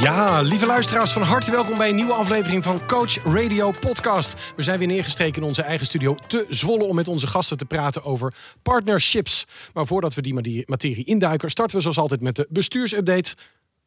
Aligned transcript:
Ja, 0.00 0.40
lieve 0.40 0.66
luisteraars, 0.66 1.12
van 1.12 1.22
harte 1.22 1.50
welkom 1.50 1.76
bij 1.76 1.88
een 1.88 1.94
nieuwe 1.94 2.12
aflevering 2.12 2.62
van 2.62 2.86
Coach 2.86 3.24
Radio 3.24 3.70
Podcast. 3.80 4.34
We 4.56 4.62
zijn 4.62 4.78
weer 4.78 4.88
neergestreken 4.88 5.42
in 5.42 5.48
onze 5.48 5.62
eigen 5.62 5.86
studio 5.86 6.14
te 6.26 6.46
Zwolle 6.48 6.84
om 6.84 6.94
met 6.94 7.08
onze 7.08 7.26
gasten 7.26 7.56
te 7.56 7.64
praten 7.64 8.04
over 8.04 8.34
partnerships. 8.62 9.46
Maar 9.74 9.86
voordat 9.86 10.14
we 10.14 10.22
die 10.22 10.64
materie 10.66 11.04
induiken, 11.04 11.50
starten 11.50 11.76
we 11.76 11.82
zoals 11.82 11.98
altijd 11.98 12.20
met 12.20 12.36
de 12.36 12.46
bestuursupdate. 12.50 13.34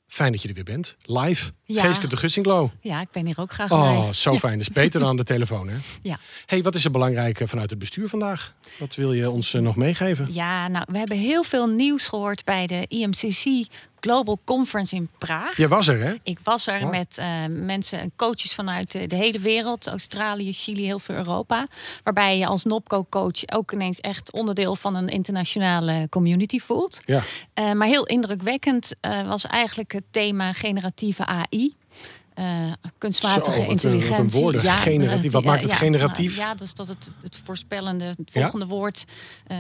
Fijn 0.07 0.31
dat 0.31 0.41
je 0.41 0.47
er 0.47 0.53
weer 0.53 0.63
bent. 0.63 0.97
Live. 1.01 1.51
Ja. 1.63 1.81
Geeske 1.81 2.07
de 2.07 2.17
Gussinglo. 2.17 2.71
Ja, 2.81 3.01
ik 3.01 3.11
ben 3.11 3.25
hier 3.25 3.39
ook 3.39 3.51
graag 3.51 3.71
Oh, 3.71 3.99
live. 4.01 4.15
zo 4.15 4.33
fijn. 4.33 4.57
Dat 4.57 4.67
is 4.67 4.73
beter 4.73 4.99
dan 4.99 5.09
aan 5.09 5.17
de 5.17 5.23
telefoon, 5.23 5.67
hè? 5.67 5.75
Ja. 6.01 6.19
hey, 6.45 6.61
wat 6.63 6.75
is 6.75 6.85
er 6.85 6.91
belangrijk 6.91 7.39
eh, 7.39 7.47
vanuit 7.47 7.69
het 7.69 7.79
bestuur 7.79 8.09
vandaag? 8.09 8.53
Wat 8.79 8.95
wil 8.95 9.13
je 9.13 9.29
ons 9.29 9.53
eh, 9.53 9.61
nog 9.61 9.75
meegeven? 9.75 10.27
ja, 10.33 10.67
nou, 10.67 10.85
we 10.91 10.97
hebben 10.97 11.17
heel 11.17 11.43
veel 11.43 11.67
nieuws 11.67 12.07
gehoord 12.07 12.43
bij 12.43 12.67
de 12.67 12.85
IMCC 12.87 13.67
Global 14.03 14.39
Conference 14.43 14.95
in 14.95 15.09
Praag. 15.17 15.57
Jij 15.57 15.67
was 15.67 15.87
er, 15.87 15.99
hè? 16.03 16.13
Ik 16.23 16.39
was 16.43 16.67
er 16.67 16.87
met 16.87 17.17
eh, 17.17 17.27
mensen 17.49 17.99
en 17.99 18.11
coaches 18.15 18.53
vanuit 18.53 18.91
de, 18.91 19.07
de 19.07 19.15
hele 19.15 19.39
wereld. 19.39 19.87
Australië, 19.87 20.53
Chili, 20.53 20.85
heel 20.85 20.99
veel 20.99 21.15
Europa. 21.15 21.67
Waarbij 22.03 22.37
je 22.37 22.45
als 22.45 22.63
NOPCO-coach 22.63 23.49
ook 23.53 23.71
ineens 23.71 23.99
echt 23.99 24.31
onderdeel 24.31 24.75
van 24.75 24.95
een 24.95 25.07
internationale 25.07 26.07
community 26.09 26.59
voelt. 26.59 26.99
Ja. 27.05 27.23
Eh, 27.53 27.71
maar 27.71 27.87
heel 27.87 28.05
indrukwekkend 28.05 28.95
eh, 29.01 29.27
was 29.27 29.45
eigenlijk 29.45 29.91
het 29.91 30.03
thema 30.11 30.53
generatieve 30.53 31.25
AI. 31.25 31.75
Eh, 32.33 32.71
kunstmatige 32.97 33.61
Zo, 33.61 33.69
intelligentie. 33.69 34.23
een 34.23 34.41
woorden. 34.41 34.61
Generatief. 34.61 35.31
Wat 35.31 35.43
maakt 35.43 35.61
het 35.61 35.71
ja, 35.71 35.77
generatief? 35.77 36.37
Ja, 36.37 36.55
dus 36.55 36.73
dat 36.73 36.87
het, 36.87 37.09
het 37.21 37.41
voorspellende, 37.43 38.03
het 38.03 38.31
volgende 38.31 38.65
woord 38.65 39.03
eh, 39.47 39.57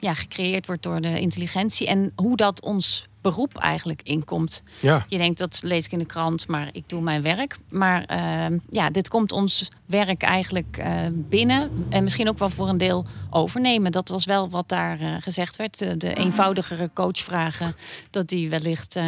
ja, 0.00 0.14
gecreëerd 0.14 0.66
wordt 0.66 0.82
door 0.82 1.00
de 1.00 1.20
intelligentie. 1.20 1.86
En 1.86 2.12
hoe 2.14 2.36
dat 2.36 2.60
ons 2.60 3.06
beroep 3.30 3.56
eigenlijk 3.58 4.00
inkomt. 4.04 4.62
Ja. 4.80 5.04
Je 5.08 5.18
denkt 5.18 5.38
dat 5.38 5.60
lees 5.64 5.84
ik 5.84 5.92
in 5.92 5.98
de 5.98 6.04
krant, 6.06 6.46
maar 6.48 6.68
ik 6.72 6.88
doe 6.88 7.00
mijn 7.00 7.22
werk. 7.22 7.56
Maar 7.68 8.04
eh, 8.04 8.56
ja, 8.70 8.90
dit 8.90 9.08
komt 9.08 9.32
ons 9.32 9.70
werk 9.86 10.22
eigenlijk 10.22 10.76
eh, 10.78 10.94
binnen. 11.12 11.70
En 11.88 12.02
misschien 12.02 12.28
ook 12.28 12.38
wel 12.38 12.50
voor 12.50 12.68
een 12.68 12.78
deel 12.78 13.06
overnemen. 13.30 13.92
Dat 13.92 14.08
was 14.08 14.24
wel 14.24 14.50
wat 14.50 14.68
daar 14.68 15.00
eh, 15.00 15.14
gezegd 15.20 15.56
werd. 15.56 15.78
De, 15.78 15.96
de 15.96 16.14
eenvoudigere 16.14 16.90
coachvragen, 16.94 17.76
dat 18.10 18.28
die 18.28 18.48
wellicht 18.50 18.96
eh, 18.96 19.04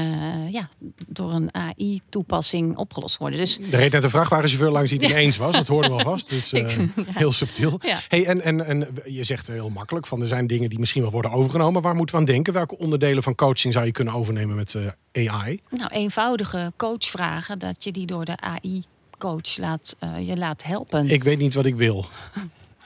ja, 0.53 0.69
door 1.09 1.33
een 1.33 1.49
AI-toepassing 1.55 2.77
opgelost 2.77 3.17
worden. 3.17 3.39
Dus 3.39 3.59
Er 3.59 3.79
reed 3.79 3.93
net 3.93 4.03
een 4.05 4.11
vrachtwagenchauffeur 4.11 4.71
langs 4.71 4.91
die 4.91 4.99
het 4.99 5.09
niet 5.09 5.17
eens 5.25 5.37
was. 5.37 5.55
Dat 5.55 5.67
hoorden 5.67 5.91
we 5.91 5.97
alvast. 5.97 6.29
Dus 6.29 6.53
eh, 6.53 6.79
Ik- 6.79 6.91
heel 6.97 7.33
subtiel. 7.33 7.81
Ja. 7.83 7.99
Hey, 8.09 8.27
en, 8.27 8.41
en, 8.41 8.67
en 8.67 8.89
je 9.05 9.25
zegt 9.25 9.47
heel 9.47 9.69
makkelijk 9.71 10.07
van 10.07 10.21
er 10.21 10.27
zijn 10.27 10.47
dingen 10.47 10.69
die 10.69 10.79
misschien 10.79 11.03
wel 11.03 11.11
worden 11.11 11.31
overgenomen. 11.31 11.83
Waar 11.83 11.95
moeten 11.95 12.15
we 12.15 12.21
aan 12.21 12.27
denken? 12.27 12.53
Welke 12.53 12.79
onderdelen 12.79 13.23
van 13.23 13.35
coaching 13.35 13.73
zou 13.73 13.87
je 13.87 13.93
kunnen 13.93 14.08
overnemen 14.11 14.57
met 14.57 14.75
eh, 14.75 15.29
AI? 15.29 15.61
nou, 15.71 15.91
eenvoudige 15.91 16.73
coachvragen, 16.77 17.59
dat 17.59 17.85
je 17.85 17.93
die 17.93 18.07
door 18.07 18.25
de 18.25 18.37
AI-coach 18.37 19.57
laat, 19.57 19.97
eh, 19.99 20.29
je 20.29 20.37
laat 20.37 20.63
helpen. 20.63 21.09
Ik 21.11 21.25
weet 21.25 21.39
niet 21.39 21.55
wat 21.55 21.67
ik 21.67 21.77
wil. 21.77 22.07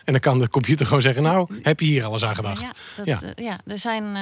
En 0.05 0.13
dan 0.13 0.21
kan 0.21 0.39
de 0.39 0.49
computer 0.49 0.87
gewoon 0.87 1.03
zeggen, 1.03 1.23
nou, 1.23 1.61
heb 1.63 1.81
je 1.81 1.87
hier 1.87 2.05
alles 2.05 2.25
aan 2.25 2.35
gedacht? 2.35 2.61
Ja, 2.61 2.73
dat, 2.97 3.07
Ja. 3.07 3.21
eh, 3.35 3.45
ja, 3.45 3.59
er 3.67 3.79
zijn, 3.79 4.05
eh, 4.05 4.13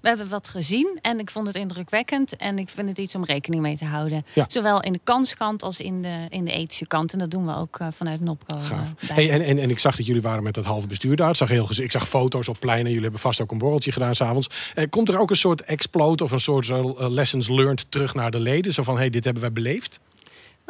we 0.00 0.08
hebben 0.08 0.28
wat 0.28 0.48
gezien 0.48 0.98
en 1.02 1.18
ik 1.18 1.30
vond 1.30 1.46
het 1.46 1.56
indrukwekkend. 1.56 2.36
En 2.36 2.58
ik 2.58 2.68
vind 2.68 2.88
het 2.88 2.98
iets 2.98 3.14
om 3.14 3.24
rekening 3.24 3.62
mee 3.62 3.76
te 3.76 3.84
houden. 3.84 4.24
Ja. 4.32 4.44
Zowel 4.48 4.82
in 4.82 4.92
de 4.92 5.00
kanskant 5.04 5.62
als 5.62 5.80
in 5.80 6.02
de, 6.02 6.26
in 6.28 6.44
de 6.44 6.52
ethische 6.52 6.86
kant. 6.86 7.12
En 7.12 7.18
dat 7.18 7.30
doen 7.30 7.46
we 7.46 7.56
ook 7.56 7.76
eh, 7.78 7.86
vanuit 7.94 8.20
NOPCO. 8.20 8.58
Hey, 9.06 9.30
en, 9.30 9.42
en, 9.42 9.58
en 9.58 9.70
ik 9.70 9.78
zag 9.78 9.96
dat 9.96 10.06
jullie 10.06 10.22
waren 10.22 10.42
met 10.42 10.54
dat 10.54 10.64
halve 10.64 10.86
bestuur 10.86 11.16
daar. 11.16 11.28
Het 11.28 11.36
zag 11.36 11.48
heel 11.48 11.68
ik 11.70 11.90
zag 11.90 12.08
foto's 12.08 12.48
op 12.48 12.56
pleinen. 12.60 12.86
Jullie 12.86 13.02
hebben 13.02 13.20
vast 13.20 13.40
ook 13.40 13.50
een 13.50 13.58
borreltje 13.58 13.92
gedaan 13.92 14.14
s'avonds. 14.14 14.48
Komt 14.90 15.08
er 15.08 15.18
ook 15.18 15.30
een 15.30 15.36
soort 15.36 15.60
explode 15.62 16.24
of 16.24 16.30
een 16.30 16.40
soort 16.40 16.68
lessons 16.98 17.48
learned 17.48 17.86
terug 17.88 18.14
naar 18.14 18.30
de 18.30 18.40
leden? 18.40 18.72
Zo 18.72 18.82
van, 18.82 18.96
hey, 18.96 19.10
dit 19.10 19.24
hebben 19.24 19.42
wij 19.42 19.52
beleefd. 19.52 20.00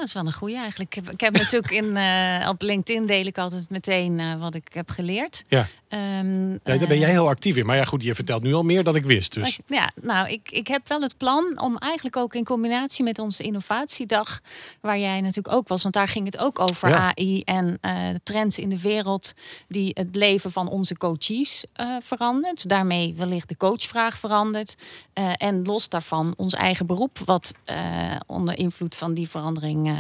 Dat 0.00 0.08
is 0.08 0.14
wel 0.14 0.26
een 0.26 0.32
goede 0.32 0.56
eigenlijk. 0.56 0.96
Ik 0.96 1.04
heb, 1.04 1.12
ik 1.12 1.20
heb 1.20 1.32
natuurlijk 1.32 1.72
in, 1.72 1.96
eh, 1.96 2.48
op 2.48 2.62
LinkedIn 2.62 3.06
deel 3.06 3.26
ik 3.26 3.38
altijd 3.38 3.68
meteen 3.68 4.20
eh, 4.20 4.40
wat 4.40 4.54
ik 4.54 4.68
heb 4.72 4.90
geleerd. 4.90 5.44
Ja. 5.48 5.66
Ehm, 5.90 6.50
Ja, 6.50 6.58
daar 6.64 6.78
ben 6.78 6.90
eh, 6.90 6.98
jij 7.00 7.10
heel 7.10 7.28
actief 7.28 7.56
in. 7.56 7.66
Maar 7.66 7.76
ja, 7.76 7.84
goed, 7.84 8.02
je 8.02 8.14
vertelt 8.14 8.42
nu 8.42 8.54
al 8.54 8.62
meer 8.62 8.84
dan 8.84 8.96
ik 8.96 9.04
wist. 9.04 9.34
Dus. 9.34 9.58
Ja, 9.66 9.90
nou, 10.02 10.28
ik, 10.28 10.50
ik 10.50 10.68
heb 10.68 10.88
wel 10.88 11.00
het 11.00 11.16
plan 11.16 11.60
om 11.60 11.76
eigenlijk 11.76 12.16
ook 12.16 12.34
in 12.34 12.44
combinatie 12.44 13.04
met 13.04 13.18
onze 13.18 13.42
innovatiedag, 13.42 14.40
waar 14.80 14.98
jij 14.98 15.20
natuurlijk 15.20 15.54
ook 15.54 15.68
was, 15.68 15.82
want 15.82 15.94
daar 15.94 16.08
ging 16.08 16.24
het 16.26 16.38
ook 16.38 16.58
over 16.58 16.88
Ja. 16.88 17.14
AI 17.14 17.42
en 17.44 17.78
eh, 17.80 17.92
de 18.12 18.20
trends 18.22 18.58
in 18.58 18.68
de 18.68 18.80
wereld 18.80 19.32
die 19.68 19.90
het 19.94 20.16
leven 20.16 20.52
van 20.52 20.68
onze 20.68 20.96
coaches 20.96 21.64
eh 21.72 21.96
verandert. 22.02 22.68
Daarmee 22.68 23.14
wellicht 23.16 23.48
de 23.48 23.56
coachvraag 23.56 24.18
verandert. 24.18 24.74
En 25.36 25.62
los 25.62 25.88
daarvan 25.88 26.34
ons 26.36 26.54
eigen 26.54 26.86
beroep, 26.86 27.18
wat 27.24 27.52
onder 28.26 28.58
invloed 28.58 28.94
van 28.94 29.14
die 29.14 29.28
verandering 29.28 29.96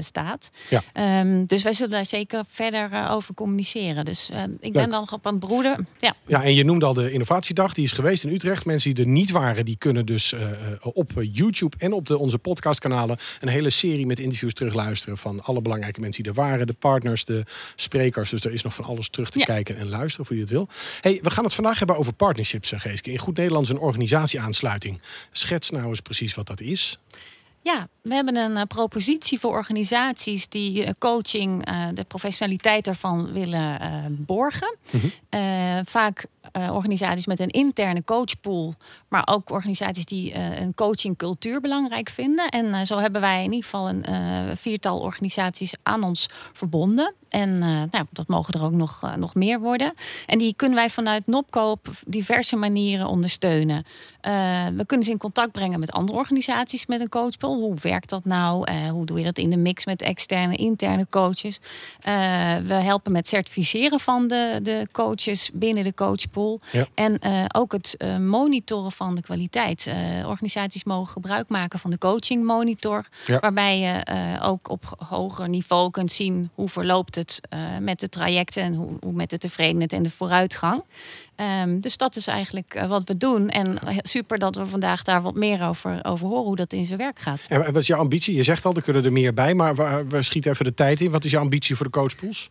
staat. 0.00 0.50
Ja. 0.70 0.82
Ehm, 0.92 1.44
dus 1.44 1.62
wij 1.62 1.72
zullen 1.72 1.90
daar 1.90 2.06
zeker 2.06 2.44
verder 2.48 3.08
over 3.10 3.34
communiceren. 3.34 4.04
Dus 4.04 4.30
ik 4.60 4.72
ben 4.72 4.82
Leuk. 4.82 4.90
dan 4.90 5.08
op 5.12 5.26
het 5.34 5.48
broeden. 5.48 5.88
Ja. 6.00 6.14
Ja, 6.26 6.44
en 6.44 6.54
je 6.54 6.64
noemde 6.64 6.84
al 6.86 6.94
de 6.94 7.12
innovatiedag. 7.12 7.74
Die 7.74 7.84
is 7.84 7.92
geweest 7.92 8.24
in 8.24 8.32
Utrecht. 8.32 8.64
Mensen 8.64 8.94
die 8.94 9.04
er 9.04 9.10
niet 9.10 9.30
waren, 9.30 9.64
die 9.64 9.76
kunnen 9.78 10.06
dus 10.06 10.32
eh, 10.32 10.50
eh, 10.50 10.78
op 10.82 11.12
YouTube 11.20 11.76
en 11.78 11.92
op 11.92 12.06
de, 12.06 12.18
onze 12.18 12.38
podcastkanalen 12.38 13.18
een 13.40 13.48
hele 13.48 13.70
serie 13.70 14.06
met 14.06 14.18
interviews 14.18 14.54
terugluisteren 14.54 15.16
van 15.16 15.42
alle 15.44 15.60
belangrijke 15.62 16.00
mensen 16.00 16.22
die 16.22 16.32
er 16.32 16.38
waren. 16.38 16.66
De 16.66 16.72
partners, 16.72 17.24
de 17.24 17.44
sprekers. 17.76 18.30
Dus 18.30 18.44
er 18.44 18.52
is 18.52 18.62
nog 18.62 18.74
van 18.74 18.84
alles 18.84 19.08
terug 19.08 19.30
te 19.30 19.38
Ja. 19.38 19.44
kijken 19.44 19.76
en 19.76 19.88
luisteren 19.88 20.26
voor 20.26 20.34
je 20.36 20.42
het 20.42 20.50
wil. 20.50 20.68
Hey, 21.00 21.18
we 21.22 21.30
gaan 21.30 21.44
het 21.44 21.54
vandaag 21.54 21.78
hebben 21.78 21.96
over 21.96 22.12
partnerships, 22.12 22.72
eh, 22.72 22.80
Geeske. 22.80 23.10
In 23.12 23.18
goed 23.18 23.36
Nederlands 23.36 23.70
een 23.70 23.78
organisatieaansluiting. 23.78 25.00
Schets 25.32 25.70
nou 25.70 25.86
eens 25.88 26.00
precies 26.00 26.34
wat 26.34 26.46
dat 26.46 26.60
is. 26.60 26.98
Ja, 27.64 27.88
we 28.02 28.14
hebben 28.14 28.36
een 28.36 28.56
eh, 28.56 28.62
propositie 28.62 29.40
voor 29.40 29.50
organisaties 29.50 30.48
die 30.48 30.84
eh, 30.84 30.92
coaching, 30.98 31.66
eh, 31.66 31.86
de 31.94 32.04
professionaliteit 32.04 32.84
daarvan 32.84 33.32
willen 33.32 33.78
borgen. 34.26 34.76
Eh, 35.28 35.78
vaak 35.84 36.26
eh, 36.52 36.74
organisaties 36.74 37.26
met 37.26 37.40
een 37.40 37.50
interne 37.50 38.04
coachpool, 38.04 38.74
maar 39.08 39.22
ook 39.24 39.50
organisaties 39.50 40.04
die 40.04 40.32
eh, 40.32 40.60
een 40.60 40.74
coachingcultuur 40.74 41.60
belangrijk 41.60 42.08
vinden. 42.08 42.48
En 42.48 42.74
eh, 42.74 42.84
zo 42.84 42.98
hebben 42.98 43.20
wij 43.20 43.38
in 43.38 43.52
ieder 43.52 43.64
geval 43.64 43.88
een 43.88 44.04
viertal 44.56 45.00
organisaties 45.00 45.74
aan 45.82 46.02
ons 46.02 46.28
verbonden. 46.52 47.14
En 47.28 47.58
nou, 47.58 48.04
dat 48.10 48.28
mogen 48.28 48.54
er 48.54 48.64
ook 48.64 48.72
nog, 48.72 49.16
nog 49.16 49.34
meer 49.34 49.60
worden. 49.60 49.94
En 50.26 50.38
die 50.38 50.54
kunnen 50.56 50.76
wij 50.76 50.90
vanuit 50.90 51.26
NOPCO 51.26 51.70
op 51.70 51.88
diverse 52.06 52.56
manieren 52.56 53.06
ondersteunen. 53.06 53.84
We 54.74 54.84
kunnen 54.86 55.06
ze 55.06 55.12
in 55.12 55.18
contact 55.18 55.52
brengen 55.52 55.80
met 55.80 55.92
andere 55.92 56.18
organisaties 56.18 56.86
met 56.86 57.00
een 57.00 57.08
coachpool. 57.08 57.54
Hoe 57.54 57.76
werkt 57.80 58.08
dat 58.08 58.24
nou? 58.24 58.72
Hoe 58.88 59.06
doe 59.06 59.18
je 59.18 59.24
dat 59.24 59.38
in 59.38 59.50
de 59.50 59.56
mix 59.56 59.84
met 59.84 60.02
externe, 60.02 60.56
interne 60.56 61.06
coaches? 61.10 61.60
We 62.64 62.74
helpen 62.74 63.12
met 63.12 63.28
certificeren 63.28 64.00
van 64.00 64.28
de, 64.28 64.58
de 64.62 64.88
coaches 64.92 65.50
binnen 65.52 65.84
de 65.84 65.94
coachpool. 65.94 66.33
Ja. 66.70 66.86
En 66.94 67.18
eh, 67.18 67.44
ook 67.52 67.72
het 67.72 67.94
eh, 67.96 68.16
monitoren 68.16 68.92
van 68.92 69.14
de 69.14 69.20
kwaliteit. 69.20 69.86
Eh, 69.86 70.28
organisaties 70.28 70.84
mogen 70.84 71.12
gebruik 71.12 71.48
maken 71.48 71.78
van 71.78 71.90
de 71.90 71.98
coaching 71.98 72.44
monitor. 72.44 73.06
Ja. 73.26 73.38
Waarbij 73.38 73.78
je 73.78 74.02
ook 74.42 74.70
op 74.70 75.04
hoger 75.08 75.48
niveau 75.48 75.90
kunt 75.90 76.12
zien 76.12 76.50
hoe 76.54 76.68
verloopt 76.68 77.14
het 77.14 77.40
met 77.80 78.00
de 78.00 78.08
trajecten 78.08 78.62
en 78.62 78.74
hoe, 78.74 78.90
hoe 79.00 79.12
met 79.12 79.30
de 79.30 79.38
tevredenheid 79.38 79.92
en 79.92 80.02
de 80.02 80.10
vooruitgang. 80.10 80.84
Ehm, 81.36 81.80
dus 81.80 81.96
dat 81.96 82.16
is 82.16 82.26
eigenlijk 82.26 82.84
wat 82.88 83.02
we 83.04 83.16
doen. 83.16 83.48
En 83.48 83.78
super 84.02 84.38
dat 84.38 84.56
we 84.56 84.66
vandaag 84.66 85.02
daar 85.02 85.22
wat 85.22 85.34
meer 85.34 85.62
over, 85.62 86.04
over 86.04 86.26
horen 86.26 86.44
hoe 86.44 86.56
dat 86.56 86.72
in 86.72 86.84
zijn 86.84 86.98
werk 86.98 87.18
gaat. 87.18 87.46
En 87.48 87.64
wat 87.64 87.76
is 87.76 87.86
jouw 87.86 87.98
ambitie? 87.98 88.34
Je 88.34 88.42
zegt 88.42 88.64
al, 88.64 88.74
er 88.74 88.82
kunnen 88.82 89.04
er 89.04 89.12
meer 89.12 89.34
bij. 89.34 89.54
Maar 89.54 89.74
we, 89.74 90.04
we 90.08 90.22
schieten 90.22 90.50
even 90.50 90.64
de 90.64 90.74
tijd 90.74 91.00
in. 91.00 91.10
Wat 91.10 91.24
is 91.24 91.30
jouw 91.30 91.42
ambitie 91.42 91.76
voor 91.76 91.86
de 91.86 91.92
coachpools? 91.92 92.50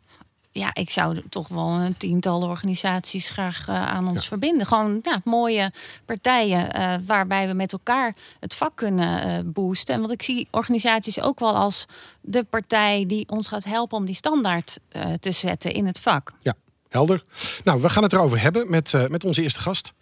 Ja, 0.56 0.70
ik 0.74 0.90
zou 0.90 1.22
toch 1.30 1.48
wel 1.48 1.68
een 1.68 1.98
tiental 1.98 2.42
organisaties 2.42 3.30
graag 3.30 3.68
eh, 3.68 3.86
aan 3.86 4.08
ons 4.08 4.28
verbinden. 4.28 4.66
Gewoon 4.66 5.00
ja, 5.04 5.22
mooie 5.24 5.72
partijen 6.06 6.72
eh, 6.72 6.96
waarbij 7.06 7.48
we 7.48 7.54
met 7.54 7.72
elkaar 7.72 8.16
het 8.40 8.56
vak 8.56 8.76
kunnen 8.76 9.24
eh, 9.24 9.40
boosten. 9.46 9.94
En 9.94 10.00
want 10.00 10.12
ik 10.12 10.22
zie 10.22 10.48
organisaties 10.52 11.22
ook 11.22 11.40
wel 11.40 11.56
als 11.56 11.86
de 12.22 12.44
partij 12.44 13.04
die 13.08 13.30
ons 13.30 13.48
gaat 13.48 13.64
helpen 13.64 13.98
om 13.98 14.06
die 14.06 14.16
standaard 14.16 14.80
eh, 14.90 15.14
te 15.20 15.32
zetten 15.32 15.74
in 15.74 15.86
het 15.86 16.00
vak. 16.00 16.32
Ja, 16.42 16.54
helder. 16.90 17.24
Nou, 17.64 17.82
we 17.82 17.90
gaan 17.90 18.04
het 18.04 18.14
erover 18.14 18.42
hebben 18.42 18.70
met, 18.70 18.94
eh, 18.94 19.08
met 19.08 19.24
onze 19.24 19.42
eerste 19.42 19.60
gast. 19.60 19.94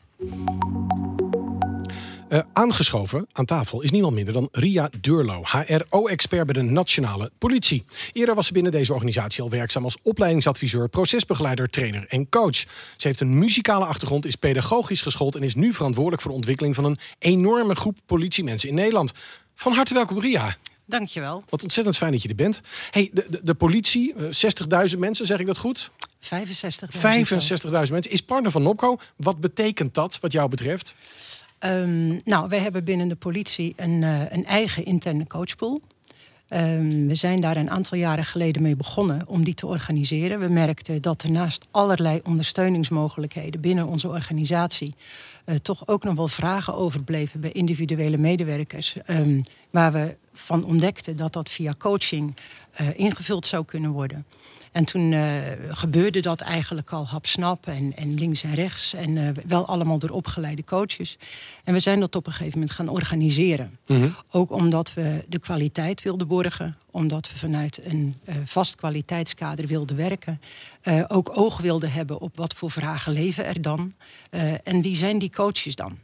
Uh, 2.32 2.40
aangeschoven 2.54 3.28
aan 3.32 3.46
tafel 3.46 3.82
is 3.82 3.92
niemand 3.92 4.14
minder 4.14 4.34
dan 4.34 4.50
Ria 4.52 4.90
Durlo, 5.02 5.42
HRO-expert 5.44 6.46
bij 6.46 6.64
de 6.64 6.70
Nationale 6.70 7.32
Politie. 7.38 7.84
Eerder 8.14 8.36
was 8.36 8.46
ze 8.48 8.54
binnen 8.54 8.72
deze 8.72 8.94
organisatie 8.94 9.44
al 9.44 9.50
werkzaam 9.50 9.84
als 9.84 9.98
opleidingsadviseur, 10.02 10.90
procesbegeleider, 10.90 11.70
trainer 11.70 12.06
en 12.08 12.30
coach. 12.30 12.56
Ze 12.98 13.08
heeft 13.08 13.20
een 13.20 13.40
muzikale 13.40 13.86
achtergrond, 13.86 14.26
is 14.26 14.36
pedagogisch 14.36 15.02
geschoold 15.02 15.36
en 15.36 15.44
is 15.44 15.56
nu 15.56 15.74
verantwoordelijk 15.74 16.22
voor 16.22 16.32
de 16.32 16.38
ontwikkeling 16.38 16.76
van 16.76 16.86
een 16.86 17.00
enorme 17.20 17.76
groep 17.76 17.98
politiemensen 18.06 18.70
in 18.70 18.76
Nederland. 18.76 19.12
Van 19.56 19.74
harte 19.74 19.94
welkom, 19.94 20.20
Ria. 20.20 20.56
Dankjewel. 20.86 21.44
Wat 21.50 21.64
ontzettend 21.64 21.98
fijn 21.98 22.12
dat 22.12 22.22
je 22.22 22.30
er 22.30 22.36
bent. 22.36 22.62
Hey, 22.90 23.10
de, 23.14 23.26
de, 23.30 23.40
de 23.44 23.54
politie, 23.54 24.14
60.000 24.16 24.98
mensen, 24.98 25.26
zeg 25.26 25.40
ik 25.40 25.46
dat 25.46 25.58
goed? 25.58 25.92
65.000. 26.22 26.30
65.000 26.30 27.72
mensen. 27.72 28.12
Is 28.12 28.22
partner 28.22 28.52
van 28.52 28.64
Nopco. 28.64 28.98
Wat 29.16 29.40
betekent 29.40 29.94
dat 29.94 30.20
wat 30.20 30.32
jou 30.32 30.50
betreft? 30.50 30.96
Um, 31.66 32.22
nou, 32.24 32.50
wij 32.50 32.60
hebben 32.60 32.84
binnen 32.84 33.08
de 33.08 33.16
politie 33.16 33.74
een, 33.76 34.02
uh, 34.02 34.32
een 34.32 34.46
eigen 34.46 34.86
interne 34.86 35.28
coachpool. 35.28 35.82
Um, 36.50 37.08
we 37.08 37.16
zijn 37.16 37.42
daar 37.42 37.58
een 37.58 37.70
aantal 37.70 37.98
jaren 37.98 38.26
geleden 38.26 38.62
mee 38.62 38.76
begonnen 38.76 39.28
om 39.28 39.44
die 39.44 39.54
te 39.54 39.68
organiseren. 39.68 40.40
We 40.40 40.48
merkten 40.48 41.02
dat 41.02 41.24
er 41.24 41.32
naast 41.32 41.66
allerlei 41.72 42.22
ondersteuningsmogelijkheden 42.24 43.62
binnen 43.62 43.88
onze 43.88 44.08
organisatie 44.08 44.96
uh, 45.46 45.56
toch 45.56 45.88
ook 45.88 46.04
nog 46.04 46.16
wel 46.16 46.28
vragen 46.28 46.76
overbleven 46.76 47.42
bij 47.42 47.52
individuele 47.52 48.18
medewerkers. 48.18 48.96
Um, 49.08 49.44
waar 49.70 49.92
we 49.92 50.16
van 50.34 50.64
ontdekten 50.64 51.16
dat 51.16 51.34
dat 51.34 51.50
via 51.50 51.74
coaching 51.78 52.36
uh, 52.82 52.88
ingevuld 53.00 53.46
zou 53.46 53.66
kunnen 53.66 53.92
worden. 53.92 54.26
En 54.72 54.86
toen 54.86 55.12
uh, 55.12 55.42
gebeurde 55.70 56.20
dat 56.20 56.42
eigenlijk 56.42 56.92
al 56.92 57.08
hapsnap 57.08 57.68
en, 57.68 57.96
en 57.96 58.14
links 58.14 58.44
en 58.44 58.54
rechts. 58.54 58.94
En 58.94 59.16
uh, 59.16 59.30
wel 59.48 59.66
allemaal 59.68 59.98
door 59.98 60.10
opgeleide 60.10 60.64
coaches. 60.64 61.18
En 61.64 61.74
we 61.74 61.80
zijn 61.80 62.00
dat 62.00 62.16
op 62.16 62.28
een 62.28 62.34
gegeven 62.34 62.60
moment 62.60 62.76
gaan 62.76 62.90
organiseren. 62.90 63.78
Mm 63.88 64.02
-hmm. 64.02 64.16
Ook 64.32 64.52
omdat 64.52 64.94
we 64.94 65.26
de 65.28 65.40
kwaliteit 65.40 66.02
wilden 66.02 66.28
borgen. 66.28 66.78
Omdat 66.92 67.32
we 67.32 67.38
vanuit 67.38 67.86
een 67.86 68.16
uh, 68.26 68.36
vast 68.46 68.76
kwaliteitskader 68.76 69.68
wilden 69.68 69.96
werken. 69.96 70.42
ook 71.08 71.38
oog 71.38 71.62
wilden 71.62 71.92
hebben 71.92 72.20
op 72.20 72.38
wat 72.38 72.54
voor 72.54 72.72
vragen 72.72 73.14
leven 73.14 73.46
er 73.46 73.62
dan. 73.62 73.94
en 74.64 74.82
wie 74.82 74.96
zijn 74.96 75.20
die 75.20 75.32
coaches 75.32 75.76
dan? 75.76 75.98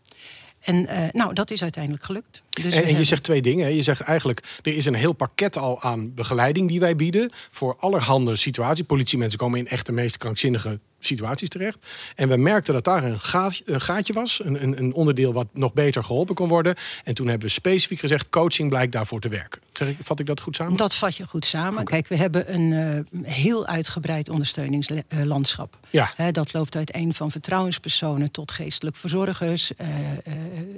En 0.68 0.76
uh, 0.76 1.08
nou, 1.12 1.34
dat 1.34 1.52
is 1.52 1.62
uiteindelijk 1.62 2.04
gelukt. 2.04 2.44
Dus 2.64 2.74
en, 2.74 2.84
en 2.84 2.98
je 2.98 3.04
zegt 3.04 3.24
twee 3.24 3.42
dingen. 3.42 3.76
Je 3.76 3.82
zegt 3.82 4.02
eigenlijk, 4.02 4.44
er 4.62 4.76
is 4.76 4.86
een 4.86 4.94
heel 4.94 5.14
pakket 5.14 5.58
al 5.58 5.82
aan 5.82 6.14
begeleiding 6.14 6.70
die 6.70 6.80
wij 6.80 6.96
bieden. 6.96 7.32
Voor 7.52 7.76
allerhande 7.80 8.36
situaties. 8.36 8.86
Politiemensen 8.86 9.40
komen 9.40 9.60
in 9.60 9.68
echt 9.68 9.86
de 9.86 9.92
meest 9.92 10.18
krankzinnige 10.18 10.80
situaties 11.00 11.50
terecht. 11.50 11.78
En 12.16 12.30
we 12.30 12.38
merkten 12.38 12.74
dat 12.74 12.84
daar 12.84 13.04
een, 13.04 13.20
gaat, 13.20 13.62
een 13.66 13.82
gaatje 13.82 14.14
was. 14.14 14.42
Een, 14.44 14.64
een, 14.64 14.78
een, 14.78 14.94
onderdeel 14.94 15.34
wat 15.34 15.48
nog 15.54 15.74
beter 15.74 16.04
geholpen 16.04 16.36
kon 16.36 16.48
worden. 16.48 16.76
En 17.04 17.14
toen 17.14 17.28
hebben 17.28 17.48
we 17.48 17.54
specifiek 17.54 18.00
gezegd, 18.00 18.30
coaching 18.30 18.70
blijkt 18.70 18.92
daarvoor 18.92 19.20
te 19.20 19.30
werken. 19.30 19.62
Zeg 19.74 19.88
ik, 19.88 19.98
vat 20.00 20.20
ik 20.20 20.26
dat 20.26 20.42
goed 20.42 20.56
samen? 20.56 20.78
Dat 20.78 20.96
vat 20.96 21.16
je 21.16 21.28
goed 21.28 21.46
samen. 21.46 21.82
Okay. 21.82 21.84
Kijk, 21.84 22.08
we 22.08 22.16
hebben 22.16 22.54
een 22.54 22.72
uh, 23.12 23.24
heel 23.32 23.66
uitgebreid 23.66 24.30
ondersteuningslandschap. 24.30 25.78
Ja. 25.90 26.12
He, 26.16 26.32
dat 26.32 26.54
loopt 26.54 26.76
uiteen 26.76 27.14
van 27.14 27.32
vertrouwenspersonen 27.32 28.32
tot 28.32 28.52
geestelijk 28.52 28.96
verzorgers. 28.96 29.72
Uh, 29.82 29.88
uh, 29.88 30.34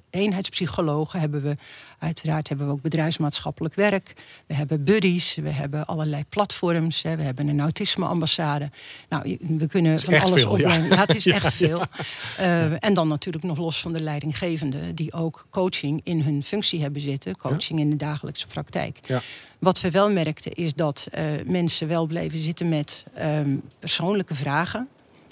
eenheidspsychologen 0.09 1.19
hebben 1.19 1.41
we. 1.41 1.57
Uiteraard 1.99 2.49
hebben 2.49 2.67
we 2.67 2.71
ook 2.71 2.81
bedrijfsmaatschappelijk 2.81 3.75
werk. 3.75 4.13
We 4.45 4.53
hebben 4.53 4.83
buddies. 4.83 5.35
We 5.35 5.49
hebben 5.49 5.85
allerlei 5.85 6.23
platforms. 6.29 7.01
Hè. 7.01 7.15
We 7.15 7.23
hebben 7.23 7.47
een 7.47 7.59
autismeambassade. 7.59 8.71
Nou, 9.09 9.37
we 9.57 9.67
kunnen 9.67 9.99
van 9.99 10.21
alles 10.21 10.41
veel, 10.41 10.57
ja. 10.57 10.73
ja. 10.73 10.95
het 10.95 11.15
is 11.15 11.23
ja, 11.33 11.33
echt 11.33 11.53
veel. 11.53 11.81
Uh, 12.39 12.83
en 12.83 12.93
dan 12.93 13.07
natuurlijk 13.07 13.43
nog 13.43 13.57
los 13.57 13.81
van 13.81 13.93
de 13.93 14.01
leidinggevenden... 14.01 14.95
die 14.95 15.13
ook 15.13 15.45
coaching 15.49 16.01
in 16.03 16.21
hun 16.21 16.43
functie 16.43 16.81
hebben 16.81 17.01
zitten. 17.01 17.37
Coaching 17.37 17.79
in 17.79 17.89
de 17.89 17.95
dagelijkse 17.95 18.47
praktijk. 18.47 18.99
Wat 19.59 19.81
we 19.81 19.91
wel 19.91 20.11
merkten 20.11 20.53
is 20.53 20.73
dat 20.73 21.07
uh, 21.11 21.23
mensen 21.45 21.87
wel 21.87 22.05
bleven 22.05 22.39
zitten 22.39 22.69
met 22.69 23.03
um, 23.17 23.61
persoonlijke 23.79 24.35
vragen 24.35 24.87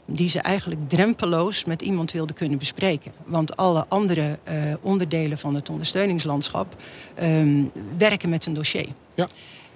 die 0.10 0.30
ze 0.30 0.40
eigenlijk 0.40 0.90
drempeloos 0.90 1.66
met 1.66 1.82
iemand 1.82 2.12
wilden 2.12 2.36
kunnen 2.36 2.58
bespreken. 2.58 3.12
Want 3.26 3.58
alle 3.58 3.86
andere 3.88 4.40
uh, 4.50 4.74
onderdelen 4.82 5.38
van 5.38 5.56
het 5.56 5.70
ondersteuningslandschap 5.70 6.76
um, 7.22 7.72
werken 7.98 8.30
met 8.30 8.46
een 8.46 8.54
dossier. 8.54 8.88
Ja. 9.14 9.28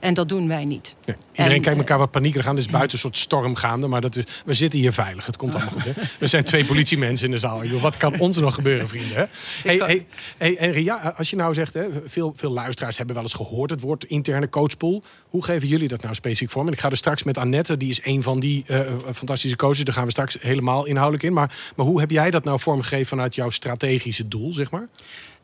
En 0.01 0.13
dat 0.13 0.29
doen 0.29 0.47
wij 0.47 0.65
niet. 0.65 0.95
Nee. 1.05 1.15
Iedereen 1.31 1.57
en, 1.57 1.61
kijkt 1.61 1.77
elkaar 1.77 1.97
wat 1.97 2.11
paniekerig 2.11 2.47
aan. 2.47 2.53
Er 2.53 2.59
is 2.59 2.67
buiten 2.67 2.93
een 2.93 2.99
soort 2.99 3.17
storm 3.17 3.55
gaande. 3.55 3.87
Maar 3.87 4.01
dat 4.01 4.15
is, 4.15 4.23
we 4.45 4.53
zitten 4.53 4.79
hier 4.79 4.93
veilig. 4.93 5.25
Het 5.25 5.37
komt 5.37 5.55
allemaal 5.55 5.73
goed. 5.73 5.83
Hè? 5.83 5.91
Er 6.19 6.27
zijn 6.27 6.43
twee 6.43 6.65
politiemensen 6.65 7.25
in 7.25 7.31
de 7.31 7.37
zaal. 7.37 7.79
Wat 7.79 7.97
kan 7.97 8.19
ons 8.19 8.37
nog 8.37 8.55
gebeuren, 8.55 8.87
vrienden? 8.87 9.17
Hè? 9.17 9.25
Hey, 9.63 9.77
hey, 9.77 10.05
hey, 10.37 10.57
en 10.57 10.71
Ria, 10.71 11.13
als 11.17 11.29
je 11.29 11.35
nou 11.35 11.53
zegt... 11.53 11.73
Hè, 11.73 11.87
veel, 12.05 12.33
veel 12.35 12.51
luisteraars 12.51 12.97
hebben 12.97 13.15
wel 13.15 13.23
eens 13.23 13.33
gehoord... 13.33 13.69
het 13.69 13.81
woord 13.81 14.03
interne 14.03 14.49
coachpool. 14.49 15.03
Hoe 15.29 15.43
geven 15.43 15.67
jullie 15.67 15.87
dat 15.87 16.01
nou 16.01 16.15
specifiek 16.15 16.51
vorm? 16.51 16.67
En 16.67 16.73
ik 16.73 16.79
ga 16.79 16.89
er 16.89 16.97
straks 16.97 17.23
met 17.23 17.37
Annette. 17.37 17.77
Die 17.77 17.89
is 17.89 17.99
een 18.03 18.23
van 18.23 18.39
die 18.39 18.63
uh, 18.67 18.79
fantastische 19.13 19.57
coaches. 19.57 19.83
Daar 19.83 19.93
gaan 19.93 20.05
we 20.05 20.11
straks 20.11 20.37
helemaal 20.39 20.85
inhoudelijk 20.85 21.23
in. 21.23 21.33
Maar, 21.33 21.71
maar 21.75 21.85
hoe 21.85 21.99
heb 21.99 22.11
jij 22.11 22.31
dat 22.31 22.43
nou 22.43 22.59
vormgegeven... 22.59 23.07
vanuit 23.07 23.35
jouw 23.35 23.49
strategische 23.49 24.27
doel, 24.27 24.53
zeg 24.53 24.71
maar? 24.71 24.87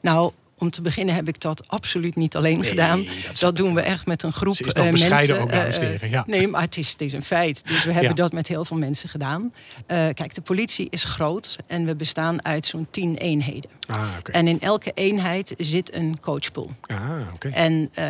Nou, 0.01 0.31
om 0.57 0.69
te 0.69 0.81
beginnen 0.81 1.15
heb 1.15 1.27
ik 1.27 1.42
dat 1.42 1.68
absoluut 1.68 2.15
niet 2.15 2.36
alleen 2.36 2.59
nee, 2.59 2.69
gedaan. 2.69 3.06
Dat, 3.27 3.39
dat 3.39 3.56
doen 3.56 3.74
we 3.74 3.81
echt 3.81 4.06
met 4.06 4.24
een 4.24 4.33
groep 4.33 4.54
is 4.54 4.74
nog 4.74 4.86
uh, 4.86 4.92
mensen. 4.92 5.39
ook, 5.39 5.51
dames 5.51 5.77
en 5.77 5.88
heren. 5.88 6.09
Ja. 6.09 6.24
Nee, 6.27 6.48
maar 6.48 6.62
het 6.62 6.77
is, 6.77 6.92
het 6.92 7.01
is 7.01 7.13
een 7.13 7.24
feit. 7.24 7.63
Dus 7.68 7.83
we 7.83 7.92
hebben 7.92 8.09
ja. 8.09 8.15
dat 8.15 8.31
met 8.31 8.48
heel 8.48 8.65
veel 8.65 8.77
mensen 8.77 9.09
gedaan. 9.09 9.42
Uh, 9.42 9.88
kijk, 9.88 10.33
de 10.33 10.42
politie 10.42 10.88
is 10.89 11.04
groot 11.04 11.57
en 11.68 11.86
we 11.86 11.95
bestaan 11.95 12.45
uit 12.45 12.65
zo'n 12.65 12.88
tien 12.92 13.15
eenheden. 13.15 13.69
Ah, 13.88 14.09
okay. 14.19 14.36
En 14.36 14.48
in 14.48 14.62
elke 14.62 14.92
eenheid 14.94 15.54
zit 15.57 15.95
een 15.95 16.19
coachpool. 16.19 16.71
Ah, 16.81 17.19
okay. 17.33 17.51
En 17.51 17.89
uh, 18.00 18.06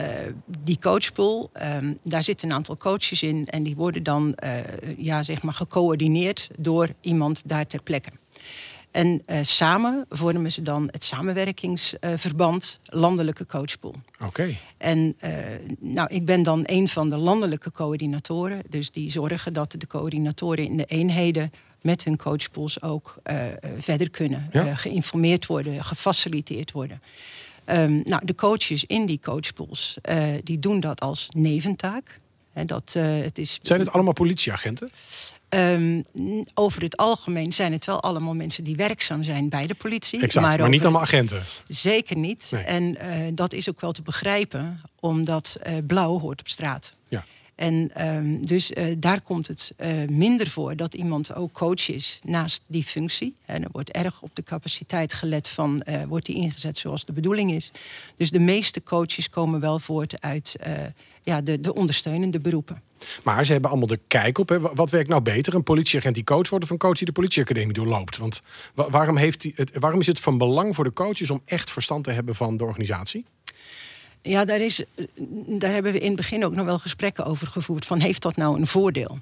die 0.59 0.77
coachpool, 0.79 1.49
um, 1.61 1.97
daar 2.03 2.23
zitten 2.23 2.49
een 2.49 2.55
aantal 2.55 2.77
coaches 2.77 3.23
in... 3.23 3.47
en 3.47 3.63
die 3.63 3.75
worden 3.75 4.03
dan 4.03 4.35
ja, 4.97 5.23
zeg 5.23 5.41
maar 5.41 5.53
gecoördineerd 5.53 6.49
door 6.57 6.89
iemand 7.01 7.41
daar 7.45 7.67
ter 7.67 7.81
plekke. 7.81 8.09
En 8.97 9.21
uh, 9.27 9.39
samen 9.41 10.05
vormen 10.09 10.51
ze 10.51 10.61
dan 10.61 10.87
het 10.91 11.03
samenwerkingsverband 11.03 12.79
uh, 12.83 12.99
Landelijke 12.99 13.45
Coachpool. 13.45 13.95
Oké. 14.15 14.25
Okay. 14.25 14.59
En 14.77 15.15
uh, 15.23 15.31
nou, 15.79 16.07
ik 16.13 16.25
ben 16.25 16.43
dan 16.43 16.63
een 16.65 16.87
van 16.87 17.09
de 17.09 17.17
landelijke 17.17 17.71
coördinatoren. 17.71 18.61
Dus 18.69 18.91
die 18.91 19.11
zorgen 19.11 19.53
dat 19.53 19.75
de 19.77 19.87
coördinatoren 19.87 20.65
in 20.65 20.77
de 20.77 20.85
eenheden 20.85 21.51
met 21.81 22.03
hun 22.03 22.17
coachpools 22.17 22.81
ook 22.81 23.15
verder 23.79 24.09
kunnen. 24.09 24.49
Ja? 24.51 24.75
geïnformeerd 24.75 25.45
worden, 25.45 25.83
gefaciliteerd 25.83 26.71
worden. 26.71 27.01
Um, 27.65 28.01
nou, 28.03 28.25
de 28.25 28.35
coaches 28.35 28.83
in 28.85 29.05
die 29.05 29.19
coachpools, 29.19 29.97
die 30.43 30.59
doen 30.59 30.79
dat 30.79 31.01
als 31.01 31.27
neventaak. 31.29 32.15
He, 32.53 32.65
dat, 32.65 32.93
het 32.99 33.37
is... 33.37 33.59
Zijn 33.61 33.79
het 33.79 33.91
allemaal 33.91 34.13
politieagenten? 34.13 34.89
Um, 35.49 36.03
over 36.53 36.81
het 36.81 36.97
algemeen 36.97 37.51
zijn 37.53 37.71
het 37.71 37.85
wel 37.85 38.01
allemaal 38.01 38.35
mensen 38.35 38.63
die 38.63 38.75
werkzaam 38.75 39.23
zijn 39.23 39.49
bij 39.49 39.67
de 39.67 39.75
politie. 39.75 40.21
Exact, 40.21 40.45
maar, 40.45 40.59
maar 40.59 40.69
niet 40.69 40.83
allemaal 40.83 41.01
agenten. 41.01 41.41
Zeker 41.67 42.17
niet. 42.17 42.47
Nee. 42.51 42.63
En 42.63 42.83
uh, 42.83 43.27
dat 43.33 43.53
is 43.53 43.69
ook 43.69 43.81
wel 43.81 43.91
te 43.91 44.01
begrijpen, 44.01 44.81
omdat 44.99 45.59
uh, 45.67 45.73
blauw 45.87 46.19
hoort 46.19 46.39
op 46.39 46.47
straat. 46.47 46.93
Ja. 47.07 47.25
En 47.55 48.07
um, 48.07 48.45
dus 48.45 48.71
uh, 48.71 48.95
daar 48.97 49.21
komt 49.21 49.47
het 49.47 49.73
minder 50.09 50.49
voor 50.49 50.75
dat 50.75 50.93
iemand 50.93 51.35
ook 51.35 51.51
coach 51.53 51.89
is 51.89 52.19
naast 52.23 52.61
die 52.67 52.83
functie. 52.83 53.35
En 53.45 53.63
er 53.63 53.69
wordt 53.71 53.91
erg 53.91 54.21
op 54.21 54.35
de 54.35 54.43
capaciteit 54.43 55.13
gelet 55.13 55.47
van, 55.47 55.83
wordt 56.07 56.25
die 56.25 56.35
ingezet 56.35 56.77
zoals 56.77 57.05
de 57.05 57.11
bedoeling 57.11 57.51
is. 57.51 57.71
Dus 58.17 58.31
de 58.31 58.39
meeste 58.39 58.83
coaches 58.83 59.29
komen 59.29 59.59
wel 59.59 59.79
voort 59.79 60.21
uit 60.21 60.55
ja, 61.27 61.41
de, 61.41 61.59
de 61.59 61.73
ondersteunende 61.73 62.39
beroepen. 62.39 62.81
Maar 63.23 63.45
ze 63.45 63.51
hebben 63.51 63.69
allemaal 63.69 63.87
de 63.87 63.99
kijk 64.07 64.37
op. 64.37 64.49
Hè. 64.49 64.59
Wat 64.59 64.89
werkt 64.89 65.09
nou 65.09 65.21
beter? 65.21 65.53
Een 65.53 65.63
politieagent 65.63 66.15
die 66.15 66.23
coach 66.23 66.49
wordt 66.49 66.65
of 66.65 66.71
een 66.71 66.77
coach 66.77 66.97
die 66.97 67.05
de 67.05 67.11
politieacademie 67.11 67.73
doorloopt? 67.73 68.17
Want 68.17 68.41
waarom, 68.73 69.17
heeft 69.17 69.41
die, 69.41 69.53
het, 69.55 69.71
waarom 69.79 69.99
is 69.99 70.07
het 70.07 70.19
van 70.19 70.37
belang 70.37 70.75
voor 70.75 70.83
de 70.83 70.93
coaches 70.93 71.29
om 71.29 71.41
echt 71.45 71.71
verstand 71.71 72.03
te 72.03 72.11
hebben 72.11 72.35
van 72.35 72.57
de 72.57 72.63
organisatie? 72.63 73.25
Ja, 74.21 74.45
daar, 74.45 74.61
is, 74.61 74.83
daar 75.47 75.73
hebben 75.73 75.91
we 75.91 75.99
in 75.99 76.07
het 76.07 76.15
begin 76.15 76.45
ook 76.45 76.55
nog 76.55 76.65
wel 76.65 76.79
gesprekken 76.79 77.25
over 77.25 77.47
gevoerd. 77.47 77.85
Van 77.85 77.99
heeft 77.99 78.21
dat 78.21 78.35
nou 78.35 78.59
een 78.59 78.67
voordeel? 78.67 79.19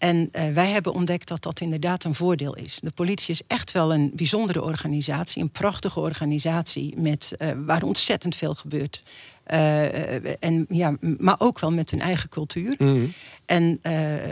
En 0.00 0.28
uh, 0.32 0.48
wij 0.52 0.70
hebben 0.70 0.92
ontdekt 0.92 1.28
dat 1.28 1.42
dat 1.42 1.60
inderdaad 1.60 2.04
een 2.04 2.14
voordeel 2.14 2.56
is. 2.56 2.78
De 2.82 2.90
politie 2.90 3.30
is 3.30 3.42
echt 3.46 3.72
wel 3.72 3.92
een 3.92 4.10
bijzondere 4.14 4.62
organisatie, 4.62 5.42
een 5.42 5.50
prachtige 5.50 6.00
organisatie 6.00 6.94
met, 6.96 7.32
uh, 7.38 7.48
waar 7.66 7.82
ontzettend 7.82 8.36
veel 8.36 8.54
gebeurt. 8.54 9.02
Uh, 9.46 10.42
en, 10.44 10.66
ja, 10.68 10.96
maar 11.00 11.34
ook 11.38 11.58
wel 11.58 11.72
met 11.72 11.90
hun 11.90 12.00
eigen 12.00 12.28
cultuur. 12.28 12.74
Mm. 12.78 13.12
En 13.46 13.80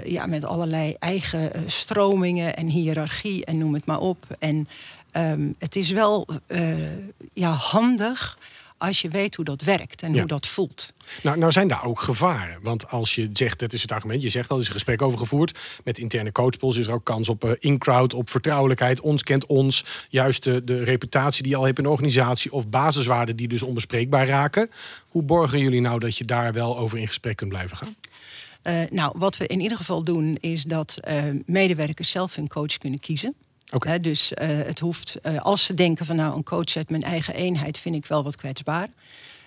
ja, 0.04 0.26
met 0.26 0.44
allerlei 0.44 0.96
eigen 0.98 1.52
stromingen 1.66 2.56
en 2.56 2.66
hiërarchie 2.66 3.44
en 3.44 3.58
noem 3.58 3.74
het 3.74 3.86
maar 3.86 4.00
op. 4.00 4.26
En 4.38 4.68
um, 5.12 5.54
het 5.58 5.76
is 5.76 5.90
wel 5.90 6.28
ja, 7.32 7.50
handig 7.50 8.38
als 8.78 9.00
je 9.00 9.08
weet 9.08 9.34
hoe 9.34 9.44
dat 9.44 9.62
werkt 9.62 10.02
en 10.02 10.12
Ja. 10.12 10.18
hoe 10.18 10.28
dat 10.28 10.46
voelt. 10.46 10.92
Nou, 11.22 11.38
nou 11.38 11.52
zijn 11.52 11.68
daar 11.68 11.84
ook 11.84 12.00
gevaren. 12.00 12.58
Want 12.62 12.90
als 12.90 13.14
je 13.14 13.30
zegt, 13.32 13.58
dat 13.58 13.72
is 13.72 13.82
het 13.82 13.92
argument, 13.92 14.22
je 14.22 14.28
zegt 14.28 14.48
al, 14.50 14.56
er 14.56 14.62
is 14.62 14.68
een 14.68 14.74
gesprek 14.74 15.02
over 15.02 15.18
gevoerd. 15.18 15.58
Met 15.84 15.98
interne 15.98 16.32
coachpools 16.32 16.76
is 16.76 16.86
er 16.86 16.92
ook 16.92 17.04
kans 17.04 17.28
op 17.28 17.44
eh, 17.44 17.50
in-crowd, 17.58 18.14
op 18.14 18.30
vertrouwelijkheid. 18.30 19.00
Ons 19.00 19.22
kent 19.22 19.46
ons. 19.46 19.84
Juist 20.08 20.42
de, 20.44 20.64
de 20.64 20.84
reputatie 20.84 21.42
die 21.42 21.52
je 21.52 21.58
al 21.58 21.64
hebt 21.64 21.78
in 21.78 21.84
een 21.84 21.90
organisatie. 21.90 22.52
Of 22.52 22.68
basiswaarden 22.68 23.36
die 23.36 23.48
dus 23.48 23.62
onbespreekbaar 23.62 24.26
raken. 24.26 24.70
Hoe 25.08 25.22
borgen 25.22 25.58
jullie 25.58 25.80
nou 25.80 25.98
dat 25.98 26.16
je 26.16 26.24
daar 26.24 26.52
wel 26.52 26.78
over 26.78 26.98
in 26.98 27.06
gesprek 27.06 27.36
kunt 27.36 27.50
blijven 27.50 27.76
gaan? 27.76 27.96
Eh, 28.62 28.80
nou, 28.90 29.12
wat 29.16 29.36
we 29.36 29.46
in 29.46 29.60
ieder 29.60 29.78
geval 29.78 30.02
doen 30.02 30.36
is 30.40 30.62
dat 30.64 30.98
eh, 31.00 31.22
medewerkers 31.46 32.10
zelf 32.10 32.34
hun 32.34 32.48
coach 32.48 32.78
kunnen 32.78 33.00
kiezen. 33.00 33.34
Dus 34.00 34.34
eh, 34.34 34.48
het 34.48 34.78
hoeft, 34.78 35.14
eh, 35.22 35.38
als 35.38 35.64
ze 35.64 35.74
denken 35.74 36.06
van 36.06 36.16
nou 36.16 36.36
een 36.36 36.42
coach 36.44 36.76
uit 36.76 36.90
mijn 36.90 37.02
eigen 37.02 37.34
eenheid 37.34 37.78
vind 37.78 37.94
ik 37.94 38.06
wel 38.06 38.22
wat 38.24 38.36
kwetsbaar. 38.36 38.88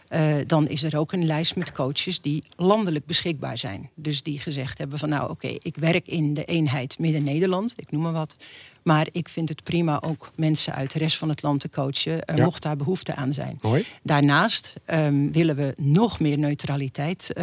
eh, 0.07 0.35
dan 0.47 0.67
is 0.67 0.83
er 0.83 0.97
ook 0.97 1.11
een 1.11 1.25
lijst 1.25 1.55
met 1.55 1.71
coaches 1.71 2.21
die 2.21 2.43
landelijk 2.55 3.05
beschikbaar 3.05 3.57
zijn. 3.57 3.89
Dus 3.95 4.23
die 4.23 4.39
gezegd 4.39 4.77
hebben 4.77 4.99
van 4.99 5.09
nou 5.09 5.29
oké, 5.29 5.47
ik 5.47 5.75
werk 5.75 6.07
in 6.07 6.33
de 6.33 6.45
eenheid 6.45 6.99
Midden-Nederland, 6.99 7.73
ik 7.75 7.91
noem 7.91 8.01
maar 8.01 8.11
wat. 8.11 8.35
Maar 8.83 9.07
ik 9.11 9.29
vind 9.29 9.49
het 9.49 9.63
prima 9.63 10.01
ook 10.01 10.31
mensen 10.35 10.73
uit 10.73 10.91
de 10.91 10.99
rest 10.99 11.17
van 11.17 11.29
het 11.29 11.41
land 11.41 11.59
te 11.59 11.69
coachen, 11.69 12.21
Ja. 12.35 12.43
mocht 12.43 12.61
daar 12.61 12.75
behoefte 12.77 13.15
aan 13.15 13.33
zijn. 13.33 13.57
Mooi. 13.61 13.85
Daarnaast 14.03 14.73
ehm, 14.85 15.31
willen 15.31 15.55
we 15.55 15.73
nog 15.77 16.19
meer 16.19 16.37
neutraliteit 16.37 17.33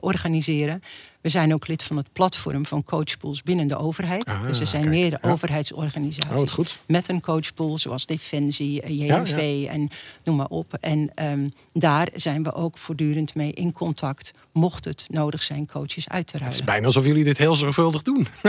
organiseren. 0.00 0.82
We 1.20 1.28
zijn 1.28 1.54
ook 1.54 1.66
lid 1.68 1.82
van 1.82 1.96
het 1.96 2.12
platform 2.12 2.66
van 2.66 2.84
coachpools 2.84 3.42
binnen 3.42 3.66
de 3.66 3.76
overheid. 3.76 4.24
Ah, 4.24 4.46
dus 4.46 4.60
er 4.60 4.66
zijn 4.66 4.82
kijk, 4.82 4.94
meerdere 4.94 5.18
ja. 5.26 5.30
overheidsorganisaties 5.32 6.56
Oh, 6.58 6.64
met 6.86 7.08
een 7.08 7.20
coachpool, 7.20 7.78
zoals 7.78 8.06
Defensie, 8.06 8.82
eh, 8.82 8.98
Ja, 8.98 9.18
JNV 9.18 9.66
en 9.70 9.88
noem 10.24 10.36
maar 10.36 10.46
op. 10.48 10.74
En 10.80 11.10
ehm, 11.14 11.48
daar 11.72 12.08
zijn 12.14 12.42
we 12.42 12.54
ook 12.54 12.78
voortdurend 12.78 13.34
mee 13.34 13.52
in 13.52 13.72
contact, 13.72 14.32
mocht 14.52 14.84
het 14.84 15.04
nodig 15.10 15.42
zijn 15.42 15.66
coaches 15.66 16.08
uit 16.08 16.26
te 16.26 16.32
Het 16.32 16.40
is 16.42 16.46
ruilen. 16.48 16.64
bijna 16.64 16.86
alsof 16.86 17.04
jullie 17.06 17.24
dit 17.24 17.38
heel 17.38 17.56
zorgvuldig 17.56 18.02
doen. 18.02 18.26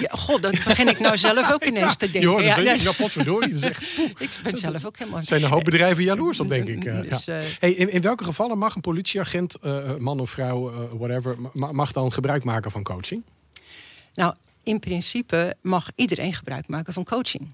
Ja, 0.00 0.08
god, 0.10 0.42
dat 0.42 0.50
begin 0.64 0.88
ik 0.88 0.98
nou 0.98 1.16
zelf 1.16 1.52
ook 1.52 1.64
ineens 1.70 1.96
te 1.96 2.10
denken. 2.10 2.42
Ja, 2.42 2.60
ja, 2.60 2.72
ja, 2.74 2.92
potverdorie. 2.98 3.48
Dat 3.48 3.58
is 3.58 3.64
echt, 3.64 3.94
poeh. 3.96 4.08
ik 4.28 4.38
ben 4.42 4.56
zelf 4.56 4.84
ook 4.86 4.98
helemaal... 4.98 5.18
Er 5.18 5.24
zijn 5.24 5.42
een 5.42 5.48
hoop 5.50 5.64
bedrijven 5.64 6.04
jaloers 6.04 6.40
op, 6.40 6.48
denk 6.48 6.68
ik. 6.68 6.84
eh, 6.84 7.00
Dus, 7.10 7.24
ja. 7.24 7.38
eh, 7.38 7.44
Hey, 7.58 7.70
in, 7.72 7.92
in 7.92 8.00
welke 8.00 8.24
gevallen 8.24 8.58
mag 8.58 8.74
een 8.74 8.80
politieagent, 8.80 9.56
man 9.98 10.20
of 10.20 10.30
vrouw, 10.30 10.88
whatever, 10.98 11.36
ma- 11.52 11.72
mag 11.72 11.92
dan 11.98 12.12
gebruik 12.12 12.44
maken 12.44 12.70
van 12.70 12.82
coaching? 12.82 13.22
Nou, 14.14 14.34
in 14.62 14.80
principe 14.80 15.56
mag 15.60 15.90
iedereen 15.94 16.32
gebruik 16.34 16.68
maken 16.68 16.92
van 16.92 17.04
coaching. 17.04 17.48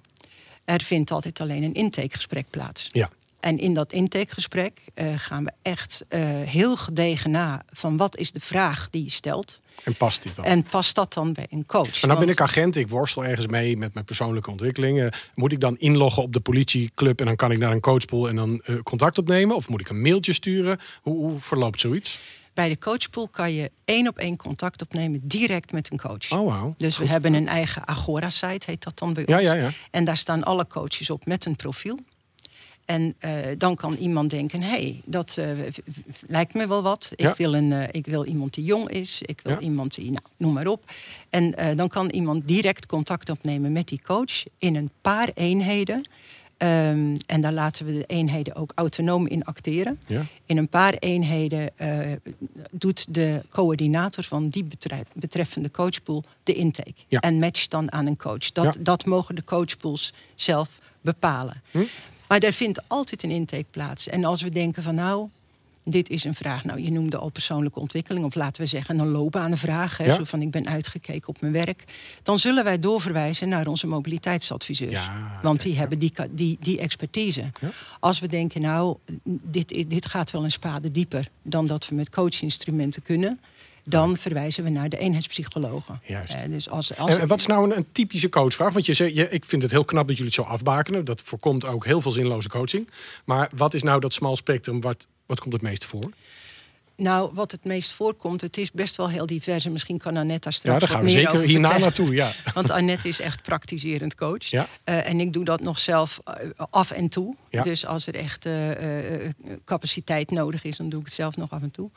Er 0.65 0.83
vindt 0.83 1.11
altijd 1.11 1.41
alleen 1.41 1.63
een 1.63 1.75
intakegesprek 1.75 2.47
plaats. 2.51 2.89
Ja. 2.93 3.11
En 3.41 3.59
in 3.59 3.75
dat 3.75 3.93
intakegesprek 3.93 4.81
eh, 4.95 5.07
gaan 5.17 5.45
we 5.45 5.53
echt 5.63 6.05
eh, 6.09 6.21
heel 6.45 6.77
gedegen 6.77 7.31
na 7.31 7.63
van 7.73 7.97
wat 7.97 8.17
is 8.17 8.33
de 8.33 8.41
vraag 8.41 8.89
die 8.91 9.03
je 9.03 9.11
stelt. 9.11 9.61
En 9.85 9.97
past 9.97 10.23
dit 10.23 10.37
dan? 10.37 10.45
En 10.45 10.63
past 10.63 10.95
dat 10.95 11.13
dan 11.13 11.33
bij 11.33 11.47
een 11.51 11.67
coach? 11.67 11.85
Maar 11.85 12.01
nou 12.01 12.19
ben 12.19 12.19
Want- 12.19 12.31
ik 12.31 12.41
agent, 12.41 12.77
ik 12.77 12.89
worstel 12.89 13.25
ergens 13.25 13.47
mee 13.47 13.77
met 13.77 13.95
mijn 13.95 14.07
persoonlijke 14.07 14.51
ontwikkelingen. 14.51 15.13
Moet 15.35 15.53
ik 15.53 15.61
dan 15.61 15.79
inloggen 15.79 16.23
op 16.23 16.33
de 16.33 16.41
politieclub 16.41 17.21
en 17.21 17.27
dan 17.27 17.37
kan 17.37 17.51
ik 17.51 17.59
naar 17.59 17.73
een 17.73 17.81
coachpool 17.81 18.29
en 18.29 18.37
dan 18.37 18.61
eh, 18.65 18.77
contact 18.83 19.19
opnemen? 19.19 19.57
Of 19.57 19.69
moet 19.69 19.81
ik 19.81 19.89
een 19.89 20.03
mailtje 20.03 20.33
sturen? 20.33 20.81
Hoe, 21.03 21.17
hoe 21.17 21.41
verloopt 21.41 21.81
zoiets? 21.81 22.21
Bij 22.55 22.69
de 22.69 22.79
coachpool 22.79 23.29
kan 23.29 23.53
je 23.53 23.71
één 23.85 24.09
op 24.09 24.19
één 24.19 24.37
contact 24.37 24.83
opnemen 24.83 25.21
direct 25.23 25.73
met 25.73 25.91
een 25.91 25.99
coach. 25.99 26.33
Oh, 26.33 26.47
wauw. 26.47 26.75
Dus 26.77 26.97
we 26.99 27.07
hebben 27.07 27.35
een 27.35 27.49
eigen 27.49 27.87
Agora-site, 27.89 28.71
heet 28.71 28.83
dat 28.85 28.99
dan 28.99 29.13
bij 29.13 29.23
Ja, 29.27 29.35
ons. 29.37 29.45
ja, 29.45 29.55
ja. 29.55 29.71
En 29.91 30.05
daar 30.05 30.17
staan 30.17 30.43
alle 30.45 30.67
coaches 30.67 31.11
op 31.11 31.27
met 31.27 31.45
een 31.45 31.57
profiel. 31.57 31.99
En 32.85 33.15
eh, 33.19 33.33
dan 33.59 33.77
kan 33.77 33.95
iemand 33.95 34.31
denken, 34.31 34.63
hé, 34.63 34.69
hey, 34.69 35.01
dat 35.05 35.37
eh, 35.39 35.47
lijkt 36.27 36.55
me 36.55 36.67
wel 36.69 36.83
wat. 36.83 37.11
Ik, 37.17 37.35
wil 37.35 37.55
een, 37.55 37.73
eh, 37.73 37.89
ik 37.91 38.07
wil 38.07 38.25
iemand 38.25 38.55
die 38.55 38.65
jong 38.65 38.91
is. 38.91 39.23
Ik 39.23 39.41
wil 39.43 39.53
Ja. 39.53 39.59
iemand 39.61 39.95
die, 39.95 40.11
nou, 40.11 40.25
noem 40.37 40.53
maar 40.53 40.67
op. 40.67 40.93
En 41.31 41.77
dan 41.77 41.89
kan 41.89 42.11
iemand 42.11 42.47
direct 42.47 42.87
contact 42.87 43.31
opnemen 43.31 43.73
met 43.73 43.89
die 43.89 44.03
coach 44.03 44.43
in 44.59 44.75
een 44.77 44.91
paar 45.01 45.31
eenheden. 45.35 46.05
Ehm, 46.65 47.17
en 47.27 47.41
daar 47.41 47.53
laten 47.53 47.87
we 47.87 47.93
de 47.93 48.05
eenheden 48.07 48.55
ook 48.55 48.73
autonoom 48.75 49.27
in 49.27 49.45
acteren. 49.45 49.99
Ja. 50.07 50.27
In 50.47 50.57
een 50.57 50.69
paar 50.69 50.95
eenheden 50.95 51.79
eh, 51.79 51.99
doet 52.71 53.15
de 53.15 53.43
coördinator 53.51 54.25
van 54.25 54.49
die 54.49 54.65
betre- 54.65 55.05
betreffende 55.13 55.71
coachpool 55.71 56.25
de 56.43 56.55
intake. 56.55 56.95
Ja. 57.09 57.21
En 57.21 57.39
matcht 57.39 57.71
dan 57.71 57.93
aan 57.93 58.07
een 58.07 58.17
coach. 58.17 58.53
Dat, 58.53 58.65
Ja. 58.65 58.73
dat 58.81 59.05
mogen 59.05 59.35
de 59.35 59.45
coachpools 59.45 60.13
zelf 60.35 60.79
bepalen. 61.01 61.63
Hm? 61.71 61.83
Maar 62.29 62.39
er 62.39 62.53
vindt 62.53 62.81
altijd 62.89 63.23
een 63.23 63.31
intake 63.31 63.67
plaats. 63.71 64.09
En 64.09 64.25
als 64.25 64.43
we 64.43 64.51
denken 64.51 64.83
van 64.83 64.95
nou, 64.95 65.29
dit 65.85 66.11
is 66.11 66.25
een 66.25 66.35
vraag. 66.35 66.65
Nou, 66.65 66.81
je 66.81 66.91
noemde 66.91 67.19
al 67.19 67.29
persoonlijke 67.29 67.81
ontwikkeling. 67.81 68.25
Of 68.25 68.35
laten 68.35 68.63
we 68.63 68.69
zeggen 68.69 68.99
een 68.99 69.09
loopbaanvraag. 69.09 69.97
Hè, 69.97 70.05
Ja. 70.05 70.15
Zo 70.15 70.25
van 70.25 70.43
ik 70.43 70.51
ben 70.51 70.69
uitgekeken 70.69 71.29
op 71.29 71.41
mijn 71.41 71.53
werk. 71.53 71.85
Dan 72.23 72.39
zullen 72.39 72.65
wij 72.65 72.79
doorverwijzen 72.79 73.49
naar 73.49 73.67
onze 73.67 73.87
mobiliteitsadviseurs. 73.87 74.91
Ja, 74.91 75.41
Want 75.43 75.63
die 75.63 75.73
ja. 75.73 75.79
hebben 75.79 75.99
die, 75.99 76.13
die, 76.31 76.57
die 76.61 76.79
expertise. 76.79 77.51
Als 78.01 78.19
we 78.21 78.29
denken, 78.29 78.61
nou, 78.61 78.97
dit, 79.25 79.91
dit 79.91 80.07
gaat 80.07 80.31
wel 80.31 80.45
een 80.45 80.51
spade 80.51 80.91
dieper 80.91 81.29
dan 81.43 81.67
dat 81.67 81.89
we 81.89 81.95
met 81.95 82.11
coachinstrumenten 82.11 83.03
kunnen. 83.03 83.41
Dan 83.87 84.17
verwijzen 84.17 84.65
we 84.65 84.71
naar 84.71 84.89
de 84.89 84.99
eenheidspsychologen. 84.99 86.01
Juist. 86.07 86.35
Eh, 86.35 86.49
dus 86.49 86.69
als, 86.69 86.97
als, 86.97 87.15
En, 87.15 87.21
en 87.21 87.29
wat 87.29 87.39
is 87.39 87.47
nou 87.47 87.71
een, 87.71 87.77
een 87.77 87.87
typische 87.93 88.29
coachvraag? 88.29 88.73
Want 88.73 88.87
je 88.87 88.95
zei, 88.95 89.15
je, 89.15 89.29
ik 89.29 89.45
vind 89.45 89.63
het 89.63 89.71
heel 89.71 89.85
knap 89.85 90.07
dat 90.07 90.17
jullie 90.17 90.33
het 90.37 90.45
zo 90.45 90.51
afbakenen. 90.51 91.05
Dat 91.05 91.21
voorkomt 91.25 91.65
ook 91.65 91.85
heel 91.85 92.01
veel 92.01 92.11
zinloze 92.13 92.49
coaching. 92.49 92.89
Maar 93.25 93.51
wat 93.57 93.75
is 93.75 93.83
nou 93.83 94.01
dat 94.01 94.13
smal 94.13 94.37
spectrum? 94.37 94.81
Wat, 94.81 95.07
wat 95.27 95.41
komt 95.41 95.53
het 95.53 95.63
meest 95.63 95.85
voor? 95.85 96.11
Nou, 96.97 97.31
wat 97.33 97.51
het 97.53 97.65
meest 97.65 97.93
voorkomt, 97.93 98.41
het 98.41 98.57
is 98.57 98.73
best 98.73 98.97
wel 98.97 99.09
heel 99.11 99.27
divers. 99.27 99.65
En 99.65 99.73
misschien 99.73 99.99
kan 99.99 100.17
Annette 100.17 100.41
daar 100.41 100.53
straks 100.53 100.75
Ja, 100.75 100.87
daar 100.87 100.89
gaan 100.97 101.03
we 101.05 101.09
zeker 101.11 101.41
hierna 101.41 101.69
vertellen. 101.69 101.81
naartoe. 101.81 102.15
Ja. 102.15 102.33
Want 102.55 102.71
Annette 102.71 103.09
is 103.09 103.21
echt 103.21 103.43
praktiserend 103.43 104.15
coach. 104.15 104.45
Ja. 104.45 104.69
Eh, 104.85 105.09
en 105.09 105.21
ik 105.21 105.33
doe 105.33 105.45
dat 105.45 105.61
nog 105.61 105.79
zelf 105.79 106.21
eh, 106.25 106.35
af 106.71 106.91
en 106.91 107.09
toe. 107.09 107.37
Ja. 107.55 107.63
Dus 107.63 107.87
als 107.87 108.07
er 108.07 108.15
echt 108.15 108.47
eh, 108.47 109.25
eh, 109.27 109.33
capaciteit 109.65 110.31
nodig 110.31 110.65
is, 110.65 110.77
dan 110.77 110.89
doe 110.89 111.01
ik 111.01 111.07
het 111.07 111.15
zelf 111.15 111.37
nog 111.37 111.51
af 111.51 111.63
en 111.63 111.71
toe. 111.71 111.91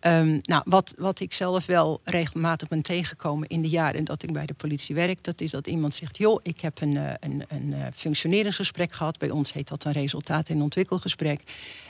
Ehm, 0.00 0.38
nou, 0.42 0.62
wat, 0.64 0.94
wat 0.98 1.20
ik 1.20 1.32
zelf 1.32 1.66
wel 1.66 2.00
regelmatig 2.04 2.68
ben 2.68 2.82
tegengekomen 2.82 3.48
in 3.48 3.62
de 3.62 3.68
jaren 3.68 4.04
dat 4.04 4.22
ik 4.22 4.32
bij 4.32 4.46
de 4.46 4.54
politie 4.54 4.94
werk, 4.94 5.24
dat 5.24 5.40
is 5.40 5.50
dat 5.50 5.66
iemand 5.66 5.94
zegt: 5.94 6.16
joh, 6.16 6.40
ik 6.42 6.60
heb 6.60 6.80
een, 6.80 6.96
eh, 6.96 7.12
een, 7.20 7.44
een 7.48 7.72
eh, 7.72 7.86
functioneringsgesprek 7.94 8.92
gehad. 8.92 9.18
Bij 9.18 9.30
ons 9.30 9.52
heet 9.52 9.68
dat 9.68 9.84
een 9.84 9.92
resultaat- 9.92 10.48
en 10.48 10.62
ontwikkelgesprek. 10.62 11.40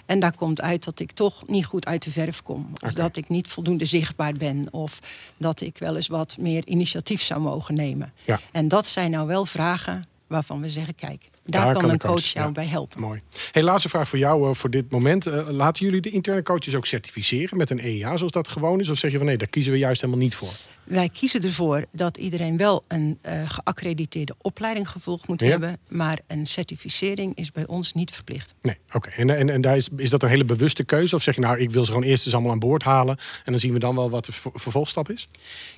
En 0.07 0.21
daar 0.21 0.35
komt 0.35 0.61
uit 0.61 0.85
dat 0.85 1.01
ik 1.01 1.13
toch 1.13 1.47
niet 1.47 1.67
goed 1.67 1.87
uit 1.87 2.03
de 2.03 2.11
verf 2.11 2.43
kom. 2.43 2.73
Of 2.85 2.93
dat 2.93 3.17
ik 3.17 3.29
niet 3.29 3.49
voldoende 3.49 3.85
zichtbaar 3.85 4.33
ben. 4.33 4.69
Of 4.71 5.01
dat 5.37 5.61
ik 5.61 5.79
wel 5.79 5.97
eens 5.97 6.07
wat 6.07 6.37
meer 6.39 6.67
initiatief 6.67 7.23
zou 7.23 7.41
mogen 7.41 7.75
nemen. 7.75 8.13
Ja. 8.25 8.41
En 8.53 8.69
dat 8.69 8.87
zijn 8.87 9.11
nou 9.11 9.27
wel 9.27 9.47
vragen 9.47 10.05
waarvan 10.27 10.61
we 10.61 10.69
zeggen: 10.69 10.95
kijk, 10.95 11.31
daar, 11.45 11.65
Daar 11.65 11.73
kan 11.73 11.83
kan 11.83 11.91
een 11.91 11.99
coach, 11.99 12.11
coach, 12.11 12.25
jou 12.25 12.47
ja. 12.47 12.53
bij 12.53 12.67
helpen. 12.67 13.01
Mooi. 13.01 13.21
Hey, 13.53 13.63
laatste 13.63 13.89
vraag 13.89 14.09
voor 14.09 14.19
jou 14.19 14.49
eh, 14.49 14.55
voor 14.55 14.71
dit 14.71 14.91
moment. 14.91 15.27
Eh, 15.27 15.49
laten 15.49 15.85
jullie 15.85 16.01
de 16.01 16.11
interne 16.11 16.43
coaches 16.43 16.75
ook 16.75 16.87
certificeren 16.87 17.57
met 17.57 17.71
een 17.71 17.85
EEA 17.85 18.17
zoals 18.17 18.33
dat 18.33 18.49
gewoon 18.49 18.81
is? 18.81 18.89
Of 18.89 18.99
zeg 18.99 19.11
je 19.11 19.17
van 19.17 19.27
nee, 19.27 19.37
daar 19.37 19.49
kiezen 19.49 19.73
we 19.73 19.79
juist 19.79 20.01
helemaal 20.01 20.23
niet 20.23 20.35
voor? 20.35 20.53
Wij 20.85 21.09
kiezen 21.09 21.43
ervoor 21.43 21.85
dat 21.93 22.17
iedereen 22.17 22.57
wel 22.57 22.85
een 22.89 23.19
eh, 23.21 23.51
geaccrediteerde 23.51 24.35
opleiding 24.43 24.89
gevolgd 24.89 25.29
moet 25.29 25.41
Ja. 25.41 25.49
hebben. 25.49 25.79
Maar 25.89 26.19
een 26.27 26.47
certificering 26.47 27.37
is 27.37 27.53
bij 27.53 27.67
ons 27.67 27.93
niet 27.93 28.11
verplicht. 28.11 28.55
Nee, 28.63 28.77
oké. 28.93 29.11
En, 29.11 29.31
en, 29.31 29.49
en 29.51 29.61
daar 29.61 29.77
is, 29.77 29.89
is 29.97 30.11
dat 30.11 30.23
een 30.23 30.29
hele 30.29 30.45
bewuste 30.45 30.85
keuze? 30.85 31.15
Of 31.15 31.23
zeg 31.23 31.35
je 31.35 31.41
nou, 31.41 31.59
ik 31.59 31.71
wil 31.71 31.85
ze 31.85 31.93
gewoon 31.93 32.07
eerst 32.07 32.25
eens 32.25 32.35
allemaal 32.35 32.53
aan 32.53 32.59
boord 32.59 32.83
halen... 32.83 33.17
en 33.45 33.53
dan 33.53 33.61
zien 33.61 33.73
we 33.73 33.79
dan 33.79 33.95
wel 33.97 34.11
wat 34.11 34.25
de 34.27 34.33
ver- 34.33 34.51
vervolgstap 34.55 35.11
is? 35.11 35.29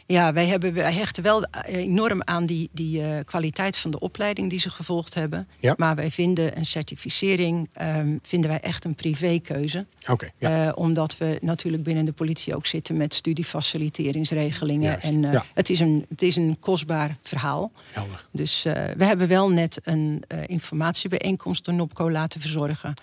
Ja, 0.07 0.33
wij, 0.33 0.47
hebben, 0.47 0.75
wij 0.75 0.93
hechten 0.93 1.23
wel 1.23 1.45
enorm 1.67 2.23
aan 2.25 2.47
die, 2.47 2.69
die 2.73 3.03
eh, 3.03 3.25
kwaliteit 3.25 3.77
van 3.77 3.91
de 3.91 3.99
opleiding 4.01 4.51
die 4.51 4.59
ze 4.59 4.71
gevolgd 4.71 5.15
hebben. 5.15 5.49
Ja. 5.61 5.75
Maar 5.77 5.95
wij 5.97 6.11
vinden 6.11 6.57
een 6.57 6.67
certificering 6.67 7.69
ehm, 7.73 8.17
vinden 8.23 8.51
wij 8.51 8.61
echt 8.61 8.85
een 8.85 8.95
privékeuze. 8.95 9.87
Oké, 10.09 10.31
ja. 10.39 10.67
Eh, 10.67 10.73
omdat 10.75 11.19
we 11.19 11.39
natuurlijk 11.43 11.83
binnen 11.83 12.05
de 12.05 12.13
politie 12.13 12.55
ook 12.55 12.67
zitten 12.67 12.97
met 12.97 13.15
studiefaciliteringsregelingen. 13.15 14.96
Juist, 15.03 15.17
En 15.17 15.25
eh, 15.25 15.33
ja. 15.33 15.45
het, 15.55 15.71
is 15.71 15.81
een, 15.81 16.07
het 16.09 16.23
is 16.23 16.37
een 16.37 16.57
kostbaar 16.61 17.17
verhaal. 17.23 17.73
helder. 17.93 18.25
Dus 18.31 18.65
eh, 18.65 18.73
we 18.97 19.05
hebben 19.05 19.29
wel 19.29 19.51
net 19.51 19.81
een 19.83 20.25
eh, 20.29 20.39
informatiebijeenkomst 20.47 21.65
door 21.65 21.75
NOPCO 21.75 22.11
laten 22.11 22.41
verzorgen. 22.41 22.95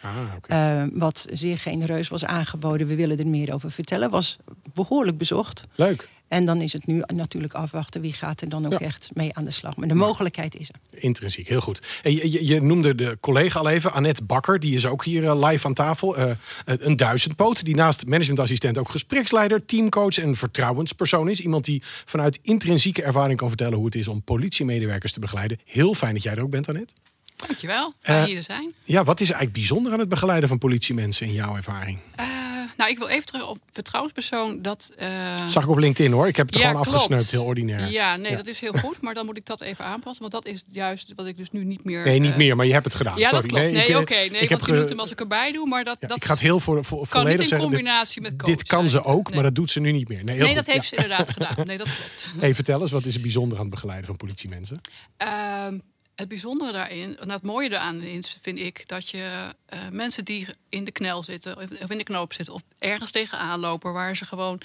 Ah, 0.47 0.83
wat 0.93 1.25
zeer 1.31 1.57
genereus 1.57 2.07
was 2.07 2.25
aangeboden. 2.25 2.87
We 2.87 2.95
willen 2.95 3.17
er 3.17 3.27
meer 3.27 3.53
over 3.53 3.71
vertellen. 3.71 4.09
Was 4.09 4.37
behoorlijk 4.73 5.17
bezocht. 5.17 5.63
Leuk. 5.75 6.09
En 6.33 6.45
dan 6.45 6.61
is 6.61 6.73
het 6.73 6.85
nu 6.85 7.03
natuurlijk 7.13 7.53
afwachten 7.53 8.01
wie 8.01 8.13
gaat 8.13 8.41
er 8.41 8.49
dan 8.49 8.65
ook 8.65 8.71
Ja. 8.71 8.79
echt 8.79 9.09
mee 9.13 9.33
aan 9.35 9.45
de 9.45 9.51
slag. 9.51 9.75
Maar 9.75 9.87
de 9.87 9.93
mogelijkheid 9.93 10.55
is 10.55 10.69
er. 10.69 10.99
Intrinsiek, 11.01 11.47
heel 11.47 11.61
goed. 11.61 11.81
En 12.03 12.13
je, 12.15 12.31
je, 12.31 12.45
je 12.45 12.61
noemde 12.61 12.95
de 12.95 13.17
collega 13.21 13.59
al 13.59 13.69
even, 13.69 13.93
Annette 13.93 14.23
Bakker. 14.23 14.59
Die 14.59 14.75
is 14.75 14.85
ook 14.85 15.05
hier 15.05 15.23
eh, 15.25 15.47
live 15.49 15.67
aan 15.67 15.73
tafel. 15.73 16.17
Eh, 16.17 16.31
een 16.65 16.97
duizendpoot, 16.97 17.65
die 17.65 17.75
naast 17.75 18.05
managementassistent 18.05 18.77
ook 18.77 18.89
gespreksleider, 18.89 19.65
teamcoach 19.65 20.17
en 20.17 20.35
vertrouwenspersoon 20.35 21.29
is. 21.29 21.39
Iemand 21.39 21.65
die 21.65 21.81
vanuit 22.05 22.39
intrinsieke 22.41 23.03
ervaring 23.03 23.37
kan 23.37 23.47
vertellen 23.47 23.75
hoe 23.77 23.85
het 23.85 23.95
is 23.95 24.07
om 24.07 24.21
politiemedewerkers 24.21 25.11
te 25.11 25.19
begeleiden. 25.19 25.59
Heel 25.65 25.93
fijn 25.93 26.13
dat 26.13 26.23
jij 26.23 26.33
er 26.35 26.41
ook 26.41 26.49
bent, 26.49 26.67
Annette. 26.67 26.93
Dankjewel, 27.47 27.93
fijn 28.01 28.19
Eh, 28.19 28.25
hier 28.25 28.35
te 28.37 28.41
zijn. 28.43 28.73
Ja, 28.83 29.03
wat 29.03 29.19
is 29.19 29.27
eigenlijk 29.27 29.53
bijzonder 29.57 29.93
aan 29.93 29.99
het 29.99 30.09
begeleiden 30.09 30.49
van 30.49 30.57
politiemensen 30.57 31.27
in 31.27 31.33
jouw 31.33 31.55
ervaring? 31.55 31.99
Eh, 32.15 32.25
nou, 32.77 32.89
ik 32.91 32.97
wil 32.97 33.07
even 33.07 33.25
terug 33.25 33.47
op 33.47 33.57
vertrouwenspersoon. 33.71 34.61
Dat, 34.61 34.91
eh, 34.97 35.47
Zag 35.47 35.63
ik 35.63 35.69
op 35.69 35.77
LinkedIn 35.77 36.11
hoor. 36.11 36.27
Ik 36.27 36.35
heb 36.35 36.45
het 36.45 36.55
er 36.55 36.61
ja, 36.61 36.67
gewoon 36.67 36.83
klopt. 36.83 36.97
afgesneukt, 36.97 37.31
heel 37.31 37.43
ordinair. 37.43 37.91
Ja, 37.91 38.15
nee, 38.15 38.31
Ja. 38.31 38.37
dat 38.37 38.47
is 38.47 38.59
heel 38.59 38.73
goed. 38.73 39.01
Maar 39.01 39.13
dan 39.13 39.25
moet 39.25 39.37
ik 39.37 39.45
dat 39.45 39.61
even 39.61 39.85
aanpassen. 39.85 40.21
Want 40.29 40.43
dat 40.43 40.53
is 40.53 40.63
juist 40.71 41.13
wat 41.15 41.25
ik 41.25 41.37
dus 41.37 41.51
nu 41.51 41.63
niet 41.63 41.83
meer... 41.83 42.03
Nee, 42.05 42.19
niet 42.19 42.31
eh, 42.31 42.37
meer, 42.37 42.55
maar 42.55 42.65
je 42.65 42.73
hebt 42.73 42.85
het 42.85 42.95
gedaan. 42.95 43.17
Ja, 43.17 43.29
Sorry. 43.29 43.41
dat 43.47 43.51
klopt. 43.51 43.73
Nee, 43.73 43.83
ik, 43.83 43.89
eh, 43.89 43.97
oké. 43.99 44.13
nee, 44.13 44.25
ik 44.25 44.39
heb 44.39 44.49
want 44.49 44.65
je 44.65 44.71
ge- 44.71 44.77
noemt 44.77 44.89
hem 44.89 44.99
als 44.99 45.11
ik 45.11 45.19
erbij 45.19 45.51
doe. 45.51 45.67
Maar 45.67 45.83
dat, 45.83 45.97
ja, 45.99 46.07
dat 46.07 46.17
ik 46.17 46.23
ga 46.25 46.31
het 46.33 46.41
heel 46.41 46.59
voor, 46.59 46.85
voor, 46.85 46.97
kan 46.97 47.07
volledig 47.07 47.31
niet 47.31 47.41
in 47.41 47.47
zeggen. 47.47 47.67
Combinatie 47.67 48.21
met 48.21 48.35
coach 48.37 48.49
dit 48.49 48.63
kan 48.63 48.89
ze 48.89 49.03
ook, 49.03 49.25
Nee. 49.25 49.33
maar 49.35 49.43
dat 49.43 49.55
doet 49.55 49.71
ze 49.71 49.79
nu 49.79 49.91
niet 49.91 50.07
meer. 50.07 50.23
Nee, 50.23 50.37
Nee, 50.37 50.55
dat 50.55 50.65
heeft 50.65 50.87
ze 50.87 50.95
inderdaad 50.95 51.29
gedaan. 51.37 51.55
Nee, 51.63 51.77
dat 51.77 51.87
klopt. 51.87 52.31
Hey, 52.39 52.55
vertel 52.55 52.81
eens, 52.81 52.91
wat 52.91 53.05
is 53.05 53.15
er 53.15 53.21
bijzonder 53.21 53.57
aan 53.57 53.63
het 53.65 53.73
begeleiden 53.73 54.05
van 54.07 54.17
politiemensen? 54.17 54.81
Ehm, 55.17 55.77
het 56.15 56.27
bijzondere 56.27 56.71
daarin, 56.71 57.17
en 57.17 57.29
het 57.29 57.41
mooie 57.41 57.69
daaraan 57.69 58.01
is, 58.01 58.37
vind 58.41 58.59
ik, 58.59 58.83
dat 58.87 59.09
je 59.09 59.53
eh, 59.65 59.79
mensen 59.91 60.25
die 60.25 60.47
in 60.69 60.85
de 60.85 60.91
knel 60.91 61.23
zitten, 61.23 61.57
of 61.57 61.89
in 61.89 61.97
de 61.97 62.03
knoop 62.03 62.33
zitten, 62.33 62.53
of 62.53 62.61
ergens 62.79 63.11
tegenaan 63.11 63.59
lopen, 63.59 63.93
waar 63.93 64.15
ze 64.15 64.25
gewoon, 64.25 64.61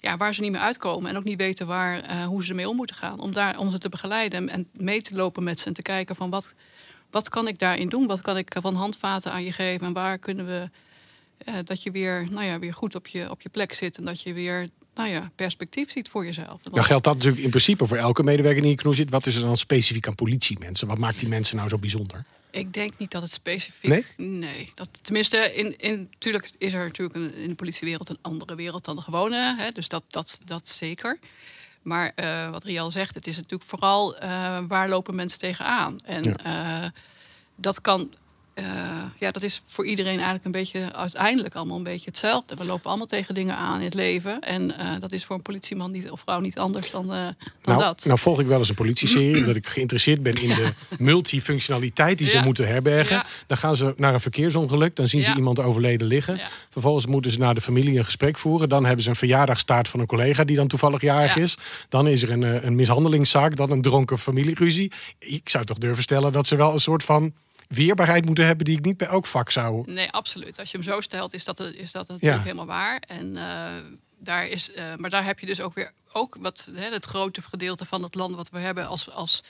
ja, 0.00 0.16
waar 0.16 0.34
ze 0.34 0.40
niet 0.40 0.50
meer 0.50 0.60
uitkomen 0.60 1.10
en 1.10 1.16
ook 1.16 1.24
niet 1.24 1.38
weten 1.38 1.66
waar, 1.66 2.00
eh, 2.00 2.24
hoe 2.24 2.42
ze 2.42 2.48
ermee 2.48 2.68
om 2.68 2.76
moeten 2.76 2.96
gaan, 2.96 3.20
om, 3.20 3.32
daar, 3.32 3.58
om 3.58 3.70
ze 3.70 3.78
te 3.78 3.88
begeleiden 3.88 4.48
en, 4.48 4.68
mee 4.72 5.02
te 5.02 5.14
lopen 5.14 5.42
met 5.42 5.60
ze 5.60 5.66
en 5.66 5.72
te 5.72 5.82
kijken 5.82 6.16
van 6.16 6.30
wat, 6.30 6.54
wat 7.10 7.28
kan 7.28 7.48
ik 7.48 7.58
daarin 7.58 7.88
doen, 7.88 8.06
wat 8.06 8.20
kan 8.20 8.36
ik 8.36 8.56
van 8.60 8.74
handvaten 8.74 9.32
aan 9.32 9.44
je 9.44 9.52
geven? 9.52 9.86
En 9.86 9.92
waar 9.92 10.18
kunnen 10.18 10.46
we, 10.46 10.70
eh, 11.38 11.54
dat 11.64 11.82
je 11.82 11.90
weer, 11.90 12.26
nou 12.30 12.44
ja, 12.44 12.58
weer 12.58 12.74
goed 12.74 12.94
op 12.94 13.06
je, 13.06 13.30
op 13.30 13.40
je 13.40 13.48
plek 13.48 13.72
zit 13.74 13.96
en 13.96 14.04
dat 14.04 14.22
je 14.22 14.32
weer, 14.32 14.68
nou 14.94 15.08
ja, 15.08 15.30
perspectief 15.34 15.90
ziet 15.90 16.08
voor 16.08 16.24
jezelf. 16.24 16.60
Nou 16.70 16.84
geldt 16.84 17.04
dat 17.04 17.14
natuurlijk 17.14 17.42
in 17.42 17.50
principe 17.50 17.86
voor 17.86 17.96
elke 17.96 18.22
medewerker 18.22 18.60
die 18.60 18.70
in 18.70 18.76
je 18.76 18.82
knoe 18.82 18.94
zit. 18.94 19.10
Wat 19.10 19.26
is 19.26 19.36
er 19.36 19.42
dan 19.42 19.56
specifiek 19.56 20.06
aan 20.06 20.14
politiemensen? 20.14 20.88
Wat 20.88 20.98
maakt 20.98 21.20
die 21.20 21.28
mensen 21.28 21.56
nou 21.56 21.68
zo 21.68 21.78
bijzonder? 21.78 22.24
Ik 22.50 22.72
denk 22.72 22.92
niet 22.96 23.10
dat 23.10 23.22
het 23.22 23.32
specifiek. 23.32 24.14
Nee? 24.16 24.72
Dat, 24.74 24.88
tenminste, 25.02 25.54
in, 25.54 25.78
in, 25.78 26.08
natuurlijk 26.12 26.50
is 26.58 26.72
er 26.72 26.84
natuurlijk 26.84 27.16
een, 27.18 27.34
in 27.34 27.48
de 27.48 27.54
politiewereld 27.54 28.08
een 28.08 28.18
andere 28.20 28.54
wereld 28.54 28.84
dan 28.84 28.96
de 28.96 29.02
gewone. 29.02 29.54
Hè, 29.58 29.70
dus 29.70 29.88
dat, 29.88 30.02
dat, 30.10 30.40
dat 30.44 30.68
zeker. 30.68 31.18
Maar 31.82 32.12
eh, 32.14 32.50
wat 32.50 32.64
Rial 32.64 32.90
zegt, 32.90 33.14
het 33.14 33.26
is 33.26 33.36
natuurlijk 33.36 33.70
vooral 33.70 34.16
eh, 34.16 34.58
waar 34.68 34.88
lopen 34.88 35.14
mensen 35.14 35.38
tegenaan. 35.38 35.96
En 36.04 36.36
eh, 36.36 36.84
dat 37.56 37.80
kan. 37.80 38.12
Eh, 38.54 38.64
ja, 39.18 39.30
dat 39.30 39.42
is 39.42 39.62
voor 39.66 39.86
iedereen 39.86 40.14
eigenlijk 40.14 40.44
een 40.44 40.52
beetje 40.52 40.92
uiteindelijk 40.94 41.54
allemaal 41.54 41.76
een 41.76 41.82
beetje 41.82 42.08
hetzelfde. 42.10 42.54
We 42.54 42.64
lopen 42.64 42.88
allemaal 42.88 43.06
tegen 43.06 43.34
dingen 43.34 43.56
aan 43.56 43.78
in 43.78 43.84
het 43.84 43.94
leven. 43.94 44.40
En 44.40 44.78
eh, 44.78 45.00
dat 45.00 45.12
is 45.12 45.24
voor 45.24 45.36
een 45.36 45.42
politieman 45.42 45.90
niet, 45.90 46.10
of 46.10 46.20
vrouw 46.20 46.40
niet 46.40 46.58
anders 46.58 46.90
dan, 46.90 47.12
eh, 47.12 47.18
dan 47.18 47.34
Nou, 47.62 47.78
dat. 47.78 48.04
nou 48.04 48.18
volg 48.18 48.40
ik 48.40 48.46
wel 48.46 48.58
eens 48.58 48.68
een 48.68 48.74
politieserie, 48.74 49.36
omdat 49.36 49.56
ik 49.56 49.66
geïnteresseerd 49.66 50.22
ben 50.22 50.34
in 50.34 50.48
de 50.48 50.72
multifunctionaliteit 50.98 52.18
die 52.18 52.28
ze 52.28 52.40
moeten 52.44 52.66
herbergen. 52.66 53.16
Ja. 53.16 53.26
Dan 53.46 53.56
gaan 53.56 53.76
ze 53.76 53.94
naar 53.96 54.14
een 54.14 54.20
verkeersongeluk, 54.20 54.96
dan 54.96 55.06
zien 55.06 55.22
ze 55.22 55.34
iemand 55.34 55.58
overleden 55.60 56.06
liggen. 56.06 56.40
Vervolgens 56.70 57.06
moeten 57.06 57.30
ze 57.32 57.38
naar 57.38 57.54
de 57.54 57.60
familie 57.60 57.98
een 57.98 58.04
gesprek 58.04 58.38
voeren. 58.38 58.68
Dan 58.68 58.84
hebben 58.84 59.02
ze 59.04 59.10
een 59.10 59.16
verjaardagstaart 59.16 59.88
van 59.88 60.00
een 60.00 60.06
collega 60.06 60.44
die 60.44 60.56
dan 60.56 60.66
toevallig 60.68 61.00
jarig 61.00 61.34
Ja. 61.34 61.40
is. 61.42 61.56
Dan 61.88 62.06
is 62.08 62.22
er 62.22 62.30
een, 62.30 62.66
een 62.66 62.74
mishandelingszaak, 62.74 63.56
dan 63.56 63.70
een 63.70 63.82
dronken 63.82 64.18
familieruzie. 64.18 64.92
Ik 65.18 65.48
zou 65.48 65.64
toch 65.64 65.78
durven 65.78 66.02
stellen 66.02 66.32
dat 66.32 66.46
ze 66.46 66.56
wel 66.56 66.72
een 66.72 66.80
soort 66.80 67.02
van 67.04 67.32
weerbaarheid 67.74 68.24
moeten 68.24 68.46
hebben 68.46 68.64
die 68.64 68.78
ik 68.78 68.84
niet 68.84 68.96
bij 68.96 69.08
elk 69.08 69.26
vak 69.26 69.50
zou. 69.50 69.82
Nee, 69.92 70.10
absoluut. 70.10 70.58
Als 70.58 70.70
je 70.70 70.76
hem 70.76 70.86
zo 70.86 71.00
stelt, 71.00 71.34
is 71.34 71.44
dat, 71.44 71.60
is 71.60 71.92
dat 71.92 72.08
natuurlijk 72.08 72.36
Ja. 72.38 72.42
helemaal 72.42 72.66
waar. 72.66 73.02
En, 73.08 73.36
eh, 73.36 73.70
daar 74.18 74.46
is, 74.46 74.72
eh, 74.72 74.94
maar 74.96 75.10
daar 75.10 75.24
heb 75.24 75.38
je 75.38 75.46
dus 75.46 75.60
ook 75.60 75.74
weer 75.74 75.92
ook 76.12 76.36
wat, 76.40 76.68
hè, 76.74 76.90
het 76.92 77.04
grote 77.04 77.42
gedeelte 77.42 77.84
van 77.84 78.02
het 78.02 78.14
land 78.14 78.36
wat 78.36 78.50
we 78.50 78.58
hebben 78.58 78.86
als, 78.86 79.10
als 79.10 79.42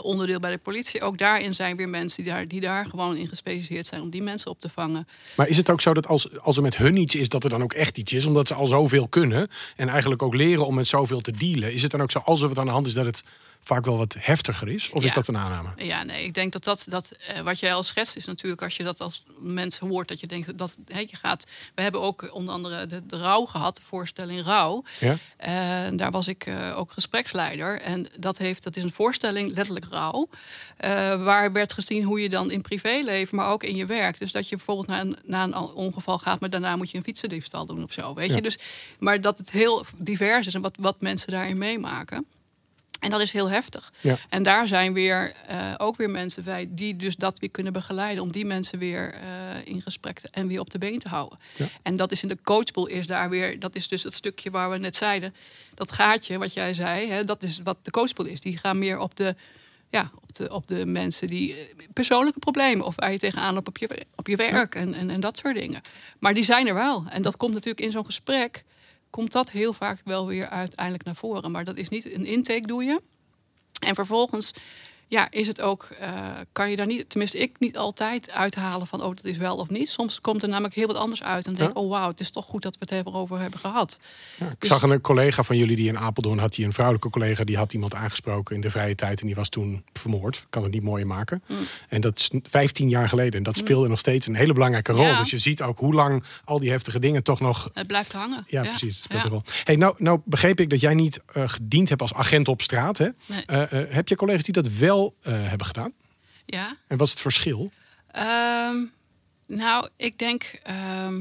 onderdeel 0.00 0.40
bij 0.40 0.50
de 0.50 0.58
politie. 0.58 1.02
Ook 1.02 1.18
daarin 1.18 1.54
zijn 1.54 1.76
weer 1.76 1.88
mensen 1.88 2.22
die 2.22 2.32
daar, 2.32 2.48
die 2.48 2.60
daar 2.60 2.86
gewoon 2.86 3.16
in 3.16 3.28
gespecialiseerd 3.28 3.86
zijn 3.86 4.00
om 4.00 4.10
die 4.10 4.22
mensen 4.22 4.50
op 4.50 4.60
te 4.60 4.68
vangen. 4.68 5.08
Maar 5.36 5.48
is 5.48 5.56
het 5.56 5.70
ook 5.70 5.80
zo 5.80 5.94
dat 5.94 6.06
als, 6.06 6.40
als 6.40 6.56
er 6.56 6.62
met 6.62 6.76
hun 6.76 6.96
iets 6.96 7.14
is, 7.14 7.28
dat 7.28 7.44
er 7.44 7.50
dan 7.50 7.62
ook 7.62 7.72
echt 7.72 7.98
iets 7.98 8.12
is? 8.12 8.26
Omdat 8.26 8.48
ze 8.48 8.54
al 8.54 8.66
zoveel 8.66 9.08
kunnen 9.08 9.48
en 9.76 9.88
eigenlijk 9.88 10.22
ook 10.22 10.34
leren 10.34 10.66
om 10.66 10.74
met 10.74 10.88
zoveel 10.88 11.20
te 11.20 11.32
dealen. 11.32 11.72
Is 11.72 11.82
het 11.82 11.90
dan 11.90 12.02
ook 12.02 12.10
zo, 12.10 12.18
als 12.18 12.42
er 12.42 12.48
wat 12.48 12.58
aan 12.58 12.66
de 12.66 12.72
hand 12.72 12.86
is, 12.86 12.94
dat 12.94 13.04
het 13.04 13.22
vaak 13.62 13.84
wel 13.84 13.96
wat 13.96 14.16
heftiger 14.18 14.68
is? 14.68 14.90
Of 14.90 15.04
is 15.04 15.12
dat 15.12 15.28
een 15.28 15.36
aanname? 15.36 15.68
Ja, 15.76 16.02
nee, 16.02 16.24
ik 16.24 16.34
denk 16.34 16.52
dat 16.52 16.64
dat, 16.64 16.86
dat 16.88 17.10
eh, 17.10 17.40
wat 17.40 17.58
jij 17.58 17.74
al 17.74 17.82
schetst 17.82 18.16
is 18.16 18.24
natuurlijk 18.24 18.62
als 18.62 18.76
je 18.76 18.82
dat 18.82 19.00
als 19.00 19.22
mensen 19.38 19.88
hoort, 19.88 20.08
dat 20.08 20.20
je 20.20 20.26
denkt 20.26 20.58
dat 20.58 20.76
hè, 20.86 20.98
je 20.98 21.16
gaat. 21.16 21.46
We 21.74 21.82
hebben 21.82 22.00
ook 22.00 22.34
onder 22.34 22.54
andere 22.54 22.86
de, 22.86 23.06
de 23.06 23.16
rouw 23.16 23.44
gehad, 23.44 23.76
de 23.76 23.82
voorstelling 23.82 24.44
Rouw. 24.44 24.84
Ja? 25.00 25.18
En 25.36 25.96
daar 25.96 26.10
was 26.10 26.28
ik 26.28 26.46
eh, 26.46 26.78
ook 26.78 26.92
gespreksleider. 26.92 27.80
En 27.80 28.08
dat, 28.16 28.38
heeft, 28.38 28.62
dat 28.62 28.76
is 28.76 28.82
een 28.82 28.92
voorstelling, 28.92 29.54
letterlijk 29.54 29.81
rouw. 29.90 30.28
eh, 30.76 30.90
waar 31.24 31.52
werd 31.52 31.72
gezien 31.72 32.02
hoe 32.04 32.20
je 32.20 32.28
dan 32.28 32.50
in 32.50 32.60
privéleven, 32.60 33.36
maar 33.36 33.48
ook 33.50 33.62
in 33.62 33.76
je 33.76 33.86
werk. 33.86 34.18
Dus 34.18 34.32
dat 34.32 34.48
je 34.48 34.56
bijvoorbeeld 34.56 34.86
naar 34.86 35.00
een, 35.00 35.16
naar 35.24 35.44
een 35.44 35.54
ongeval 35.56 36.18
gaat, 36.18 36.40
maar 36.40 36.50
daarna 36.50 36.76
moet 36.76 36.90
je 36.90 36.96
een 36.96 37.02
fietsendiefstal 37.04 37.66
doen 37.66 37.82
of 37.82 37.92
zo. 37.92 38.14
Weet 38.14 38.28
Ja. 38.30 38.36
je? 38.36 38.42
Dus, 38.42 38.58
maar 38.98 39.20
dat 39.20 39.38
het 39.38 39.50
heel 39.50 39.84
divers 39.96 40.46
is 40.46 40.54
en 40.54 40.60
wat, 40.60 40.76
wat 40.80 41.00
mensen 41.00 41.32
daarin 41.32 41.58
meemaken. 41.58 42.26
En 43.00 43.10
dat 43.10 43.20
is 43.20 43.32
heel 43.32 43.50
heftig. 43.50 43.92
Ja. 44.00 44.18
En 44.28 44.42
daar 44.42 44.68
zijn 44.68 44.92
weer 44.92 45.32
eh, 45.46 45.74
ook 45.78 45.96
weer 45.96 46.10
mensen 46.10 46.44
bij 46.44 46.66
die 46.70 46.96
dus 46.96 47.16
dat 47.16 47.38
weer 47.38 47.50
kunnen 47.50 47.72
begeleiden. 47.72 48.22
Om 48.22 48.30
die 48.32 48.44
mensen 48.46 48.78
weer 48.78 49.12
eh, 49.14 49.20
in 49.64 49.82
gesprek 49.82 50.18
te, 50.20 50.28
en 50.30 50.46
weer 50.46 50.60
op 50.60 50.70
de 50.70 50.78
been 50.78 50.98
te 50.98 51.08
houden. 51.08 51.38
Ja. 51.56 51.66
En 51.82 51.96
dat 51.96 52.12
is 52.12 52.22
in 52.22 52.28
de 52.28 52.38
coachpool 52.42 52.86
is 52.86 53.06
daar 53.06 53.30
weer, 53.30 53.58
dat 53.60 53.74
is 53.74 53.88
dus 53.88 54.02
het 54.02 54.14
stukje 54.14 54.50
waar 54.50 54.70
we 54.70 54.78
net 54.78 54.96
zeiden. 54.96 55.34
Dat 55.74 55.92
gaatje 55.92 56.38
wat 56.38 56.52
jij 56.52 56.74
zei, 56.74 57.10
hè, 57.10 57.24
dat 57.24 57.42
is 57.42 57.58
wat 57.62 57.78
de 57.82 57.90
coachpool 57.90 58.26
is. 58.26 58.40
Die 58.40 58.58
gaan 58.58 58.78
meer 58.78 58.98
op 58.98 59.16
de, 59.16 59.34
ja, 59.92 60.10
op 60.22 60.34
de, 60.34 60.50
op 60.50 60.68
de 60.68 60.86
mensen 60.86 61.26
die 61.26 61.54
eh, 61.54 61.58
persoonlijke 61.92 62.38
problemen 62.38 62.86
of 62.86 62.94
waar 62.96 63.12
je 63.12 63.18
tegenaan 63.18 63.54
loopt 63.54 63.68
op 63.68 63.78
je, 63.78 64.06
op 64.14 64.26
je 64.26 64.36
werk 64.36 64.74
en, 64.74 64.94
en, 64.94 65.10
en 65.10 65.20
dat 65.20 65.36
soort 65.36 65.56
dingen. 65.56 65.82
Maar 66.18 66.34
die 66.34 66.44
zijn 66.44 66.66
er 66.66 66.74
wel. 66.74 67.04
En 67.08 67.22
dat 67.22 67.36
komt 67.36 67.52
natuurlijk 67.52 67.84
in 67.84 67.90
zo'n 67.90 68.04
gesprek 68.04 68.64
komt 69.10 69.32
dat 69.32 69.50
heel 69.50 69.72
vaak 69.72 70.00
wel 70.04 70.26
weer 70.26 70.48
uiteindelijk 70.48 71.04
naar 71.04 71.14
voren. 71.14 71.50
Maar 71.50 71.64
dat 71.64 71.76
is 71.76 71.88
niet 71.88 72.12
een 72.12 72.26
intake 72.26 72.66
doe 72.66 72.84
je. 72.84 73.02
En 73.80 73.94
vervolgens 73.94 74.52
ja, 75.12 75.30
is 75.30 75.46
het 75.46 75.60
ook, 75.60 75.88
eh, 76.00 76.10
kan 76.52 76.70
je 76.70 76.76
daar 76.76 76.86
niet, 76.86 77.08
tenminste 77.10 77.38
ik 77.38 77.56
niet 77.58 77.76
altijd 77.76 78.30
uithalen 78.30 78.86
van, 78.86 79.02
oh 79.02 79.08
dat 79.08 79.24
is 79.24 79.36
wel 79.36 79.56
of 79.56 79.68
niet. 79.68 79.88
Soms 79.88 80.20
komt 80.20 80.42
er 80.42 80.48
namelijk 80.48 80.74
heel 80.74 80.86
wat 80.86 80.96
anders 80.96 81.22
uit 81.22 81.46
en 81.46 81.54
denk 81.54 81.70
ik, 81.70 81.76
Ja. 81.76 81.82
oh 81.82 81.90
wauw, 81.90 82.08
het 82.08 82.20
is 82.20 82.30
toch 82.30 82.44
goed 82.44 82.62
dat 82.62 82.76
we 82.78 82.94
het 82.96 83.06
erover 83.06 83.38
hebben 83.40 83.58
gehad. 83.58 83.98
Ja, 84.38 84.46
ik 84.46 84.54
Dus- 84.58 84.68
zag 84.68 84.82
een 84.82 85.00
collega 85.00 85.42
van 85.42 85.56
jullie 85.56 85.76
die 85.76 85.88
in 85.88 85.98
Apeldoorn 85.98 86.38
had, 86.38 86.54
die 86.54 86.64
een 86.64 86.72
vrouwelijke 86.72 87.10
collega, 87.10 87.44
die 87.44 87.56
had 87.56 87.72
iemand 87.72 87.94
aangesproken 87.94 88.54
in 88.54 88.60
de 88.60 88.70
vrije 88.70 88.94
tijd 88.94 89.20
en 89.20 89.26
die 89.26 89.34
was 89.34 89.48
toen 89.48 89.84
vermoord. 89.92 90.46
Kan 90.50 90.62
het 90.62 90.72
niet 90.72 90.82
mooier 90.82 91.06
maken. 91.06 91.42
Mm. 91.48 91.56
En 91.88 92.00
dat 92.00 92.18
is 92.18 92.30
15 92.42 92.88
jaar 92.88 93.08
geleden 93.08 93.32
en 93.32 93.42
dat 93.42 93.56
speelde 93.56 93.88
nog 93.88 93.98
steeds 93.98 94.26
een 94.26 94.34
hele 94.34 94.52
belangrijke 94.52 94.92
rol. 94.92 95.04
Ja. 95.04 95.18
Dus 95.18 95.30
je 95.30 95.38
ziet 95.38 95.62
ook 95.62 95.78
hoe 95.78 95.94
lang 95.94 96.24
al 96.44 96.58
die 96.58 96.70
heftige 96.70 96.98
dingen 96.98 97.22
toch 97.22 97.40
nog 97.40 97.70
Het 97.74 97.86
blijft 97.86 98.12
hangen. 98.12 98.44
Ja, 98.46 98.62
precies. 98.62 98.94
Het 98.94 99.02
speelt 99.02 99.24
een 99.24 99.30
rol. 99.30 99.42
Hey, 99.64 99.76
nou, 99.76 99.94
nou 99.98 100.20
begreep 100.24 100.60
ik 100.60 100.70
dat 100.70 100.80
jij 100.80 100.94
niet 100.94 101.20
eh, 101.32 101.42
gediend 101.46 101.88
hebt 101.88 102.00
als 102.00 102.14
agent 102.14 102.48
op 102.48 102.62
straat. 102.62 102.98
Hè? 102.98 103.08
Nee. 103.26 103.44
Eh, 103.46 103.94
heb 103.94 104.08
je 104.08 104.16
collega's 104.16 104.42
die 104.42 104.52
dat 104.54 104.68
wel 104.68 105.00
eh, 105.22 105.32
hebben 105.48 105.66
gedaan? 105.66 105.92
Ja. 106.46 106.76
En 106.88 106.96
wat 106.96 107.06
is 107.06 107.12
het 107.12 107.22
verschil? 107.22 107.70
Ehm, 108.10 108.76
nou, 109.46 109.88
ik 109.96 110.18
denk. 110.18 110.42
ehm, 110.62 111.20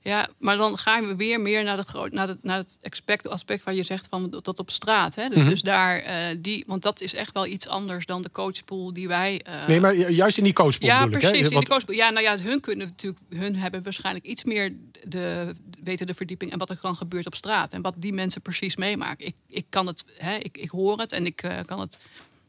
ja, 0.00 0.28
maar 0.38 0.56
dan 0.56 0.78
gaan 0.78 1.06
we 1.06 1.16
weer 1.16 1.40
meer 1.40 1.64
naar, 1.64 1.76
de 1.76 2.08
naar, 2.10 2.28
het, 2.28 2.42
naar 2.42 2.56
het 2.56 2.78
aspect, 2.82 3.28
aspect 3.28 3.64
waar 3.64 3.74
je 3.74 3.82
zegt 3.82 4.06
van 4.10 4.40
tot 4.42 4.58
op 4.58 4.70
straat. 4.70 5.14
Hè? 5.14 5.28
Dus, 5.28 5.38
Mhm. 5.38 5.48
dus 5.48 5.62
daar, 5.62 5.98
eh, 5.98 6.36
die, 6.38 6.64
want 6.66 6.82
dat 6.82 7.00
is 7.00 7.14
echt 7.14 7.32
wel 7.32 7.46
iets 7.46 7.68
anders 7.68 8.06
dan 8.06 8.22
de 8.22 8.30
coachpool 8.30 8.92
die 8.92 9.08
wij. 9.08 9.40
eh, 9.42 9.66
nee, 9.66 9.80
maar 9.80 9.96
ju- 9.96 10.08
juist 10.08 10.38
in 10.38 10.44
die 10.44 10.52
coachpool 10.52 10.88
ja, 10.88 11.04
ik. 11.04 11.10
precies. 11.10 11.30
Hè? 11.30 11.36
In 11.36 11.52
Want- 11.52 11.66
de 11.66 11.70
coachpool. 11.72 11.94
Ja, 11.96 12.10
nou 12.10 12.24
ja, 12.24 12.38
hun 12.38 12.60
kunnen 12.60 12.86
natuurlijk, 12.86 13.22
hun 13.28 13.56
hebben 13.56 13.82
waarschijnlijk 13.82 14.24
iets 14.26 14.44
meer 14.44 14.72
de, 15.02 15.54
weten 15.82 16.06
de 16.06 16.14
verdieping 16.14 16.52
en 16.52 16.58
wat 16.58 16.70
er 16.70 16.78
dan 16.82 16.96
gebeurt 16.96 17.26
op 17.26 17.34
straat 17.34 17.72
en 17.72 17.82
wat 17.82 17.94
die 17.96 18.12
mensen 18.12 18.42
precies 18.42 18.76
meemaken. 18.76 19.26
Ik, 19.26 19.34
ik 19.48 19.64
kan 19.68 19.86
het, 19.86 20.04
hè, 20.16 20.36
ik, 20.36 20.58
ik 20.58 20.70
hoor 20.70 20.98
het 20.98 21.12
en 21.12 21.26
ik 21.26 21.36
kan 21.66 21.80
het, 21.80 21.98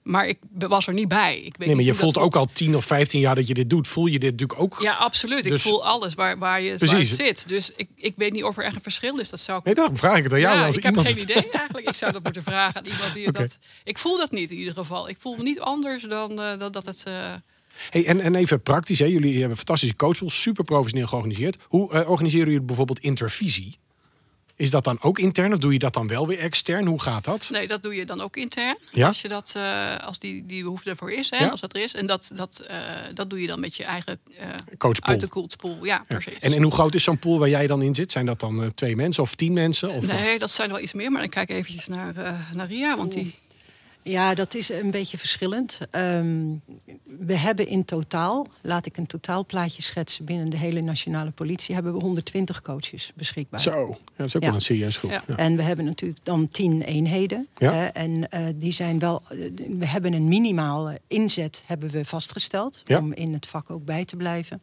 maar 0.06 0.28
ik 0.28 0.38
was 0.58 0.88
er 0.88 0.94
niet 0.94 1.08
bij. 1.08 1.38
Ik 1.38 1.58
weet 1.58 1.68
nee, 1.68 1.76
maar 1.76 1.86
je 1.86 1.94
voelt 1.94 2.18
ook 2.18 2.36
al 2.36 2.46
10 2.46 2.76
of 2.76 2.86
15 2.86 3.20
jaar 3.20 3.36
dat 3.36 3.48
je 3.48 3.54
dit 3.54 3.70
doet. 3.70 3.88
Voel 3.88 4.06
je 4.06 4.20
dit 4.20 4.32
natuurlijk 4.32 4.60
ook? 4.60 4.78
Ja, 4.82 4.94
absoluut. 4.94 5.46
Ik 5.46 5.52
Dus- 5.52 5.62
voel 5.62 5.86
alles 5.86 6.14
waar, 6.14 6.38
waar, 6.38 6.62
je, 6.62 6.78
waar 6.78 6.98
het 6.98 7.08
zit. 7.08 7.48
Dus 7.48 7.72
ik, 7.76 7.90
ik 7.96 8.14
weet 8.16 8.32
niet 8.34 8.44
of 8.44 8.58
er 8.58 8.64
echt 8.64 8.76
een 8.76 8.82
verschil 8.82 9.20
is. 9.20 9.30
Dat 9.30 9.40
zou 9.40 9.60
ik 9.60 9.66
Nee, 9.66 9.74
daarom 9.76 9.98
vraag 9.98 10.18
ik 10.18 10.24
het 10.24 10.34
aan 10.34 10.40
jou. 10.40 10.58
ja, 10.60 10.66
als 10.66 10.78
ik 10.78 10.84
heb 10.84 10.98
geen 10.98 11.14
het- 11.14 11.22
idee 11.22 11.52
eigenlijk. 11.52 11.88
Ik 11.88 11.94
zou 11.96 12.12
dat 12.12 12.24
moeten 12.24 12.44
vragen 12.44 12.76
aan 12.76 12.92
iemand 12.92 13.14
die 13.14 13.28
Oké. 13.28 13.40
dat. 13.40 13.58
Ik 13.84 13.98
voel 13.98 14.18
dat 14.18 14.32
niet 14.32 14.52
in 14.52 14.58
ieder 14.58 14.74
geval. 14.74 15.10
Ik 15.10 15.18
voel 15.20 15.36
me 15.36 15.44
niet 15.44 15.60
anders 15.60 16.04
dan 16.04 16.42
eh, 16.42 16.60
dat, 16.60 16.74
dat 16.74 16.86
het. 16.86 17.04
eh, 17.06 17.34
Hey, 17.90 18.06
en, 18.06 18.20
en 18.20 18.36
even 18.36 18.62
praktisch, 18.62 19.00
hè? 19.00 19.06
jullie 19.06 19.32
hebben 19.32 19.50
een 19.50 19.56
fantastische 19.58 19.96
coachpool, 19.96 20.30
super 20.30 20.64
professioneel 20.64 21.08
georganiseerd. 21.08 21.58
Hoe 21.68 21.92
eh, 21.94 22.10
organiseren 22.10 22.48
jullie 22.48 22.62
bijvoorbeeld 22.66 23.00
intervisie? 23.00 23.78
Is 24.58 24.70
dat 24.72 24.84
dan 24.84 24.98
ook 25.02 25.20
intern 25.20 25.54
of 25.54 25.60
doe 25.60 25.74
je 25.74 25.80
dat 25.80 25.94
dan 25.94 26.08
wel 26.08 26.28
weer 26.28 26.40
extern? 26.40 26.86
Hoe 26.86 27.02
gaat 27.02 27.24
dat? 27.24 27.50
nee, 27.52 27.68
dat 27.68 27.84
doe 27.84 27.96
je 27.96 28.06
dan 28.06 28.22
ook 28.22 28.36
intern. 28.38 28.78
Ja? 28.92 29.08
Als 29.08 29.22
je 29.22 29.28
dat, 29.28 29.54
eh, 29.56 29.98
als 29.98 30.20
die, 30.20 30.46
die 30.46 30.64
behoefte 30.64 30.90
ervoor 30.90 31.12
is, 31.12 31.30
hè, 31.30 31.38
Ja? 31.38 31.48
als 31.50 31.62
dat 31.62 31.76
er 31.76 31.82
is. 31.82 31.94
En 31.94 32.06
dat, 32.06 32.32
dat, 32.36 32.60
eh, 32.68 32.78
dat 33.14 33.30
doe 33.30 33.42
je 33.42 33.48
dan 33.48 33.60
met 33.60 33.76
je 33.76 33.84
eigen 33.84 34.20
eh, 34.38 34.48
Coachpool. 34.78 35.10
uit 35.10 35.20
de. 35.60 35.68
Ja, 35.68 35.78
Ja. 35.82 36.04
precies. 36.08 36.40
En, 36.40 36.54
en 36.54 36.62
hoe 36.62 36.72
groot 36.72 36.96
is 36.96 37.04
zo'n 37.04 37.20
pool 37.20 37.40
waar 37.40 37.50
jij 37.50 37.68
dan 37.68 37.82
in 37.82 37.96
zit? 37.96 38.12
Zijn 38.12 38.26
dat 38.26 38.40
dan 38.40 38.72
twee 38.76 38.96
mensen 38.96 39.24
of 39.24 39.36
tien 39.36 39.54
mensen? 39.54 39.90
Of 39.90 40.06
nee, 40.06 40.40
dat 40.40 40.52
zijn 40.52 40.68
er 40.68 40.74
wel 40.74 40.84
iets 40.84 40.94
meer. 40.94 41.12
Maar 41.12 41.24
ik 41.24 41.30
kijk 41.30 41.50
eventjes 41.50 41.88
naar, 41.88 42.14
naar 42.54 42.68
Ria, 42.68 42.98
want 42.98 43.12
die. 43.12 43.36
Ja, 44.08 44.34
dat 44.34 44.56
is 44.56 44.70
een 44.70 44.92
beetje 44.92 45.18
verschillend. 45.18 45.80
Ehm, 45.92 46.46
we 47.04 47.38
hebben 47.38 47.68
in 47.68 47.86
totaal, 47.86 48.48
laat 48.62 48.86
ik 48.86 48.98
een 48.98 49.06
totaalplaatje 49.06 49.82
schetsen... 49.82 50.26
binnen 50.26 50.50
de 50.50 50.58
hele 50.58 50.82
nationale 50.82 51.32
politie 51.32 51.74
hebben 51.76 51.94
we 51.94 52.00
120 52.02 52.62
coaches 52.62 53.12
beschikbaar. 53.16 53.60
Zo, 53.60 53.88
ja, 53.90 53.98
dat 54.16 54.28
is 54.28 54.36
ook 54.36 54.42
Ja. 54.42 54.48
wel 54.48 54.56
een 54.58 54.62
serieus 54.62 54.98
groep. 54.98 55.12
Ja. 55.12 55.24
Ja. 55.28 55.36
En 55.36 55.56
we 55.56 55.62
hebben 55.62 55.86
natuurlijk 55.86 56.20
dan 56.24 56.48
tien 56.48 56.82
eenheden. 56.82 57.48
Ja. 57.58 57.72
hè, 57.74 57.86
en 57.86 58.30
eh, 58.32 58.46
die 58.56 58.72
zijn 58.72 59.00
wel. 59.00 59.22
eh, 59.30 59.38
we 59.80 59.88
hebben 59.88 60.14
een 60.14 60.28
minimale 60.28 61.00
inzet 61.08 61.64
hebben 61.66 61.90
we 61.90 62.06
vastgesteld. 62.06 62.82
Ja. 62.84 62.98
Om 63.00 63.14
in 63.14 63.34
het 63.34 63.46
vak 63.48 63.70
ook 63.72 63.86
bij 63.86 64.06
te 64.06 64.16
blijven. 64.16 64.62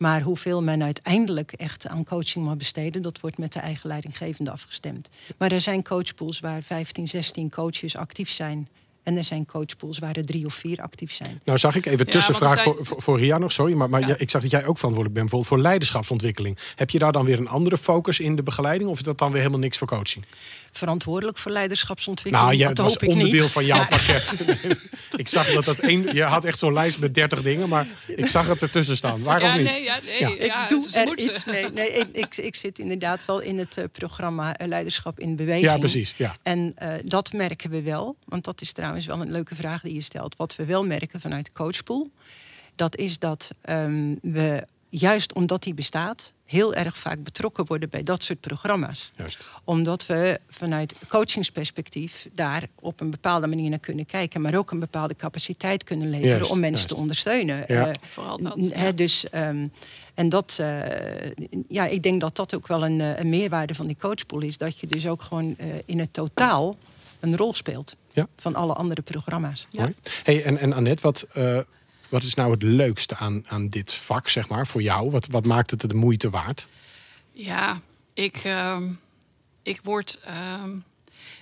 Maar 0.00 0.22
hoeveel 0.22 0.62
men 0.62 0.82
uiteindelijk 0.82 1.52
echt 1.52 1.86
aan 1.86 2.04
coaching 2.04 2.44
mag 2.44 2.56
besteden, 2.56 3.02
dat 3.02 3.20
wordt 3.20 3.38
met 3.38 3.52
de 3.52 3.60
eigen 3.60 3.88
leidinggevende 3.88 4.50
afgestemd. 4.50 5.08
Maar 5.36 5.52
er 5.52 5.60
zijn 5.60 5.82
coachpools 5.82 6.40
waar 6.40 6.62
15, 6.62 7.08
16 7.08 7.50
coaches 7.50 7.96
actief 7.96 8.30
zijn. 8.30 8.68
En 9.10 9.16
er 9.16 9.24
zijn 9.24 9.46
coachpools 9.46 9.98
waar 9.98 10.16
er 10.16 10.24
drie 10.26 10.46
of 10.46 10.54
vier 10.54 10.80
actief 10.82 11.12
zijn. 11.12 11.40
Nou 11.44 11.58
zag 11.58 11.74
ik 11.76 11.86
even 11.86 12.06
tussenvraag 12.06 12.62
voor, 12.62 12.76
voor, 12.80 13.02
voor 13.02 13.18
Ria 13.18 13.38
nog, 13.38 13.52
sorry. 13.52 13.72
Maar, 13.74 13.90
maar 13.90 14.06
Ja. 14.08 14.14
ik 14.18 14.30
zag 14.30 14.42
dat 14.42 14.50
jij 14.50 14.60
ook 14.66 14.76
verantwoordelijk 14.78 15.14
bent 15.14 15.30
bijvoorbeeld 15.30 15.46
voor 15.46 15.58
leiderschapsontwikkeling. 15.58 16.58
Heb 16.74 16.90
je 16.90 16.98
daar 16.98 17.12
dan 17.12 17.24
weer 17.24 17.38
een 17.38 17.48
andere 17.48 17.78
focus 17.78 18.20
in 18.20 18.36
de 18.36 18.42
begeleiding? 18.42 18.90
Of 18.90 18.96
is 18.98 19.04
dat 19.04 19.18
dan 19.18 19.28
weer 19.30 19.38
helemaal 19.38 19.60
niks 19.60 19.78
voor 19.78 19.86
coaching? 19.86 20.24
Verantwoordelijk 20.72 21.38
voor 21.38 21.52
leiderschapsontwikkeling. 21.52 22.48
Nou, 22.48 22.58
ja, 22.60 22.68
dat 22.74 22.86
het 22.92 23.00
was 23.00 23.08
onderdeel 23.14 23.42
niet. 23.42 23.52
van 23.52 23.64
jouw 23.66 23.76
Ja. 23.78 23.86
pakket. 23.86 24.56
ik 25.16 25.28
zag 25.28 25.52
dat 25.52 25.64
dat 25.64 25.78
één... 25.78 26.14
Je 26.14 26.22
had 26.22 26.44
echt 26.44 26.58
zo'n 26.58 26.72
lijst 26.72 26.98
met 26.98 27.14
30 27.14 27.42
dingen, 27.42 27.68
maar 27.68 27.86
ik 28.06 28.26
zag 28.26 28.46
het 28.46 28.62
ertussen 28.62 28.96
staan. 28.96 29.22
Waarom 29.22 29.48
ja, 29.48 29.54
niet? 29.56 29.64
nee, 29.64 29.82
ja, 29.82 29.98
nee, 30.04 30.20
Ja. 30.20 30.44
ja, 30.44 30.62
ik 30.62 30.68
doe 30.68 30.86
er 30.92 31.06
moeten. 31.06 31.26
iets 31.26 31.44
mee. 31.44 31.66
Nee, 31.74 31.88
ik, 31.92 32.08
ik, 32.12 32.36
ik 32.36 32.54
zit 32.54 32.78
inderdaad 32.78 33.24
wel 33.24 33.40
in 33.40 33.58
het 33.58 33.76
eh, 33.76 33.84
programma 33.92 34.56
eh, 34.56 34.68
Leiderschap 34.68 35.20
in 35.20 35.36
Beweging. 35.36 35.64
Ja, 35.64 35.78
precies. 35.78 36.14
Ja. 36.16 36.36
En 36.42 36.72
eh, 36.76 36.92
dat 37.04 37.32
merken 37.32 37.70
we 37.70 37.82
wel. 37.82 38.16
Want 38.24 38.44
dat 38.44 38.60
is 38.60 38.72
trouwens 38.72 38.99
wel 39.06 39.20
een 39.20 39.30
leuke 39.30 39.54
vraag 39.54 39.82
die 39.82 39.94
je 39.94 40.00
stelt. 40.00 40.36
Wat 40.36 40.56
we 40.56 40.64
wel 40.64 40.84
merken 40.84 41.20
vanuit 41.20 41.44
de 41.44 41.52
coachpool... 41.52 42.10
dat 42.74 42.96
is 42.96 43.18
dat 43.18 43.50
ehm, 43.60 44.14
we, 44.22 44.66
juist 44.88 45.32
omdat 45.32 45.62
die 45.62 45.74
bestaat... 45.74 46.32
heel 46.44 46.74
erg 46.74 46.98
vaak 46.98 47.22
betrokken 47.22 47.66
worden 47.66 47.88
bij 47.88 48.02
dat 48.02 48.22
soort 48.22 48.40
programma's. 48.40 49.12
Juist. 49.16 49.48
Omdat 49.64 50.06
we 50.06 50.40
vanuit 50.48 50.94
coachingsperspectief... 51.08 52.28
daar 52.32 52.66
op 52.80 53.00
een 53.00 53.10
bepaalde 53.10 53.46
manier 53.46 53.70
naar 53.70 53.78
kunnen 53.78 54.06
kijken... 54.06 54.40
maar 54.40 54.54
ook 54.54 54.70
een 54.70 54.78
bepaalde 54.78 55.16
capaciteit 55.16 55.84
kunnen 55.84 56.10
leveren... 56.10 56.36
Juist, 56.36 56.50
om 56.50 56.60
mensen 56.60 56.76
juist. 56.76 56.88
te 56.88 56.96
ondersteunen. 56.96 57.64
Ja. 57.68 57.86
Eh, 57.86 57.92
Vooral 58.12 58.38
dat. 58.38 58.70
Ja. 58.74 58.92
dus, 58.92 59.30
ehm, 59.30 59.66
en 60.20 60.28
dat, 60.28 60.56
eh, 60.60 60.80
ja, 61.68 61.86
ik 61.86 62.02
denk 62.02 62.20
dat 62.20 62.36
dat 62.36 62.54
ook 62.54 62.66
wel 62.66 62.84
een, 62.84 63.00
eh, 63.00 63.18
een 63.18 63.28
meerwaarde 63.28 63.74
van 63.74 63.86
die 63.86 63.96
coachpool 64.00 64.40
is. 64.40 64.58
Dat 64.58 64.78
je 64.78 64.86
dus 64.86 65.06
ook 65.06 65.22
gewoon 65.22 65.54
eh, 65.58 65.66
in 65.84 65.98
het 65.98 66.12
totaal 66.12 66.76
een 67.20 67.36
rol 67.36 67.54
speelt 67.54 67.96
Ja. 68.12 68.26
van 68.36 68.54
alle 68.54 68.72
andere 68.74 69.02
programma's. 69.02 69.66
Ja. 69.70 69.92
Hey, 70.22 70.44
en, 70.44 70.58
en 70.58 70.72
Annette, 70.72 71.02
wat, 71.02 71.22
eh, 71.32 71.58
wat 72.08 72.22
is 72.22 72.34
nou 72.34 72.50
het 72.50 72.62
leukste 72.62 73.16
aan, 73.16 73.44
aan 73.48 73.68
dit 73.68 73.94
vak, 73.94 74.28
zeg 74.28 74.48
maar, 74.48 74.66
voor 74.66 74.82
jou? 74.82 75.10
Wat, 75.10 75.26
wat 75.26 75.44
maakt 75.46 75.70
het 75.70 75.80
de 75.80 75.94
moeite 75.94 76.30
waard? 76.30 76.66
Ja, 77.32 77.80
ik, 78.14 78.36
ehm, 78.36 78.88
ik 79.62 79.80
word. 79.82 80.20
ehm, 80.24 80.70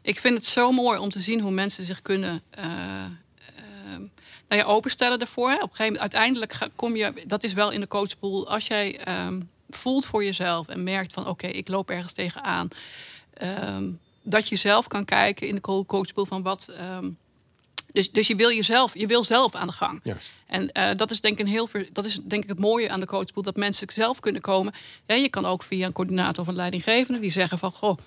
ik 0.02 0.20
vind 0.20 0.36
het 0.36 0.46
zo 0.46 0.70
mooi 0.72 0.98
om 0.98 1.10
te 1.10 1.20
zien 1.20 1.40
hoe 1.40 1.50
mensen 1.50 1.86
zich 1.86 2.02
kunnen. 2.02 2.42
eh, 2.50 2.64
ehm, 2.64 4.00
nou 4.48 4.60
ja, 4.62 4.64
openstellen 4.64 5.18
daarvoor. 5.18 5.48
Hè. 5.48 5.54
Op 5.54 5.62
een 5.62 5.68
gegeven 5.76 5.84
moment, 5.92 6.00
uiteindelijk 6.14 6.68
kom 6.76 6.96
je, 6.96 7.24
dat 7.26 7.44
is 7.44 7.52
wel 7.52 7.70
in 7.70 7.80
de 7.80 7.88
coachpool, 7.88 8.48
als 8.48 8.66
jij 8.66 8.98
ehm, 8.98 9.40
voelt 9.70 10.06
voor 10.06 10.24
jezelf 10.24 10.68
en 10.68 10.82
merkt 10.82 11.12
van 11.12 11.26
oké, 11.26 11.46
ik 11.46 11.68
loop 11.68 11.90
ergens 11.90 12.12
tegenaan. 12.12 12.68
ehm 13.34 13.84
dat 14.30 14.48
je 14.48 14.56
zelf 14.56 14.86
kan 14.86 15.04
kijken 15.04 15.46
in 15.48 15.54
de 15.54 15.60
co- 15.60 15.84
coachpool 15.84 16.26
van 16.26 16.42
wat. 16.42 16.68
ehm, 16.68 17.10
dus, 17.92 18.10
dus 18.12 18.26
je 18.26 18.34
wil 18.36 18.50
jezelf, 18.50 18.94
je 18.98 19.06
wil 19.06 19.24
zelf 19.24 19.54
aan 19.54 19.66
de 19.66 19.72
gang. 19.72 20.00
Juist. 20.02 20.40
En 20.46 20.72
eh, 20.72 20.96
dat 20.96 21.10
is 21.10 21.20
denk 21.20 21.38
ik 21.38 21.46
een 21.46 21.52
heel 21.52 21.68
dat 21.92 22.04
is 22.04 22.18
denk 22.24 22.42
ik 22.42 22.48
het 22.48 22.58
mooie 22.58 22.90
aan 22.90 23.00
de 23.00 23.06
coachpool 23.06 23.42
dat 23.42 23.56
mensen 23.56 23.86
zelf 23.92 24.20
kunnen 24.20 24.40
komen. 24.40 24.72
Ja, 25.06 25.14
je 25.14 25.28
kan 25.28 25.44
ook 25.46 25.62
via 25.62 25.86
een 25.86 25.92
coördinator 25.92 26.42
of 26.42 26.48
een 26.48 26.54
leidinggevende 26.54 27.20
die 27.20 27.30
zeggen 27.30 27.58
van 27.58 27.72
goh. 27.72 27.98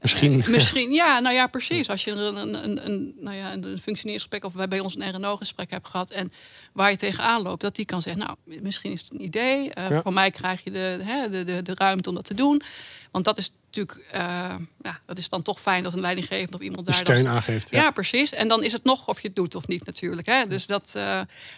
Misschien. 0.00 0.42
eh, 0.42 0.48
misschien, 0.48 0.92
ja, 0.92 1.20
nou 1.20 1.34
ja, 1.34 1.46
precies. 1.46 1.88
Als 1.90 2.04
je 2.04 2.10
een, 2.10 2.36
een, 2.36 2.86
een, 2.86 3.14
nou 3.20 3.36
ja, 3.36 3.52
een 3.52 3.62
functioneringsgesprek 3.62 4.44
of 4.44 4.52
wij 4.52 4.68
bij 4.68 4.80
ons 4.80 4.96
een 4.96 5.14
RNO-gesprek 5.14 5.70
hebt 5.70 5.88
gehad 5.88 6.10
en 6.10 6.32
waar 6.72 6.90
je 6.90 6.96
tegenaan 6.96 7.42
loopt, 7.42 7.60
dat 7.60 7.76
die 7.76 7.84
kan 7.84 8.02
zeggen, 8.02 8.22
nou, 8.22 8.60
misschien 8.60 8.92
is 8.92 9.02
het 9.02 9.12
een 9.12 9.22
idee. 9.22 9.70
Ja. 9.74 10.02
Voor 10.02 10.12
mij 10.12 10.30
krijg 10.30 10.64
je 10.64 10.70
de, 10.70 10.98
hè, 11.02 11.30
de, 11.30 11.44
de, 11.44 11.62
de 11.62 11.74
ruimte 11.74 12.08
om 12.08 12.14
dat 12.14 12.24
te 12.24 12.34
doen. 12.34 12.62
Want 13.10 13.24
dat 13.24 13.38
is 13.38 13.50
natuurlijk, 13.64 14.06
eh, 14.10 14.54
ja, 14.82 15.00
dat 15.06 15.18
is 15.18 15.28
dan 15.28 15.42
toch 15.42 15.60
fijn 15.60 15.82
dat 15.82 15.92
een 15.92 16.00
leidinggevende 16.00 16.56
of 16.56 16.62
iemand 16.62 16.86
daar 16.86 16.94
steun 16.94 17.28
aangeeft. 17.28 17.70
ja. 17.70 17.82
Ja. 17.82 17.90
precies. 17.90 18.32
En 18.32 18.48
dan 18.48 18.64
is 18.64 18.72
het 18.72 18.84
nog 18.84 19.08
of 19.08 19.20
je 19.20 19.26
het 19.26 19.36
doet 19.36 19.54
of 19.54 19.66
niet 19.66 19.86
natuurlijk. 19.86 20.26
Hè? 20.26 20.46
Dus 20.46 20.66
dat, 20.66 20.98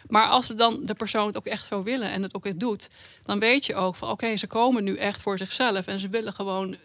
maar 0.09 0.27
als 0.27 0.49
het 0.49 0.59
dan 0.59 0.81
de 0.83 0.95
persoon 0.95 1.27
het 1.27 1.37
ook 1.37 1.47
echt 1.47 1.67
zo 1.67 1.83
willen 1.83 2.11
en 2.11 2.23
het 2.23 2.35
ook 2.35 2.47
echt 2.47 2.61
doet... 2.61 2.89
dan 3.23 3.39
weet 3.39 3.67
je 3.67 3.75
ook 3.75 3.97
van 3.97 4.11
oké, 4.11 4.37
ze 4.37 4.47
komen 4.47 4.85
nu 4.85 4.97
echt 4.97 5.23
voor 5.23 5.39
zichzelf... 5.39 5.87
en 5.87 6.01
ze 6.01 6.09
willen 6.09 6.33
gewoon... 6.33 6.77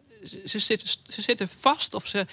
Ze, 0.46 0.60
zitten, 0.60 0.88
ze 1.08 1.22
zitten 1.22 1.50
vast 1.60 1.94
of 1.94 2.08
ze... 2.08 2.26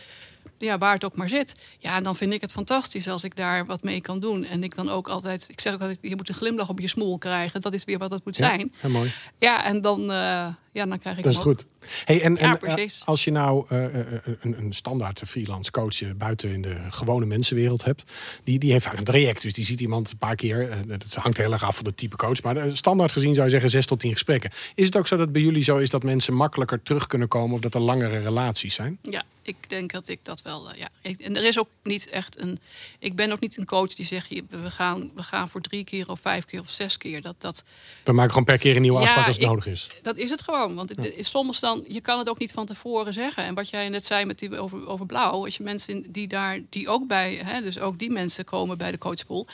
Ja, 0.58 0.78
waar 0.78 0.92
het 0.94 1.04
ook 1.04 1.16
maar 1.16 1.28
zit. 1.28 1.54
Ja, 1.78 1.96
en 1.96 2.02
dan 2.02 2.16
vind 2.16 2.32
ik 2.32 2.40
het 2.40 2.52
fantastisch 2.52 3.08
als 3.08 3.24
ik 3.24 3.36
daar 3.36 3.66
wat 3.66 3.82
mee 3.82 4.00
kan 4.00 4.20
doen. 4.20 4.44
En 4.44 4.62
ik 4.62 4.74
dan 4.74 4.88
ook 4.88 5.08
altijd... 5.08 5.44
Ik 5.48 5.60
zeg 5.60 5.72
ook 5.72 5.80
altijd, 5.80 5.98
je 6.02 6.16
moet 6.16 6.28
een 6.28 6.34
glimlach 6.34 6.68
op 6.68 6.80
je 6.80 6.88
smoel 6.88 7.18
krijgen. 7.18 7.60
Dat 7.60 7.74
is 7.74 7.84
weer 7.84 7.98
wat 7.98 8.10
het 8.12 8.24
moet 8.24 8.36
Ja, 8.36 8.46
zijn. 8.48 8.74
heel 8.76 8.90
mooi. 8.90 9.12
Ja, 9.38 9.64
en 9.64 9.80
dan, 9.80 10.10
eh, 10.10 10.48
ja, 10.72 10.86
dan 10.86 10.98
krijg 10.98 11.16
ik 11.18 11.24
Dat 11.24 11.32
is 11.32 11.38
goed. 11.38 11.66
Hey, 12.04 12.22
en, 12.22 12.34
Ja, 12.34 12.58
en 12.60 12.76
eh, 12.76 12.88
als 13.04 13.24
je 13.24 13.30
nou 13.30 13.64
eh, 13.68 13.84
eh, 14.00 14.06
een, 14.40 14.58
een 14.58 14.72
standaard 14.72 15.22
freelance 15.26 15.70
coach 15.70 16.16
buiten 16.16 16.50
in 16.50 16.62
de 16.62 16.76
gewone 16.90 17.26
mensenwereld 17.26 17.84
hebt, 17.84 18.12
die, 18.44 18.58
die 18.58 18.72
heeft 18.72 18.84
vaak 18.84 18.98
een 18.98 19.04
traject. 19.04 19.42
Dus 19.42 19.52
die 19.52 19.64
ziet 19.64 19.80
iemand 19.80 20.10
een 20.10 20.18
paar 20.18 20.34
keer. 20.34 20.68
eh, 20.70 20.76
Het 20.88 21.14
hangt 21.14 21.36
heel 21.38 21.52
erg 21.52 21.62
af 21.64 21.74
van 21.76 21.84
de 21.84 21.94
type 21.94 22.16
coach. 22.16 22.42
Maar 22.42 22.76
standaard 22.76 23.12
gezien 23.12 23.32
zou 23.34 23.44
je 23.44 23.50
zeggen 23.52 23.70
zes 23.70 23.86
tot 23.86 24.00
tien 24.00 24.12
gesprekken. 24.12 24.50
Is 24.74 24.86
het 24.86 24.96
ook 24.96 25.06
zo 25.06 25.16
dat 25.16 25.32
bij 25.32 25.42
jullie 25.42 25.62
zo 25.62 25.76
is 25.76 25.90
dat 25.90 26.02
mensen 26.02 26.34
makkelijker 26.34 26.82
terug 26.82 27.06
kunnen 27.06 27.28
komen 27.28 27.54
of 27.54 27.60
dat 27.60 27.74
er 27.74 27.80
langere 27.80 28.18
relaties 28.18 28.74
zijn? 28.74 28.98
Ja, 29.02 29.22
ik 29.42 29.56
denk 29.68 29.92
dat 29.92 30.08
ik 30.08 30.18
dat 30.22 30.42
wel. 30.42 30.74
ja. 30.74 30.88
Ik, 31.02 31.20
en 31.20 31.36
er 31.36 31.44
is 31.44 31.58
ook 31.58 31.68
niet 31.82 32.08
echt 32.08 32.40
een. 32.40 32.58
Ik 32.98 33.14
ben 33.16 33.32
ook 33.32 33.40
niet 33.40 33.58
een 33.58 33.64
coach 33.64 33.94
die 33.94 34.06
zegt: 34.06 34.28
je- 34.28 34.44
we 34.50 34.70
gaan, 34.70 35.10
we 35.14 35.22
gaan 35.22 35.48
voor 35.48 35.60
drie 35.60 35.84
keer 35.84 36.08
of 36.08 36.20
vijf 36.20 36.44
keer 36.44 36.60
of 36.60 36.70
zes 36.70 36.96
keer. 36.96 37.20
Dat, 37.22 37.34
dat, 37.38 37.62
We 38.04 38.12
maken 38.12 38.30
gewoon 38.30 38.44
per 38.44 38.58
keer 38.58 38.76
een 38.76 38.82
nieuwe 38.82 38.96
Ja, 38.98 39.02
afspraak 39.04 39.26
als 39.26 39.34
het 39.34 39.44
ik- 39.44 39.50
nodig 39.50 39.66
is. 39.66 39.90
dat 40.02 40.16
is 40.16 40.30
het 40.30 40.40
gewoon. 40.42 40.58
Want 40.68 40.88
het 40.88 41.14
is 41.14 41.30
soms 41.30 41.60
dan, 41.60 41.84
je 41.88 42.00
kan 42.00 42.18
het 42.18 42.28
ook 42.28 42.38
niet 42.38 42.52
van 42.52 42.66
tevoren 42.66 43.12
zeggen. 43.12 43.44
En 43.44 43.54
wat 43.54 43.68
jij 43.68 43.88
net 43.88 44.04
zei 44.04 44.24
met 44.24 44.38
die, 44.38 44.58
over, 44.58 44.88
over 44.88 45.06
blauw, 45.06 45.44
als 45.44 45.56
je 45.56 45.62
mensen 45.62 46.12
die 46.12 46.28
daar, 46.28 46.60
die 46.68 46.88
ook 46.88 47.06
bij, 47.06 47.34
hè, 47.44 47.62
dus 47.62 47.78
ook 47.78 47.98
die 47.98 48.10
mensen 48.10 48.44
komen 48.44 48.78
bij 48.78 48.90
de 48.90 48.98
coachpool. 48.98 49.46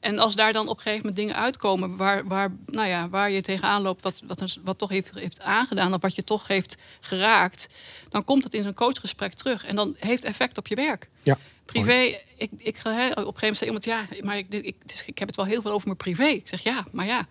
En 0.00 0.18
als 0.18 0.34
daar 0.34 0.52
dan 0.52 0.68
op 0.68 0.76
een 0.76 0.82
gegeven 0.82 1.06
moment 1.06 1.16
dingen 1.16 1.34
uitkomen 1.34 1.96
waar, 1.96 2.26
waar, 2.26 2.52
nou 2.66 2.88
ja, 2.88 3.08
waar 3.08 3.30
je 3.30 3.42
tegenaan 3.42 3.82
loopt, 3.82 4.02
wat, 4.02 4.22
wat, 4.26 4.56
wat 4.62 4.78
toch 4.78 4.88
heeft, 4.88 5.10
heeft 5.14 5.40
aangedaan, 5.40 5.94
of 5.94 6.00
wat 6.00 6.14
je 6.14 6.24
toch 6.24 6.46
heeft 6.46 6.76
geraakt, 7.00 7.68
dan 8.08 8.24
komt 8.24 8.44
het 8.44 8.54
in 8.54 8.62
zo'n 8.62 8.74
coachgesprek 8.74 9.34
terug. 9.34 9.64
En 9.64 9.76
dan 9.76 9.96
heeft 9.98 10.24
effect 10.24 10.58
op 10.58 10.66
je 10.66 10.74
werk. 10.74 11.08
Ja. 11.22 11.38
Privé, 11.64 12.18
ik, 12.36 12.50
ik, 12.56 12.76
op 12.76 12.84
een 12.84 12.92
gegeven 12.92 13.22
moment 13.22 13.56
zei 13.56 13.64
iemand, 13.64 13.84
ja, 13.84 14.06
maar 14.20 14.38
ik, 14.38 14.46
ik, 14.48 14.76
dus 14.86 15.04
ik 15.06 15.18
heb 15.18 15.28
het 15.28 15.36
wel 15.36 15.46
heel 15.46 15.62
veel 15.62 15.70
over 15.70 15.86
mijn 15.86 15.98
privé. 15.98 16.26
Ik 16.26 16.48
zeg 16.48 16.62
ja, 16.62 16.86
maar 16.92 17.06
ja, 17.06 17.26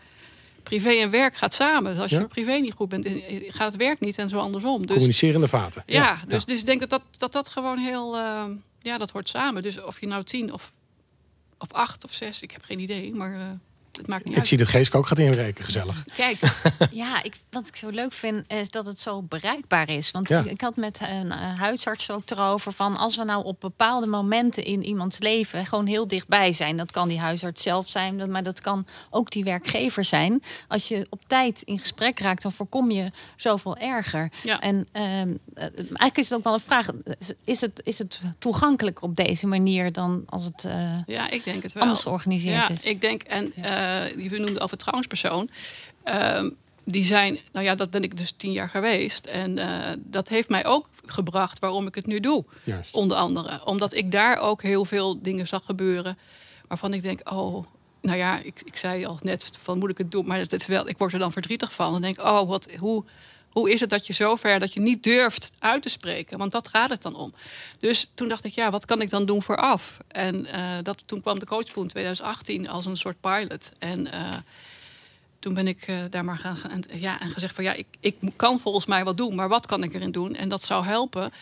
privé 0.70 0.90
en 0.90 1.10
werk 1.10 1.36
gaat 1.36 1.54
samen. 1.54 1.92
Dus 1.92 2.02
als 2.02 2.12
Ja. 2.12 2.20
je 2.20 2.28
privé 2.28 2.52
niet 2.54 2.74
goed 2.74 2.90
bent, 2.90 3.06
eh, 3.06 3.14
gaat 3.48 3.68
het 3.72 3.76
werk 3.82 4.00
niet 4.00 4.18
en 4.18 4.30
zo 4.30 4.38
andersom. 4.40 4.82
Dus 4.86 4.96
Communicerende 4.96 5.48
vaten. 5.48 5.84
ja, 5.86 6.20
dus, 6.28 6.46
dus 6.46 6.60
ik 6.60 6.66
denk 6.66 6.80
dat 6.80 6.90
dat, 6.90 7.02
dat, 7.18 7.32
dat 7.32 7.50
gewoon 7.50 7.78
heel, 7.78 8.16
eh, 8.18 8.44
ja, 8.82 8.98
dat 8.98 9.12
hoort 9.12 9.30
samen. 9.30 9.62
Dus 9.64 9.82
of 9.84 10.00
je 10.00 10.08
nou 10.08 10.24
tien 10.24 10.54
of, 10.54 10.72
of 11.58 11.72
acht 11.74 12.04
of 12.06 12.14
zes, 12.14 12.42
ik 12.42 12.52
heb 12.52 12.64
geen 12.64 12.80
idee, 12.80 13.14
maar 13.14 13.34
eh, 13.34 13.42
het 13.98 14.08
maakt 14.08 14.24
niet 14.24 14.32
Ik 14.34 14.40
uit. 14.40 14.48
zie 14.48 14.58
dat 14.58 14.68
Geesk 14.68 14.96
ook 14.96 15.08
gaat 15.08 15.20
inrekenen, 15.20 15.64
gezellig. 15.66 16.04
Kijk, 16.16 16.40
Ja, 16.92 17.24
ik, 17.24 17.36
wat 17.50 17.68
ik 17.68 17.76
zo 17.76 17.90
leuk 17.90 18.14
vind 18.14 18.44
is 18.52 18.70
dat 18.70 18.86
het 18.86 19.00
zo 19.00 19.22
bereikbaar 19.22 19.90
is. 19.90 20.12
Want 20.12 20.30
Ja. 20.30 20.40
ik, 20.40 20.46
ik 20.46 20.62
had 20.62 20.76
met 20.76 21.00
een 21.02 21.32
eh, 21.32 21.60
huisarts 21.60 22.12
ook 22.12 22.30
erover 22.30 22.72
van 22.72 22.98
als 22.98 23.16
we 23.16 23.24
nou 23.24 23.44
op 23.46 23.60
bepaalde 23.60 24.08
momenten 24.08 24.64
in 24.64 24.84
iemands 24.84 25.20
leven 25.20 25.66
gewoon 25.66 25.86
heel 25.86 26.08
dichtbij 26.08 26.52
zijn. 26.54 26.78
Dat 26.78 26.92
kan 26.92 27.08
die 27.08 27.20
huisarts 27.20 27.64
zelf 27.64 27.88
zijn, 27.88 28.18
dat- 28.18 28.30
maar 28.30 28.44
dat 28.44 28.62
kan 28.62 28.86
ook 29.10 29.32
die 29.32 29.44
werkgever 29.44 30.06
zijn. 30.06 30.44
Als 30.68 30.88
je 30.88 31.08
op 31.10 31.22
tijd 31.28 31.62
in 31.62 31.80
gesprek 31.80 32.20
raakt, 32.20 32.42
dan 32.42 32.52
voorkom 32.52 32.92
je 32.92 33.12
zoveel 33.36 33.78
erger. 33.78 34.32
Ja. 34.44 34.60
En 34.60 34.88
ehm, 34.92 35.06
eh, 35.54 35.64
eigenlijk 35.78 36.18
is 36.18 36.30
het 36.30 36.38
ook 36.38 36.44
wel 36.44 36.54
een 36.54 36.60
vraag: 36.60 36.88
is 37.46 37.62
het, 37.62 37.82
is 37.84 37.98
het 37.98 38.22
toegankelijk 38.40 39.02
op 39.02 39.16
deze 39.16 39.48
manier 39.48 39.92
dan 39.92 40.24
als 40.26 40.44
het 40.44 40.64
eh, 40.64 40.98
ja, 41.06 41.30
ik 41.30 41.44
denk 41.44 41.64
het 41.64 41.74
wel. 41.74 41.84
anders 41.84 42.02
georganiseerd 42.02 42.68
Ja, 42.68 42.70
is? 42.70 42.84
ik 42.84 43.02
denk, 43.02 43.22
en 43.24 43.54
eh 43.88 44.30
je 44.32 44.40
noemde 44.40 44.60
al 44.60 44.68
vertrouwenspersoon. 44.68 45.50
Ehm, 46.04 46.50
die 46.84 47.04
zijn, 47.04 47.40
nou 47.52 47.66
ja, 47.66 47.76
dat 47.76 47.92
ben 47.92 48.04
ik 48.04 48.18
dus 48.18 48.34
tien 48.38 48.52
jaar 48.52 48.70
geweest. 48.70 49.26
En 49.26 49.58
eh, 49.58 49.94
dat 49.98 50.28
heeft 50.28 50.50
mij 50.50 50.66
ook 50.66 50.90
gebracht 51.06 51.60
waarom 51.60 51.88
ik 51.88 51.96
het 51.96 52.06
nu 52.06 52.20
doe. 52.20 52.46
Juist. 52.64 52.94
Onder 52.94 53.18
andere. 53.18 53.66
Omdat 53.66 53.94
ik 53.94 54.12
daar 54.12 54.38
ook 54.40 54.62
heel 54.62 54.86
veel 54.86 55.22
dingen 55.22 55.48
zag 55.48 55.66
gebeuren. 55.66 56.18
Waarvan 56.68 56.94
ik 56.94 57.02
denk, 57.02 57.32
oh, 57.32 57.66
nou 58.02 58.18
ja, 58.18 58.40
ik, 58.40 58.62
ik 58.64 58.78
zei 58.78 59.06
al 59.06 59.20
net 59.22 59.50
van 59.60 59.78
moet 59.78 59.90
ik 59.90 59.98
het 59.98 60.12
doen. 60.12 60.28
Maar 60.28 60.38
het 60.38 60.54
is 60.54 60.66
wel, 60.66 60.88
ik 60.88 60.98
word 60.98 61.14
er 61.14 61.20
dan 61.20 61.32
verdrietig 61.32 61.74
van. 61.74 61.92
Dan 61.92 62.02
denk 62.02 62.20
ik, 62.20 62.26
oh, 62.26 62.48
wat, 62.48 62.72
hoe, 62.80 63.04
hoe 63.50 63.72
is 63.72 63.80
het 63.80 63.90
dat 63.90 64.08
je 64.08 64.14
zover 64.14 64.60
dat 64.60 64.74
je 64.74 64.80
niet 64.80 65.04
durft 65.04 65.52
uit 65.60 65.82
te 65.82 65.90
spreken? 65.90 66.38
Want 66.38 66.52
dat 66.52 66.68
gaat 66.68 66.90
het 66.90 67.02
dan 67.02 67.16
om. 67.16 67.34
Dus 67.80 68.12
toen 68.14 68.28
dacht 68.28 68.44
ik, 68.44 68.54
ja, 68.54 68.72
wat 68.72 68.86
kan 68.86 69.02
ik 69.02 69.10
dan 69.10 69.26
doen 69.26 69.44
vooraf? 69.44 69.98
En 70.08 70.46
uh, 70.46 70.78
dat, 70.84 71.04
toen 71.06 71.22
kwam 71.22 71.40
de 71.40 71.46
coachpool 71.46 71.84
in 71.84 71.90
2018 71.90 72.70
als 72.70 72.86
een 72.86 72.98
soort 72.98 73.22
pilot. 73.22 73.72
En 73.80 74.06
uh, 74.06 74.34
toen 75.40 75.54
ben 75.54 75.68
ik 75.68 75.88
uh, 75.88 76.00
daar 76.10 76.26
maar 76.26 76.38
gaan, 76.38 76.58
gaan 76.58 76.84
ja, 76.92 77.20
en 77.20 77.30
gezegd 77.30 77.56
van 77.56 77.64
ja, 77.64 77.74
ik, 77.74 77.88
ik 78.00 78.16
kan 78.36 78.60
volgens 78.60 78.86
mij 78.86 79.04
wat 79.04 79.18
doen, 79.18 79.36
maar 79.36 79.50
wat 79.50 79.66
kan 79.66 79.84
ik 79.84 79.94
erin 79.94 80.12
doen? 80.12 80.36
En 80.36 80.50
dat 80.50 80.64
zou 80.64 80.86
helpen 80.86 81.34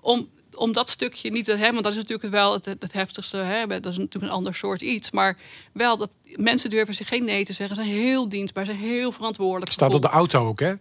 om 0.00 0.28
om 0.54 0.72
dat 0.72 0.90
stukje 0.90 1.30
niet 1.30 1.44
te 1.44 1.50
hebben, 1.50 1.72
want 1.72 1.84
dat 1.84 1.92
is 1.92 1.98
natuurlijk 1.98 2.30
wel 2.30 2.52
het, 2.52 2.64
het 2.64 2.92
heftigste. 2.92 3.36
Hè? 3.36 3.66
Dat 3.66 3.92
is 3.92 3.98
natuurlijk 3.98 4.24
een 4.24 4.38
ander 4.38 4.54
soort 4.54 4.82
iets. 4.82 5.10
Maar 5.10 5.36
wel 5.72 5.96
dat 5.96 6.10
mensen 6.36 6.70
durven 6.70 6.94
zich 6.94 7.08
geen 7.08 7.24
nee 7.24 7.44
te 7.44 7.52
zeggen. 7.52 7.76
Zijn 7.76 7.88
heel 7.88 8.28
dienstbaar, 8.28 8.64
zijn 8.64 8.76
heel 8.76 9.12
verantwoordelijk. 9.12 9.72
Staat 9.72 9.94
op 9.94 10.02
de 10.02 10.08
auto 10.08 10.46
ook, 10.46 10.60
hè? 10.60 10.74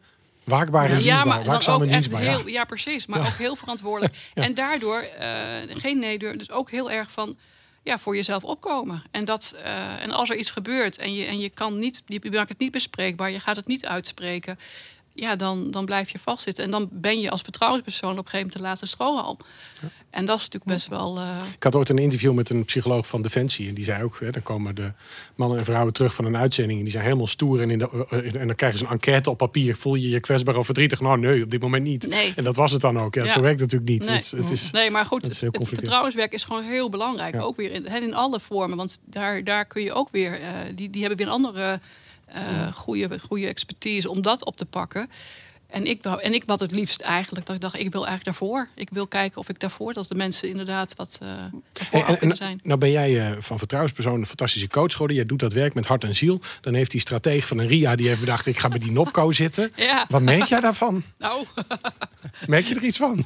Waakbaar 0.43 0.89
en 0.89 1.03
ja, 1.03 1.23
maar 1.23 1.43
dan 1.43 1.67
ook 1.67 1.85
echt 1.85 2.17
heel, 2.17 2.47
ja. 2.47 2.63
precies. 2.63 3.05
Maar 3.05 3.19
ook 3.19 3.37
heel 3.37 3.55
verantwoordelijk. 3.55 4.15
En 4.33 4.53
daardoor 4.53 5.07
uh, 5.19 5.27
geen 5.69 5.99
nee 5.99 6.19
durven. 6.19 6.37
Dus 6.37 6.51
ook 6.51 6.71
heel 6.71 6.91
erg 6.91 7.11
van 7.11 7.37
ja, 7.83 7.99
voor 7.99 8.15
jezelf 8.15 8.43
opkomen. 8.43 9.03
En, 9.11 9.25
dat, 9.25 9.55
uh, 9.63 10.01
en 10.01 10.11
als 10.11 10.29
er 10.29 10.35
iets 10.35 10.49
gebeurt 10.49 10.97
en 10.97 11.13
je, 11.13 11.25
en 11.25 11.39
je 11.39 11.49
kan 11.49 11.79
niet, 11.79 12.03
je 12.05 12.31
maakt 12.31 12.49
het 12.49 12.59
niet 12.59 12.71
bespreekbaar, 12.71 13.31
je 13.31 13.39
gaat 13.39 13.55
het 13.55 13.67
niet 13.67 13.85
uitspreken 13.85 14.59
ja, 15.13 15.35
dan, 15.35 15.71
dan 15.71 15.85
blijf 15.85 16.09
je 16.09 16.19
vastzitten. 16.19 16.63
En 16.63 16.71
dan 16.71 16.89
ben 16.91 17.19
je 17.19 17.29
als 17.29 17.41
vertrouwenspersoon 17.41 18.11
op 18.11 18.17
een 18.17 18.23
gegeven 18.23 18.39
moment 18.39 18.57
de 18.57 18.63
laatste 18.63 18.85
strohalm. 18.85 19.37
En 20.11 20.25
dat 20.25 20.37
is 20.37 20.43
natuurlijk 20.43 20.71
best 20.71 20.87
wel. 20.87 21.17
Uh... 21.17 21.35
Ik 21.55 21.63
had 21.63 21.75
ooit 21.75 21.89
een 21.89 21.97
interview 21.97 22.33
met 22.33 22.49
een 22.49 22.65
psycholoog 22.65 23.07
van 23.07 23.21
Defensie. 23.21 23.67
En 23.67 23.73
die 23.73 23.83
zei 23.83 24.03
ook: 24.03 24.19
hè, 24.19 24.31
dan 24.31 24.43
komen 24.43 24.75
de 24.75 24.91
mannen 25.35 25.57
en 25.57 25.65
vrouwen 25.65 25.93
terug 25.93 26.13
van 26.13 26.25
een 26.25 26.37
uitzending. 26.37 26.77
En 26.77 26.83
die 26.83 26.93
zijn 26.93 27.03
helemaal 27.03 27.27
stoer. 27.27 27.61
En, 27.61 27.69
in 27.69 27.79
de, 27.79 28.05
uh, 28.11 28.41
en 28.41 28.47
dan 28.47 28.55
krijgen 28.55 28.79
ze 28.79 28.85
een 28.85 28.91
enquête 28.91 29.29
op 29.29 29.37
papier. 29.37 29.75
Voel 29.75 29.95
je 29.95 30.09
je 30.09 30.19
kwetsbaar 30.19 30.55
of 30.55 30.65
verdrietig? 30.65 30.99
Nou, 30.99 31.19
nee, 31.19 31.43
op 31.43 31.51
dit 31.51 31.61
moment 31.61 31.83
niet. 31.83 32.07
Nee. 32.07 32.33
En 32.35 32.43
dat 32.43 32.55
was 32.55 32.71
het 32.71 32.81
dan 32.81 32.99
ook. 32.99 33.15
Ja, 33.15 33.23
ja. 33.23 33.27
Zo 33.27 33.41
werkt 33.41 33.59
het 33.59 33.71
natuurlijk 33.71 33.99
niet. 33.99 34.09
Nee, 34.09 34.17
het, 34.17 34.31
het 34.31 34.51
is, 34.51 34.71
nee 34.71 34.91
maar 34.91 35.05
goed, 35.05 35.25
het, 35.25 35.41
het, 35.41 35.67
vertrouwenswerk 35.67 36.33
is 36.33 36.43
gewoon 36.43 36.63
heel 36.63 36.89
belangrijk. 36.89 37.33
Ja. 37.33 37.41
Ook 37.41 37.55
weer 37.55 37.71
in, 37.71 37.85
in 37.85 38.13
alle 38.13 38.39
vormen. 38.39 38.77
Want 38.77 38.99
daar, 39.05 39.43
daar 39.43 39.65
kun 39.65 39.83
je 39.83 39.93
ook 39.93 40.09
weer. 40.11 40.39
Uh, 40.39 40.47
die, 40.75 40.89
die 40.89 41.01
hebben 41.01 41.17
weer 41.17 41.27
een 41.27 41.33
andere. 41.33 41.79
goede, 42.73 43.19
goede 43.19 43.47
expertise 43.47 44.09
om 44.09 44.21
dat 44.21 44.45
op 44.45 44.57
te 44.57 44.65
pakken. 44.65 45.09
En 45.71 45.85
ik, 45.85 46.05
en 46.05 46.33
ik 46.33 46.43
had 46.45 46.59
het 46.59 46.71
liefst 46.71 47.01
eigenlijk 47.01 47.45
dat 47.45 47.55
ik 47.55 47.61
dacht, 47.61 47.79
ik 47.79 47.91
wil 47.91 48.07
eigenlijk 48.07 48.37
daarvoor. 48.37 48.67
Ik 48.75 48.89
wil 48.91 49.07
kijken 49.07 49.37
of 49.37 49.49
ik 49.49 49.59
daarvoor, 49.59 49.93
dat 49.93 50.07
de 50.07 50.15
mensen 50.15 50.49
inderdaad 50.49 50.95
wat 50.95 51.19
uh, 51.23 51.29
daarvoor 51.73 52.03
en, 52.03 52.17
kunnen 52.17 52.37
zijn. 52.37 52.59
Nou 52.63 52.79
ben 52.79 52.91
jij 52.91 53.11
uh, 53.11 53.37
van 53.39 53.57
vertrouwenspersoon 53.57 54.19
een 54.19 54.25
fantastische 54.25 54.67
coach 54.67 54.91
geworden. 54.91 55.15
Jij 55.15 55.25
doet 55.25 55.39
dat 55.39 55.53
werk 55.53 55.73
met 55.73 55.85
hart 55.85 56.03
en 56.03 56.15
ziel. 56.15 56.41
Dan 56.61 56.73
heeft 56.73 56.91
die 56.91 56.99
stratege 56.99 57.47
van 57.47 57.57
een 57.57 57.67
RIA, 57.67 57.95
die 57.95 58.07
heeft 58.07 58.19
bedacht, 58.19 58.45
ik 58.45 58.59
ga 58.59 58.67
bij 58.67 58.79
die 58.79 58.91
Nopco 58.91 59.31
zitten. 59.43 59.71
Ja. 59.75 60.05
Wat 60.09 60.21
merk 60.21 60.43
jij 60.43 60.59
daarvan? 60.59 61.03
Nou. 61.17 61.45
Merk 62.47 62.65
je 62.65 62.75
er 62.75 62.83
iets 62.83 62.97
van? 62.97 63.25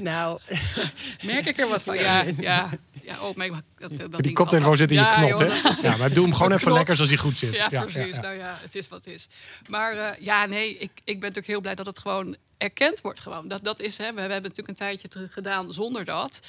nou. 0.00 0.40
Merk 1.22 1.46
ik 1.46 1.58
er 1.58 1.68
wat 1.68 1.82
van? 1.82 1.96
Ja, 1.96 2.24
ja. 2.38 2.70
Ja, 3.06 3.20
oh, 3.20 3.36
maar 3.36 3.48
dat, 3.78 4.10
dat 4.10 4.22
die 4.22 4.32
koptelefoon 4.32 4.76
zit 4.76 4.90
in 4.90 4.98
je 4.98 5.12
knot, 5.14 5.38
hè? 5.38 5.88
Ja, 5.88 5.96
maar 5.96 6.12
doe 6.12 6.24
hem 6.24 6.34
gewoon 6.34 6.52
even 6.52 6.72
lekker 6.72 6.94
zoals 6.94 7.10
hij 7.10 7.18
goed 7.18 7.38
zit. 7.38 7.56
Ja, 7.56 7.68
ja 7.70 7.84
precies. 7.84 8.18
Nou 8.18 8.34
ja, 8.36 8.58
het 8.60 8.74
is 8.74 8.88
wat 8.88 9.04
het 9.04 9.14
is. 9.14 9.28
Maar 9.66 9.96
uh, 9.96 10.08
ja, 10.20 10.46
nee, 10.46 10.76
ik, 10.78 10.90
ik 10.94 11.04
ben 11.04 11.14
natuurlijk 11.14 11.46
heel 11.46 11.60
blij 11.60 11.74
dat 11.74 11.86
het 11.86 11.98
gewoon 11.98 12.36
erkend 12.58 13.00
wordt 13.00 13.20
gewoon. 13.20 13.48
Dat, 13.48 13.64
dat 13.64 13.80
is, 13.80 13.98
hè, 13.98 14.06
we, 14.06 14.14
we 14.14 14.20
hebben 14.20 14.42
natuurlijk 14.42 14.68
een 14.68 14.74
tijdje 14.74 15.28
gedaan 15.28 15.72
zonder 15.72 16.04
dat. 16.04 16.40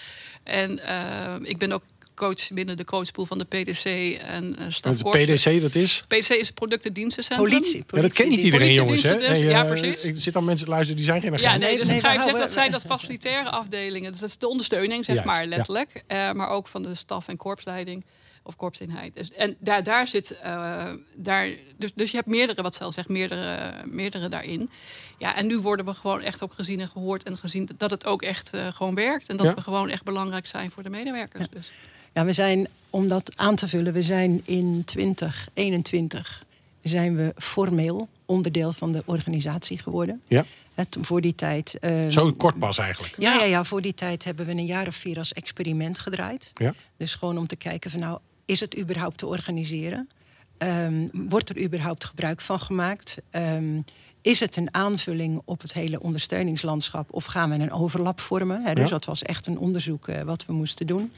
En 0.43 0.79
uh, 0.79 1.35
ik 1.49 1.57
ben 1.57 1.71
ook 1.71 1.83
coach 2.17 2.51
binnen 2.53 2.77
de 2.77 2.83
coachpool 2.83 3.25
van 3.25 3.37
de 3.37 3.45
PDC 3.45 3.85
en 4.21 4.55
uh, 4.59 4.95
De 4.97 5.09
PDC, 5.09 5.61
dat 5.61 5.75
is? 5.75 6.03
PDC 6.07 6.29
is 6.29 6.51
productendienstencentrum. 6.51 7.49
Politie. 7.49 7.83
Ja, 7.87 8.01
dat 8.01 8.13
kent 8.13 8.29
niet 8.29 8.41
iedereen, 8.43 8.73
jongens. 8.73 9.03
Hè? 9.03 9.17
Dus, 9.17 9.39
ja, 9.39 9.63
precies. 9.63 10.03
Er 10.03 10.15
zitten 10.15 10.41
al 10.41 10.47
mensen 10.47 10.67
luisteren 10.67 10.95
die 10.95 11.05
zijn 11.05 11.21
geen 11.21 11.33
agent. 11.33 11.51
Ja, 11.51 11.57
nee, 11.57 11.77
dus 11.77 11.87
nee, 11.87 11.97
ik 11.97 12.03
ga 12.03 12.11
even 12.11 12.23
zeggen, 12.23 12.41
dat 12.41 12.51
zijn 12.51 12.71
dat 12.71 12.81
facilitaire 12.95 13.49
afdelingen. 13.49 14.11
Dus 14.11 14.19
dat 14.19 14.29
is 14.29 14.37
de 14.37 14.47
ondersteuning, 14.47 15.05
zeg 15.05 15.15
Juist, 15.15 15.31
maar, 15.31 15.45
letterlijk. 15.45 16.03
Ja. 16.07 16.29
Uh, 16.29 16.35
maar 16.35 16.49
ook 16.49 16.67
van 16.67 16.83
de 16.83 16.95
staf- 16.95 17.27
en 17.27 17.37
korpsleiding 17.37 18.05
of 18.47 18.55
korpseenheid. 18.55 19.15
Dus, 19.15 19.31
en 19.31 19.55
daar, 19.59 19.83
daar 19.83 20.07
zit, 20.07 20.39
uh, 20.43 20.93
daar, 21.15 21.49
dus, 21.77 21.91
dus 21.95 22.11
je 22.11 22.17
hebt 22.17 22.29
meerdere, 22.29 22.61
wat 22.61 22.75
zelf 22.75 22.93
zegt, 22.93 23.07
meerdere, 23.07 23.73
meerdere 23.85 24.29
daarin. 24.29 24.69
Ja, 25.17 25.35
en 25.35 25.47
nu 25.47 25.59
worden 25.59 25.85
we 25.85 25.93
gewoon 25.93 26.21
echt 26.21 26.43
ook 26.43 26.53
gezien 26.53 26.79
en 26.79 26.87
gehoord 26.87 27.23
en 27.23 27.37
gezien 27.37 27.69
dat 27.77 27.89
het 27.89 28.05
ook 28.05 28.21
echt 28.21 28.55
uh, 28.55 28.67
gewoon 28.67 28.95
werkt. 28.95 29.29
En 29.29 29.37
dat 29.37 29.47
ja. 29.47 29.53
we 29.53 29.61
gewoon 29.61 29.89
echt 29.89 30.03
belangrijk 30.03 30.47
zijn 30.47 30.71
voor 30.71 30.83
de 30.83 30.89
medewerkers. 30.89 31.43
Ja. 31.43 31.59
Dus. 31.59 31.71
Ja, 32.17 32.25
we 32.25 32.33
zijn, 32.33 32.67
om 32.89 33.07
dat 33.07 33.31
aan 33.35 33.55
te 33.55 33.67
vullen, 33.67 33.93
we 33.93 34.03
zijn 34.03 34.41
in 34.45 34.81
2021 34.85 36.45
zijn 36.81 37.15
we 37.15 37.33
formeel 37.37 38.09
onderdeel 38.25 38.73
van 38.73 38.91
de 38.91 39.03
organisatie 39.05 39.77
geworden. 39.77 40.21
Ja. 40.27 40.45
Het, 40.73 40.97
voor 41.01 41.21
die 41.21 41.35
tijd. 41.35 41.77
Uh, 41.81 42.07
Zo 42.07 42.31
kort 42.31 42.59
pas 42.59 42.77
eigenlijk. 42.77 43.13
Ja, 43.17 43.33
ja, 43.33 43.43
ja, 43.43 43.63
voor 43.63 43.81
die 43.81 43.93
tijd 43.93 44.23
hebben 44.23 44.45
we 44.45 44.51
een 44.51 44.65
jaar 44.65 44.87
of 44.87 44.95
vier 44.95 45.17
als 45.17 45.33
experiment 45.33 45.99
gedraaid. 45.99 46.51
Ja. 46.53 46.73
Dus 46.97 47.15
gewoon 47.15 47.37
om 47.37 47.47
te 47.47 47.55
kijken 47.55 47.91
van 47.91 47.99
nou, 47.99 48.19
is 48.45 48.59
het 48.59 48.77
überhaupt 48.77 49.17
te 49.17 49.25
organiseren? 49.25 50.09
Um, 50.57 51.09
wordt 51.11 51.49
er 51.49 51.61
überhaupt 51.61 52.05
gebruik 52.05 52.41
van 52.41 52.59
gemaakt? 52.59 53.17
Um, 53.31 53.85
is 54.21 54.39
het 54.39 54.55
een 54.55 54.73
aanvulling 54.73 55.41
op 55.45 55.61
het 55.61 55.73
hele 55.73 55.99
ondersteuningslandschap 55.99 57.07
of 57.11 57.25
gaan 57.25 57.49
we 57.49 57.55
een 57.55 57.71
overlap 57.71 58.19
vormen? 58.19 58.63
Hè? 58.63 58.73
Dus 58.73 58.83
ja. 58.83 58.89
dat 58.89 59.05
was 59.05 59.23
echt 59.23 59.47
een 59.47 59.57
onderzoek 59.57 60.07
uh, 60.07 60.21
wat 60.21 60.45
we 60.45 60.53
moesten 60.53 60.87
doen. 60.87 61.11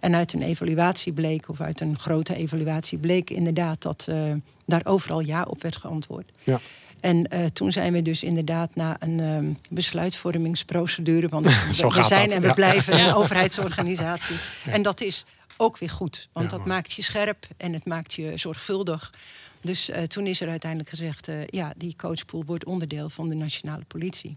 En 0.00 0.14
uit 0.14 0.32
een 0.32 0.42
evaluatie 0.42 1.12
bleek, 1.12 1.48
of 1.48 1.60
uit 1.60 1.80
een 1.80 1.98
grote 1.98 2.34
evaluatie 2.34 2.98
bleek 2.98 3.30
inderdaad 3.30 3.82
dat 3.82 4.06
uh, 4.10 4.32
daar 4.66 4.80
overal 4.84 5.20
ja 5.20 5.42
op 5.42 5.62
werd 5.62 5.76
geantwoord. 5.76 6.30
Ja. 6.44 6.60
En 7.00 7.26
uh, 7.34 7.44
toen 7.44 7.72
zijn 7.72 7.92
we 7.92 8.02
dus 8.02 8.22
inderdaad 8.22 8.74
na 8.74 8.96
een 8.98 9.20
um, 9.20 9.58
besluitvormingsprocedure, 9.68 11.28
want 11.28 11.44
we 11.66 11.74
zijn 12.02 12.28
dat. 12.28 12.32
en 12.32 12.40
we 12.40 12.46
ja. 12.46 12.54
blijven 12.54 13.00
een 13.00 13.14
overheidsorganisatie. 13.14 14.36
En 14.66 14.82
dat 14.82 15.00
is 15.00 15.24
ook 15.56 15.78
weer 15.78 15.90
goed, 15.90 16.28
want 16.32 16.50
Ja, 16.50 16.56
dat 16.56 16.66
maakt 16.66 16.92
je 16.92 17.02
scherp 17.02 17.46
en 17.56 17.72
het 17.72 17.86
maakt 17.86 18.14
je 18.14 18.32
zorgvuldig. 18.34 19.12
Dus 19.60 19.90
uh, 19.90 20.02
toen 20.02 20.26
is 20.26 20.40
er 20.40 20.48
uiteindelijk 20.48 20.90
gezegd, 20.90 21.28
uh, 21.28 21.46
ja, 21.46 21.72
die 21.76 21.94
coachpool 21.96 22.44
wordt 22.44 22.64
onderdeel 22.64 23.08
van 23.08 23.28
de 23.28 23.34
nationale 23.34 23.84
politie. 23.88 24.36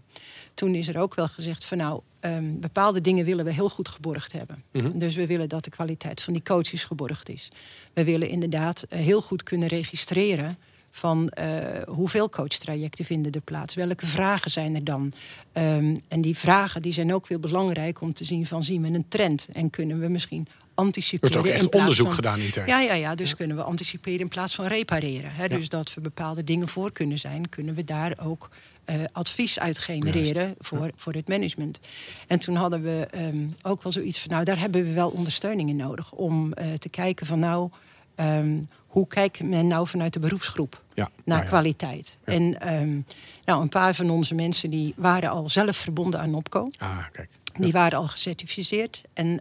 Toen 0.54 0.74
is 0.74 0.88
er 0.88 0.98
ook 0.98 1.14
wel 1.14 1.28
gezegd 1.28 1.64
van 1.64 1.78
nou, 1.78 2.00
um, 2.20 2.60
bepaalde 2.60 3.00
dingen 3.00 3.24
willen 3.24 3.44
we 3.44 3.52
heel 3.52 3.68
goed 3.68 3.88
geborgd 3.88 4.32
hebben. 4.32 4.62
Mhm. 4.72 4.98
Dus 4.98 5.14
we 5.14 5.26
willen 5.26 5.48
dat 5.48 5.64
de 5.64 5.70
kwaliteit 5.70 6.22
van 6.22 6.32
die 6.32 6.42
coaches 6.42 6.84
geborgd 6.84 7.28
is. 7.28 7.48
We 7.92 8.04
willen 8.04 8.28
inderdaad 8.28 8.84
uh, 8.88 8.98
heel 8.98 9.22
goed 9.22 9.42
kunnen 9.42 9.68
registreren 9.68 10.56
van 10.90 11.32
uh, 11.38 11.46
hoeveel 11.86 12.28
coachtrajecten 12.28 13.04
vinden 13.04 13.32
er 13.32 13.40
plaats? 13.40 13.74
Welke 13.74 14.06
vragen 14.06 14.50
zijn 14.50 14.74
er 14.74 14.84
dan? 14.84 15.12
Um, 15.52 15.96
en 16.08 16.20
die 16.20 16.36
vragen 16.36 16.82
die 16.82 16.92
zijn 16.92 17.14
ook 17.14 17.26
weer 17.26 17.40
belangrijk 17.40 18.00
om 18.00 18.12
te 18.12 18.24
zien 18.24 18.46
van 18.46 18.62
zien 18.62 18.82
we 18.82 18.88
een 18.88 19.08
trend 19.08 19.48
en 19.52 19.70
kunnen 19.70 20.00
we 20.00 20.08
misschien 20.08 20.46
Er 20.82 20.88
anticiperen. 20.88 21.32
wordt 21.32 21.48
ook 21.48 21.54
echt 21.54 21.74
onderzoek 21.74 22.06
van, 22.06 22.14
gedaan 22.14 22.40
intern. 22.40 22.66
Ja, 22.66 22.80
ja, 22.80 22.94
ja, 22.94 23.14
dus 23.14 23.36
kunnen 23.36 23.56
we 23.56 23.62
anticiperen 23.62 24.20
in 24.20 24.28
plaats 24.28 24.54
van 24.54 24.66
repareren. 24.66 25.34
Hè? 25.34 25.42
Ja. 25.42 25.48
Dus 25.48 25.68
dat 25.68 25.94
we 25.94 26.00
bepaalde 26.00 26.44
dingen 26.44 26.68
voor 26.68 26.92
kunnen 26.92 27.18
zijn, 27.18 27.48
kunnen 27.48 27.74
we 27.74 27.84
daar 27.84 28.18
ook 28.22 28.48
uh, 28.86 29.04
advies 29.12 29.58
uit 29.58 29.78
genereren 29.78 30.42
Juist. 30.42 30.56
voor, 30.58 30.90
voor 30.96 31.12
het 31.12 31.28
management. 31.28 31.78
En 32.26 32.38
toen 32.38 32.56
hadden 32.56 32.82
we 32.82 33.08
um, 33.14 33.56
ook 33.62 33.82
wel 33.82 33.92
zoiets 33.92 34.20
van, 34.20 34.30
nou, 34.30 34.44
daar 34.44 34.58
hebben 34.58 34.84
we 34.84 34.92
wel 34.92 35.10
ondersteuning 35.10 35.68
in 35.68 35.76
nodig 35.76 36.12
om 36.12 36.46
uh, 36.46 36.72
te 36.72 36.88
kijken 36.88 37.26
van, 37.26 37.38
nou, 37.38 37.70
um, 38.16 38.68
hoe 38.86 39.06
kijkt 39.06 39.42
men 39.42 39.66
nou 39.66 39.88
vanuit 39.88 40.12
de 40.12 40.18
beroepsgroep 40.18 40.82
Ja, 40.94 41.02
naar 41.02 41.12
nou 41.24 41.42
ja. 41.42 41.46
kwaliteit? 41.46 42.18
En 42.24 42.72
um, 42.74 43.06
nou, 43.44 43.62
een 43.62 43.68
paar 43.68 43.94
van 43.94 44.10
onze 44.10 44.34
mensen 44.34 44.70
die 44.70 44.94
waren 44.96 45.30
al 45.30 45.48
zelf 45.48 45.76
verbonden 45.76 46.20
aan 46.20 46.30
NOPCO. 46.30 46.70
Ah, 46.78 46.98
kijk. 47.12 47.28
Die 47.58 47.72
waren 47.72 47.98
al 47.98 48.08
gecertificeerd. 48.08 49.02
En 49.12 49.40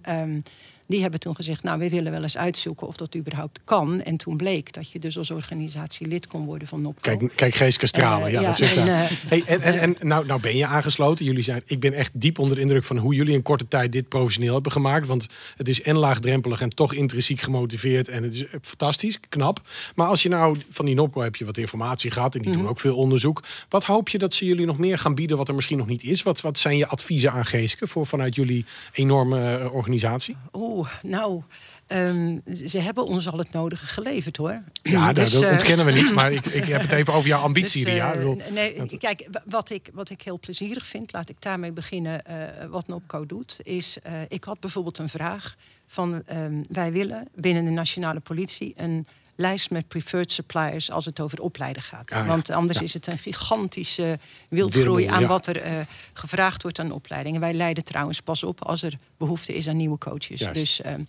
die 0.92 1.02
hebben 1.02 1.20
toen 1.20 1.36
gezegd, 1.36 1.64
nou, 1.64 1.80
we 1.80 1.90
willen 1.90 2.12
wel 2.12 2.22
eens 2.24 2.38
uitzoeken 2.38 2.88
of 2.88 2.96
dat 2.96 3.16
überhaupt 3.16 3.60
kan. 3.64 4.02
En 4.02 4.18
toen 4.18 4.38
bleek 4.38 4.74
dat 4.74 4.92
je 4.92 5.00
dus 5.00 5.18
als 5.18 5.32
organisatie 5.32 6.08
lid 6.08 6.28
kon 6.28 6.46
worden 6.46 6.68
van 6.68 6.82
NOPCO. 6.82 7.02
Kijk, 7.18 7.32
kijk 7.36 7.56
Geeske 7.56 7.86
stralen. 7.88 8.28
Eh, 8.28 8.34
ja, 8.34 8.42
ja, 8.42 8.48
dat 8.48 8.60
en, 8.60 8.86
daar. 8.86 9.04
eh, 9.04 9.10
hey, 9.28 9.44
en 9.46 9.62
en, 9.62 9.80
en 9.80 10.08
nou, 10.08 10.26
nou 10.26 10.42
ben 10.42 10.58
je 10.58 10.66
aangesloten. 10.66 11.26
Jullie 11.26 11.44
zijn, 11.44 11.62
ik 11.66 11.80
ben 11.80 11.94
echt 11.94 12.12
diep 12.14 12.40
onder 12.40 12.56
de 12.56 12.62
indruk 12.62 12.84
van 12.84 12.98
hoe 12.98 13.16
jullie 13.16 13.34
in 13.34 13.42
korte 13.42 13.68
tijd 13.68 13.92
dit 13.92 14.08
professioneel 14.08 14.54
hebben 14.54 14.72
gemaakt. 14.72 15.08
Want 15.08 15.28
het 15.58 15.70
is 15.70 15.82
en 15.82 15.98
laagdrempelig 15.98 16.62
en 16.62 16.70
toch 16.70 16.94
intrinsiek 16.94 17.42
gemotiveerd. 17.42 18.08
En 18.08 18.24
het 18.24 18.34
is 18.34 18.46
eh, 18.46 18.50
fantastisch, 18.62 19.20
knap. 19.30 19.62
Maar 19.96 20.08
als 20.08 20.24
je 20.24 20.30
nou 20.30 20.58
van 20.70 20.86
die 20.86 20.96
NOPCO 20.96 21.22
heb 21.22 21.36
je 21.36 21.46
wat 21.46 21.58
informatie 21.58 22.12
gehad. 22.12 22.36
En 22.36 22.42
die 22.42 22.50
Mhm. 22.52 22.60
doen 22.60 22.70
ook 22.70 22.80
veel 22.80 22.96
onderzoek. 22.96 23.44
Wat 23.70 23.84
hoop 23.84 24.10
je 24.10 24.18
dat 24.18 24.34
ze 24.34 24.46
jullie 24.46 24.66
nog 24.66 24.78
meer 24.78 24.98
gaan 24.98 25.16
bieden 25.16 25.38
wat 25.38 25.48
er 25.48 25.56
misschien 25.56 25.78
nog 25.78 25.88
niet 25.88 26.04
is? 26.04 26.24
Wat, 26.24 26.42
wat 26.42 26.58
zijn 26.60 26.78
je 26.78 26.88
adviezen 26.88 27.32
aan 27.32 27.46
Geeske 27.46 27.88
voor 27.88 28.06
vanuit 28.06 28.36
jullie 28.36 28.66
enorme 28.94 29.70
organisatie? 29.72 30.36
Oeh, 30.54 30.81
nou, 31.04 31.42
um, 31.88 32.42
ze 32.66 32.80
hebben 32.80 33.06
ons 33.06 33.28
al 33.30 33.38
het 33.38 33.52
nodige 33.52 33.86
geleverd 33.86 34.38
hoor. 34.38 34.62
Ja, 34.84 35.14
Dus, 35.14 35.32
dat, 35.32 35.44
eh, 35.44 35.52
ontkennen 35.52 35.86
we 35.86 35.92
niet. 35.92 36.14
Maar 36.14 36.32
ik, 36.32 36.46
ik 36.46 36.64
heb 36.64 36.82
het 36.82 36.92
even 36.92 37.14
over 37.14 37.28
jouw 37.28 37.42
ambitie, 37.50 37.86
Dus, 37.86 37.94
Ik 37.94 38.14
bedoel, 38.14 38.42
nee, 38.52 38.78
dat- 38.78 38.98
kijk, 38.98 39.28
wat 39.46 39.70
ik, 39.70 39.90
wat 39.94 40.10
ik 40.10 40.22
heel 40.22 40.40
plezierig 40.40 40.86
vind, 40.86 41.14
laat 41.14 41.30
ik 41.30 41.36
daarmee 41.42 41.72
beginnen. 41.72 42.26
eh, 42.26 42.66
wat 42.70 42.88
Nopco 42.88 43.26
doet, 43.26 43.58
is. 43.64 43.98
ik 44.28 44.44
had 44.44 44.60
bijvoorbeeld 44.60 44.98
een 44.98 45.10
vraag 45.10 45.56
van. 45.88 46.24
ehm, 46.26 46.62
wij 46.70 46.92
willen 46.92 47.28
binnen 47.36 47.66
de 47.66 47.72
nationale 47.72 48.20
politie 48.20 48.74
een 48.76 49.08
lijst 49.42 49.70
met 49.70 49.88
preferred 49.88 50.32
suppliers 50.32 50.92
als 50.92 51.06
het 51.06 51.20
over 51.20 51.42
opleiden 51.42 51.82
gaat. 51.82 52.12
Ah. 52.12 52.28
Want 52.28 52.50
anders 52.50 52.78
Ja. 52.78 52.84
is 52.84 52.94
het 52.94 53.08
een 53.08 53.18
gigantische 53.18 54.20
wildgroei 54.50 55.06
aan 55.06 55.22
ja. 55.22 55.28
wat 55.28 55.48
er 55.48 55.62
eh, 55.62 55.74
gevraagd 56.14 56.62
wordt 56.62 56.80
aan 56.80 56.92
opleidingen. 56.92 57.40
Wij 57.40 57.54
leiden 57.54 57.84
trouwens 57.84 58.22
pas 58.22 58.44
op 58.44 58.66
als 58.66 58.84
er 58.84 58.98
behoefte 59.18 59.54
is 59.54 59.68
aan 59.68 59.78
nieuwe 59.78 59.98
coaches. 59.98 60.40
Juist. 60.40 60.60
Dus, 60.60 60.82
ehm, 60.82 61.04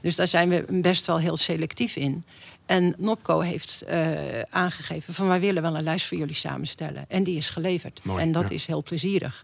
dus 0.00 0.16
daar 0.16 0.28
zijn 0.28 0.48
we 0.48 0.64
best 0.68 1.06
wel 1.06 1.18
heel 1.18 1.36
selectief 1.36 1.96
in. 1.96 2.24
En 2.66 2.94
Nopco 2.98 3.40
heeft 3.40 3.82
eh, 3.82 4.10
aangegeven 4.50 5.14
van 5.14 5.26
wij 5.26 5.40
willen 5.40 5.62
wel 5.62 5.76
een 5.76 5.82
lijst 5.82 6.06
voor 6.06 6.16
jullie 6.18 6.34
samenstellen. 6.34 7.04
En 7.08 7.22
die 7.22 7.36
is 7.36 7.50
geleverd. 7.50 8.00
Mooi, 8.02 8.22
en 8.22 8.32
dat 8.32 8.48
ja. 8.48 8.54
is 8.54 8.66
heel 8.66 8.82
plezierig. 8.82 9.42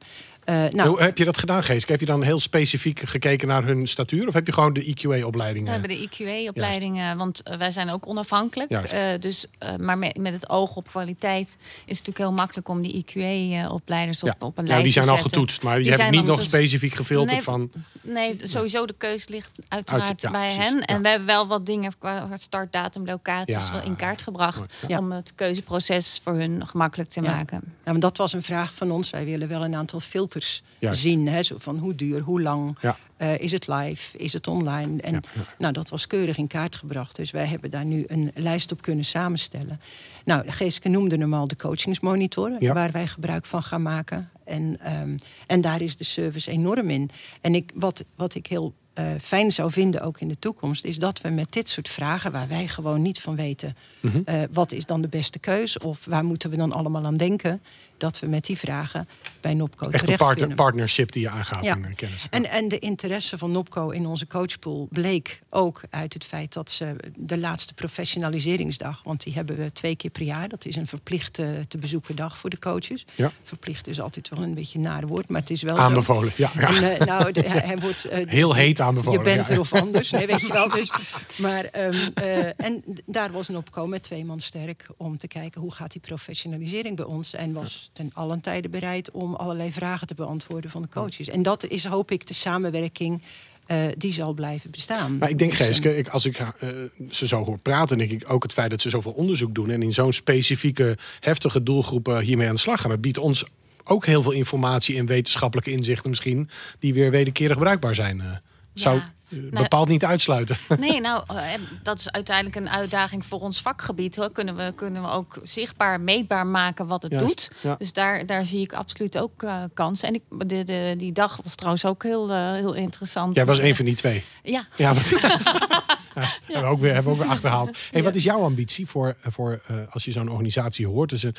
Eh, 0.51 0.69
nou, 0.69 0.89
Hoe 0.89 1.03
heb 1.03 1.19
je 1.19 1.25
dat 1.25 1.39
gedaan, 1.39 1.63
Geeske? 1.65 1.91
Heb 1.91 2.01
je 2.01 2.07
dan 2.07 2.23
heel 2.23 2.39
specifiek 2.39 3.01
gekeken 3.01 3.49
naar 3.49 3.65
hun 3.65 3.87
statuur? 3.87 4.27
Of 4.29 4.35
heb 4.35 4.47
je 4.47 4.53
gewoon 4.53 4.73
de 4.73 4.85
EQA-opleiding? 4.85 5.65
We 5.65 5.71
hebben 5.71 5.89
de 5.89 6.09
IQA-opleidingen, 6.11 7.17
want 7.17 7.43
eh, 7.43 7.57
wij 7.57 7.71
zijn 7.71 7.91
ook 7.91 8.07
onafhankelijk. 8.07 8.71
Eh, 8.71 9.01
dus, 9.21 9.47
eh, 9.59 9.77
maar 9.77 9.99
met, 9.99 10.17
met 10.17 10.33
het 10.33 10.49
oog 10.49 10.77
op 10.77 10.87
kwaliteit 10.89 11.47
is 11.49 11.57
het 11.77 11.87
natuurlijk 11.87 12.19
heel 12.19 12.33
makkelijk 12.33 12.69
om 12.69 12.83
die 12.83 12.93
IQA-opleiders 12.93 14.23
op, 14.23 14.29
Ja. 14.29 14.47
op 14.47 14.59
een 14.59 14.65
Ja, 14.65 14.69
lijst 14.71 14.85
die 14.85 14.93
zijn 14.93 15.05
te 15.05 15.11
al 15.11 15.19
getoetst, 15.19 15.63
maar 15.63 15.73
je 15.77 15.79
Die 15.81 15.89
hebt 15.91 16.01
zijn 16.03 16.13
niet 16.13 16.21
nog 16.25 16.31
getoetst. 16.31 16.51
specifiek 16.55 16.95
gefilterd 16.95 17.31
Nee, 17.33 17.43
van... 17.43 17.71
Nee, 18.03 18.37
sowieso 18.43 18.87
de 18.87 18.95
keus 18.99 19.29
ligt 19.29 19.51
uiteraard 19.69 20.09
Uit- 20.09 20.21
ja, 20.21 20.31
bij 20.31 20.47
precies. 20.47 20.65
hen. 20.65 20.85
En 20.85 20.95
Ja. 20.97 21.01
we 21.03 21.09
hebben 21.09 21.27
wel 21.27 21.47
wat 21.47 21.67
dingen 21.67 21.93
qua 21.99 22.29
startdatum, 22.35 23.05
locaties 23.07 23.67
Ja. 23.67 23.73
wel 23.73 23.83
in 23.83 23.97
kaart 23.97 24.23
gebracht. 24.23 24.75
Ja. 24.89 24.99
Om 24.99 25.13
het 25.13 25.33
keuzeproces 25.35 26.21
voor 26.25 26.35
hun 26.35 26.67
gemakkelijk 26.67 27.11
te 27.11 27.23
Ja. 27.23 27.31
maken. 27.35 27.61
Ja, 27.65 27.91
want 27.91 28.01
dat 28.01 28.17
was 28.17 28.33
een 28.33 28.43
vraag 28.43 28.75
van 28.75 28.91
ons. 28.91 29.11
Wij 29.11 29.25
willen 29.25 29.49
wel 29.49 29.65
een 29.65 29.75
aantal 29.75 30.01
filters 30.01 30.40
Juist. 30.79 31.01
zien. 31.01 31.29
Hè, 31.29 31.43
zo 31.43 31.57
van 31.59 31.79
hoe 31.79 31.95
duur, 31.95 32.21
hoe 32.21 32.41
lang, 32.43 32.79
Ja. 32.81 32.97
eh, 33.17 33.39
is 33.39 33.53
het 33.53 33.67
live, 33.69 34.19
is 34.19 34.33
het 34.33 34.47
online? 34.47 35.03
En 35.03 35.13
Ja, 35.13 35.21
ja. 35.35 35.45
Nou, 35.59 35.73
dat 35.73 35.89
was 35.89 36.07
keurig 36.07 36.37
in 36.37 36.47
kaart 36.47 36.77
gebracht. 36.77 37.17
Dus 37.17 37.31
wij 37.31 37.47
hebben 37.47 37.71
daar 37.71 37.85
nu 37.85 38.05
een 38.07 38.31
lijst 38.35 38.73
op 38.73 38.83
kunnen 38.83 39.05
samenstellen. 39.05 39.81
Nou, 40.25 40.49
Geeske 40.51 40.89
noemde 40.89 41.17
hem 41.17 41.35
al 41.35 41.47
de 41.49 41.57
coachingsmonitor, 41.57 42.57
waar 42.75 42.91
wij 42.93 43.07
gebruik 43.07 43.45
van 43.47 43.63
gaan 43.63 43.83
maken. 43.83 44.31
En, 44.45 44.77
ehm, 44.81 45.17
en 45.47 45.61
daar 45.61 45.81
is 45.81 45.97
de 45.97 46.05
service 46.05 46.51
enorm 46.51 46.91
in. 46.91 47.11
En 47.41 47.55
ik, 47.55 47.71
wat, 47.75 48.05
wat 48.17 48.35
ik 48.35 48.47
heel 48.47 48.75
eh, 48.95 49.07
fijn 49.23 49.53
zou 49.53 49.73
vinden, 49.73 50.01
ook 50.03 50.21
in 50.21 50.29
de 50.29 50.39
toekomst, 50.39 50.85
is 50.85 50.99
dat 50.99 51.21
we 51.21 51.29
met 51.29 51.53
dit 51.53 51.69
soort 51.69 51.89
vragen, 51.89 52.33
waar 52.33 52.49
wij 52.49 52.69
gewoon 52.69 53.03
niet 53.03 53.21
van 53.21 53.37
weten, 53.37 53.77
Mhm. 54.01 54.21
eh, 54.25 54.43
wat 54.53 54.73
is 54.73 54.87
dan 54.87 55.01
de 55.01 55.09
beste 55.09 55.39
keus 55.39 55.79
of 55.79 56.05
waar 56.05 56.25
moeten 56.25 56.51
we 56.51 56.57
dan 56.57 56.73
allemaal 56.73 57.05
aan 57.05 57.17
denken, 57.17 57.63
dat 58.01 58.19
we 58.21 58.27
met 58.27 58.45
die 58.47 58.59
vragen 58.59 59.09
bij 59.41 59.55
Nopco 59.55 59.85
Echt 59.85 59.93
een 59.93 59.99
terecht 60.01 60.19
partner, 60.19 60.39
kunnen. 60.39 60.57
partnership 60.57 61.13
die 61.13 61.23
je 61.23 61.29
aangaat 61.31 61.65
Ja. 61.65 61.75
in 61.77 61.95
kennis. 61.95 62.27
En, 62.31 62.51
en 62.51 62.69
de 62.69 62.79
interesse 62.79 63.39
van 63.39 63.51
Nopco 63.51 63.91
in 63.91 64.07
onze 64.07 64.27
coachpool 64.27 64.89
bleek 64.91 65.41
ook 65.51 65.81
uit 65.91 66.13
het 66.15 66.25
feit 66.25 66.53
dat 66.53 66.71
ze 66.71 66.97
de 67.17 67.39
laatste 67.39 67.75
professionaliseringsdag, 67.75 69.01
want 69.05 69.23
die 69.23 69.33
hebben 69.35 69.57
we 69.57 69.73
twee 69.73 69.97
keer 69.97 70.11
per 70.11 70.23
jaar, 70.23 70.49
dat 70.49 70.65
is 70.65 70.77
een 70.77 70.87
verplicht 70.87 71.39
eh, 71.39 71.49
te 71.69 71.79
bezoeken 71.79 72.17
dag 72.17 72.39
voor 72.39 72.51
de 72.51 72.59
coaches. 72.59 73.07
Ja. 73.15 73.33
Verplicht 73.43 73.87
is 73.87 74.01
altijd 74.01 74.29
wel 74.29 74.43
een 74.43 74.55
beetje 74.55 74.79
een 74.79 74.85
nare 74.85 75.07
woord, 75.07 75.29
maar 75.29 75.41
het 75.41 75.51
is 75.51 75.63
wel 75.63 75.77
zo. 75.77 75.83
Aanbevolen, 75.83 76.33
ja. 76.37 76.51
ja. 76.55 76.69
En, 76.69 76.99
eh, 76.99 77.07
nou, 77.07 77.33
de- 77.33 77.41
hij, 77.49 77.61
hij 77.61 77.79
wordt, 77.79 78.05
eh, 78.05 78.27
Heel 78.41 78.55
heet 78.55 78.81
aanbevolen. 78.81 79.19
je 79.19 79.25
bent 79.35 79.49
er 79.49 79.61
of 79.61 79.73
anders, 79.75 80.11
nee, 80.11 80.27
weet 80.27 80.41
je 80.41 80.53
wel. 80.53 80.69
Dus, 80.69 80.93
maar, 81.39 81.65
ehm, 81.65 82.09
eh, 82.15 82.61
en 82.67 82.85
daar 83.07 83.33
was 83.33 83.49
Nopco 83.49 83.87
met 83.87 84.03
twee 84.03 84.25
man 84.25 84.41
sterk 84.41 84.87
om 84.97 85.19
te 85.19 85.29
kijken 85.29 85.61
hoe 85.61 85.73
gaat 85.73 85.93
die 85.93 86.01
professionalisering 86.01 86.97
bij 86.97 87.05
ons. 87.05 87.35
En 87.35 87.53
was 87.53 87.90
ten 87.93 88.11
allen 88.15 88.41
tijde 88.41 88.69
bereid 88.69 89.11
om 89.11 89.35
allerlei 89.35 89.73
vragen 89.73 90.07
te 90.07 90.15
beantwoorden 90.15 90.71
van 90.71 90.83
de 90.83 90.89
coaches. 90.89 91.29
En 91.29 91.43
dat 91.43 91.67
is 91.67 91.85
hoop 91.85 92.11
ik 92.11 92.27
de 92.27 92.35
samenwerking 92.35 93.23
eh, 93.67 93.87
die 93.97 94.13
zal 94.13 94.33
blijven 94.33 94.71
bestaan. 94.71 95.19
Maar 95.19 95.31
ik 95.31 95.39
denk, 95.39 95.51
Dus, 95.51 95.61
eh, 95.61 95.67
Geeske, 95.67 95.97
ik, 95.97 96.09
als 96.09 96.25
ik 96.25 96.39
eh, 96.39 96.69
ze 97.11 97.27
zo 97.27 97.45
hoor 97.45 97.59
praten, 97.59 97.99
denk 97.99 98.11
ik 98.11 98.33
ook 98.33 98.43
het 98.43 98.53
feit 98.53 98.71
dat 98.71 98.81
ze 98.81 98.91
zoveel 98.91 99.13
onderzoek 99.13 99.55
doen 99.55 99.71
en 99.71 99.83
in 99.83 99.93
zo'n 99.93 100.13
specifieke, 100.13 100.99
heftige 101.21 101.63
doelgroepen 101.63 102.21
hiermee 102.21 102.49
aan 102.49 102.55
de 102.55 102.61
slag 102.61 102.81
gaan. 102.81 102.91
Dat 102.91 103.01
biedt 103.01 103.19
ons 103.19 103.45
ook 103.85 104.07
heel 104.07 104.23
veel 104.23 104.33
informatie 104.33 104.97
en 104.97 105.07
wetenschappelijke 105.07 105.71
inzichten 105.71 106.11
misschien, 106.11 106.51
die 106.79 106.95
weer 106.95 107.11
wederkerig 107.11 107.59
bruikbaar 107.59 107.95
zijn. 107.95 108.21
eh. 108.21 108.27
zou 108.75 108.97
Ja. 108.97 109.13
Nou- 109.31 109.63
bepaald 109.63 109.89
niet 109.89 110.05
uitsluiten. 110.05 110.57
Nee, 110.79 111.01
nou, 111.01 111.23
eh, 111.27 111.37
dat 111.83 111.99
is 111.99 112.11
uiteindelijk 112.11 112.57
een 112.57 112.71
uitdaging 112.71 113.27
voor 113.27 113.41
ons 113.41 113.61
vakgebied. 113.63 114.17
Hoor. 114.17 114.33
Kunnen, 114.33 114.57
we, 114.57 114.73
kunnen 114.77 115.03
we 115.03 115.09
ook 115.09 115.39
zichtbaar, 115.43 116.01
meetbaar 116.01 116.47
maken 116.47 116.87
wat 116.87 117.03
het 117.03 117.13
Juist, 117.13 117.27
doet. 117.27 117.51
ja. 117.61 117.75
Dus 117.79 117.93
daar, 117.93 118.27
daar 118.27 118.45
zie 118.45 118.61
ik 118.61 118.73
absoluut 118.73 119.19
ook 119.19 119.43
eh, 119.43 119.63
kansen. 119.75 120.09
En 120.09 120.15
ik, 120.15 120.23
de, 120.49 120.65
de, 120.65 120.95
die 120.97 121.13
dag 121.13 121.39
was 121.43 121.55
trouwens 121.55 121.85
ook 121.85 122.03
heel, 122.03 122.31
eh, 122.31 122.53
heel 122.53 122.75
interessant. 122.75 123.35
Jij 123.35 123.45
was 123.47 123.59
een 123.59 123.77
van 123.77 123.85
die 123.85 123.95
twee. 123.95 124.25
Ja, 124.43 124.67
Ja, 124.77 124.93
Ja, 124.95 125.01
hebben, 126.45 126.63
we 126.63 126.69
ook 126.69 126.81
weer, 126.81 126.95
hebben 126.95 127.13
we 127.13 127.19
ook 127.19 127.25
weer 127.25 127.35
achterhaald. 127.35 127.69
Hey, 127.91 128.03
wat 128.03 128.15
is 128.15 128.25
jouw 128.25 128.41
ambitie 128.41 128.87
voor, 128.87 129.17
voor 129.23 129.61
eh, 129.67 129.77
als 129.91 130.05
je 130.05 130.13
zo'n 130.13 130.31
organisatie 130.31 130.87
hoort? 130.87 131.11
Dus, 131.11 131.25
eh, 131.25 131.33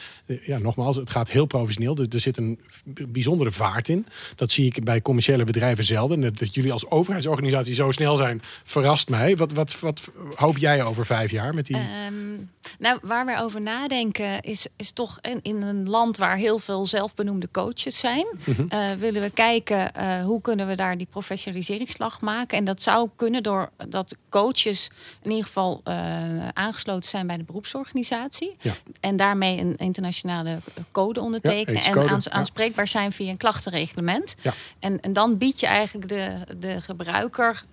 ja, 0.47 0.57
nogmaals, 0.57 0.95
het 0.95 1.09
gaat 1.09 1.31
heel 1.31 1.45
professioneel. 1.45 1.97
Er, 1.97 2.05
er 2.09 2.19
zit 2.19 2.37
een 2.37 2.59
bijzondere 3.07 3.51
vaart 3.51 3.89
in. 3.89 4.05
Dat 4.35 4.51
zie 4.51 4.65
ik 4.65 4.83
bij 4.83 5.01
commerciële 5.01 5.43
bedrijven 5.43 5.83
zelden. 5.83 6.21
Dat, 6.21 6.37
dat 6.37 6.55
jullie 6.55 6.71
als 6.71 6.89
overheidsorganisatie 6.89 7.73
zo 7.73 7.91
snel 7.91 8.15
zijn, 8.15 8.41
verrast 8.63 9.09
mij. 9.09 9.37
Wat, 9.37 9.51
wat, 9.51 9.79
wat 9.79 10.01
hoop 10.35 10.57
jij 10.57 10.83
over 10.83 11.05
vijf 11.05 11.31
jaar 11.31 11.53
met 11.53 11.65
die... 11.65 11.75
Ehm, 11.75 12.45
nou, 12.79 12.99
waar 13.01 13.25
we 13.25 13.37
over 13.39 13.61
nadenken 13.61 14.41
is, 14.41 14.67
is 14.75 14.91
toch 14.91 15.17
in, 15.21 15.39
in 15.41 15.61
een 15.61 15.89
land 15.89 16.17
waar 16.17 16.37
heel 16.37 16.59
veel 16.59 16.85
zelfbenoemde 16.85 17.49
coaches 17.51 17.97
zijn. 17.97 18.25
Eh, 18.69 18.91
willen 18.99 19.21
we 19.21 19.29
kijken 19.29 19.93
eh, 19.93 20.23
hoe 20.23 20.41
kunnen 20.41 20.67
we 20.67 20.75
daar 20.75 20.97
die 20.97 21.07
professionaliseringsslag 21.09 22.21
maken. 22.21 22.57
En 22.57 22.63
dat 22.63 22.81
zou 22.81 23.09
kunnen 23.15 23.43
door 23.43 23.69
dat 23.89 24.15
coaches 24.61 24.89
in 25.21 25.29
ieder 25.29 25.45
geval 25.45 25.81
eh, 25.83 26.47
aangesloten 26.53 27.09
zijn 27.09 27.27
bij 27.27 27.37
de 27.37 27.43
beroepsorganisatie. 27.43 28.55
Ja. 28.59 28.73
En 28.99 29.15
daarmee 29.15 29.59
een 29.59 29.75
internationale 29.77 30.57
code 30.91 31.21
ondertekenen. 31.21 31.81
en 31.81 32.09
aans- 32.09 32.29
aanspreekbaar 32.29 32.87
zijn 32.87 33.11
via 33.11 33.29
een 33.29 33.37
klachtenreglement. 33.37 34.35
Ja. 34.41 34.53
En, 34.79 34.99
en 35.01 35.13
dan 35.13 35.37
bied 35.37 35.59
je 35.59 35.67
eigenlijk 35.67 36.07
de, 36.07 36.33
de 36.57 36.81
gebruiker 36.81 37.63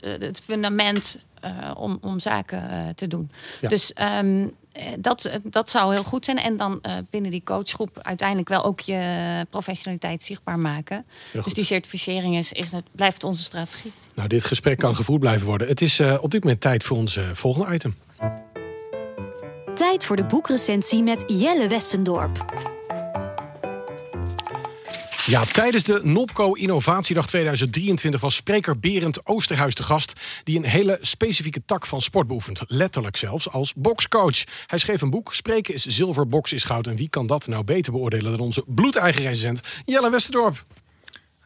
het 0.00 0.42
fundament 0.44 1.20
eh, 1.40 1.70
om, 1.76 1.98
om 2.00 2.20
zaken 2.20 2.70
eh, 2.70 2.88
te 2.94 3.06
doen. 3.06 3.30
Ja. 3.60 3.68
Dus 3.68 3.92
ehm, 3.92 4.46
eh, 4.72 4.86
dat, 4.98 5.30
dat 5.42 5.70
zou 5.70 5.92
heel 5.92 6.04
goed 6.04 6.24
zijn. 6.24 6.38
En 6.38 6.56
dan 6.56 6.78
eh, 6.82 6.92
binnen 7.10 7.30
die 7.30 7.42
coachgroep 7.44 7.98
uiteindelijk 8.02 8.48
wel 8.48 8.64
ook 8.64 8.80
je 8.80 9.46
professionaliteit 9.50 10.22
zichtbaar 10.22 10.58
maken. 10.58 11.04
Dus 11.32 11.54
die 11.54 11.64
certificering 11.64 12.36
is, 12.36 12.52
is 12.52 12.72
het, 12.72 12.84
blijft 12.92 13.24
onze 13.24 13.42
strategie. 13.42 13.92
Nou, 14.14 14.28
dit 14.28 14.44
gesprek 14.44 14.78
kan 14.78 14.94
gevoerd 14.94 15.20
blijven 15.20 15.46
worden. 15.46 15.68
Het 15.68 15.80
is 15.80 15.98
eh, 15.98 16.18
op 16.20 16.30
dit 16.30 16.42
moment 16.42 16.60
tijd 16.60 16.84
voor 16.84 16.96
ons 16.96 17.16
eh, 17.16 17.24
volgende 17.32 17.74
item. 17.74 17.94
Tijd 19.74 20.04
voor 20.04 20.16
de 20.16 20.24
boekrecensie 20.24 21.02
met 21.02 21.24
Jelle 21.26 21.68
Westendorp. 21.68 22.44
Ja, 25.30 25.44
tijdens 25.44 25.84
de 25.84 26.00
Nopco 26.02 26.52
Innovatiedag 26.52 27.26
2023 27.26 28.20
was 28.20 28.34
spreker 28.34 28.78
Berend 28.78 29.26
Oosterhuis 29.26 29.74
de 29.74 29.82
gast... 29.82 30.12
die 30.44 30.56
een 30.56 30.64
hele 30.64 30.98
specifieke 31.00 31.62
tak 31.64 31.86
van 31.86 32.00
sport 32.00 32.26
beoefent. 32.26 32.60
Letterlijk 32.66 33.16
zelfs 33.16 33.50
als 33.50 33.72
boxcoach. 33.74 34.44
Hij 34.66 34.78
schreef 34.78 35.00
een 35.00 35.10
boek, 35.10 35.32
Spreken 35.34 35.74
is 35.74 35.84
zilver, 35.84 36.28
box 36.28 36.52
is 36.52 36.64
goud. 36.64 36.86
En 36.86 36.96
wie 36.96 37.08
kan 37.08 37.26
dat 37.26 37.46
nou 37.46 37.64
beter 37.64 37.92
beoordelen 37.92 38.30
dan 38.30 38.40
onze 38.40 38.64
bloedeigen 38.66 39.22
recensent 39.22 39.60
Jelle 39.84 40.10
Westerdorp? 40.10 40.64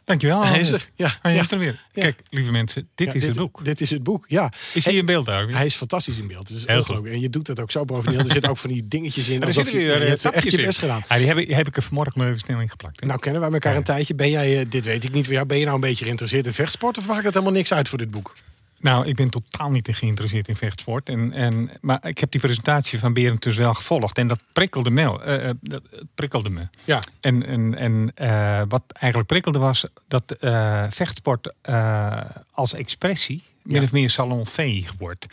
Dankjewel. 0.05 0.45
Hij 0.45 0.61
is 0.61 0.71
er. 0.71 0.88
Ja, 0.95 1.19
Hij 1.23 1.37
is 1.37 1.51
er 1.53 1.59
weer. 1.59 1.83
Kijk, 1.93 2.21
lieve 2.31 2.51
mensen, 2.51 2.88
dit 2.95 3.07
Ja, 3.07 3.12
is 3.21 3.27
het 3.27 3.37
boek. 3.37 3.64
Dit 3.64 3.81
is 3.81 3.90
het 3.90 4.03
boek, 4.03 4.25
ja. 4.29 4.53
Is 4.75 4.85
hij 4.85 4.95
in 4.95 5.07
beeld 5.07 5.27
daar? 5.27 5.49
Hij 5.49 5.67
is 5.67 5.75
fantastisch 5.75 6.19
in 6.19 6.27
beeld. 6.27 6.49
Het 6.49 6.57
is 6.57 6.67
Heel 6.67 6.79
ongelooflijk. 6.79 7.14
En 7.14 7.21
je 7.21 7.31
doet 7.31 7.47
het 7.47 7.61
ook 7.61 7.71
zo 7.71 7.85
professioneel. 7.85 8.21
Er 8.27 8.33
zitten 8.33 8.51
ook 8.51 8.57
van 8.57 8.71
die 8.71 8.88
dingetjes 8.88 9.29
in. 9.29 9.40
Er 9.40 9.47
alsof 9.47 9.62
zitten 9.64 9.81
je, 9.83 9.87
weer 9.87 9.99
je 10.09 10.17
eh, 10.17 10.33
echt 10.33 10.51
je 10.51 10.62
best 10.62 10.79
gedaan. 10.79 11.03
Ja, 11.09 11.17
die 11.17 11.27
heb, 11.27 11.38
ik- 11.38 11.51
heb 11.51 11.67
ik 11.69 11.77
er 11.77 11.83
vanmorgen 11.83 12.12
nog 12.21 12.27
even 12.29 12.40
snel 12.40 12.61
in 12.61 12.69
geplakt. 12.71 13.01
hè. 13.01 13.07
Nou, 13.07 13.19
kennen 13.21 13.40
wij 13.40 13.51
elkaar 13.51 13.77
een 13.77 13.83
tijdje. 13.83 14.14
Ben 14.14 14.31
jij, 14.31 14.59
eh, 14.61 14.67
dit 14.69 14.85
weet 14.85 15.05
ik 15.05 15.12
niet, 15.12 15.47
ben 15.47 15.59
je 15.59 15.64
nou 15.64 15.75
een 15.75 15.81
beetje 15.81 16.05
geïnteresseerd 16.05 16.47
in 16.47 16.53
vechtsport? 16.53 16.99
Of 16.99 17.07
maakt 17.07 17.25
het 17.25 17.35
helemaal 17.35 17.55
niks 17.55 17.73
uit 17.73 17.88
voor 17.88 17.99
dit 17.99 18.11
boek? 18.11 18.35
Nou, 18.85 19.07
ik 19.07 19.14
ben 19.16 19.31
totaal 19.31 19.70
niet 19.70 19.88
geïnteresseerd 19.92 20.49
in 20.49 20.57
vechtsport. 20.57 21.09
En, 21.09 21.33
en, 21.33 21.70
maar 21.81 22.07
ik 22.07 22.18
heb 22.18 22.31
die 22.31 22.40
presentatie 22.40 22.99
van 22.99 23.12
Berend 23.12 23.42
dus 23.42 23.57
wel 23.57 23.75
gevolgd. 23.75 24.18
En 24.18 24.29
dat 24.29 24.40
prikkelde 24.53 24.90
me. 24.90 25.23
eh, 25.23 25.49
eh, 25.49 25.55
dat 25.61 25.83
prikkelde 26.14 26.51
me. 26.51 26.68
Ja, 26.85 27.03
En, 27.20 27.47
en, 27.47 27.75
en 27.75 28.12
eh, 28.14 28.62
wat 28.68 28.83
eigenlijk 28.92 29.27
prikkelde 29.33 29.59
was 29.59 29.87
dat 30.09 30.37
vechtsport 30.90 31.53
als 32.51 32.75
expressie 32.75 33.42
min 33.62 33.77
Ja. 33.77 33.83
of 33.83 33.92
meer 33.92 34.11
salonveeg 34.11 34.94
wordt. 34.99 35.27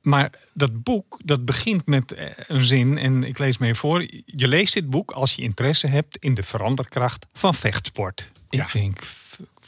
Maar 0.00 0.30
dat 0.52 0.82
boek, 0.82 1.20
dat 1.24 1.44
begint 1.44 1.86
met 1.86 2.14
een 2.46 2.64
zin, 2.64 2.98
en 2.98 3.24
ik 3.24 3.38
lees 3.38 3.58
me 3.58 3.66
even 3.66 3.78
voor. 3.78 4.06
Je 4.26 4.48
leest 4.48 4.74
dit 4.74 4.90
boek 4.90 5.10
als 5.10 5.34
je 5.34 5.42
interesse 5.42 5.86
hebt 5.86 6.16
in 6.16 6.34
de 6.34 6.42
veranderkracht 6.42 7.26
van 7.32 7.54
vechtsport. 7.54 8.28
Ja. 8.48 8.64
Ik 8.64 8.72
denk, 8.72 8.98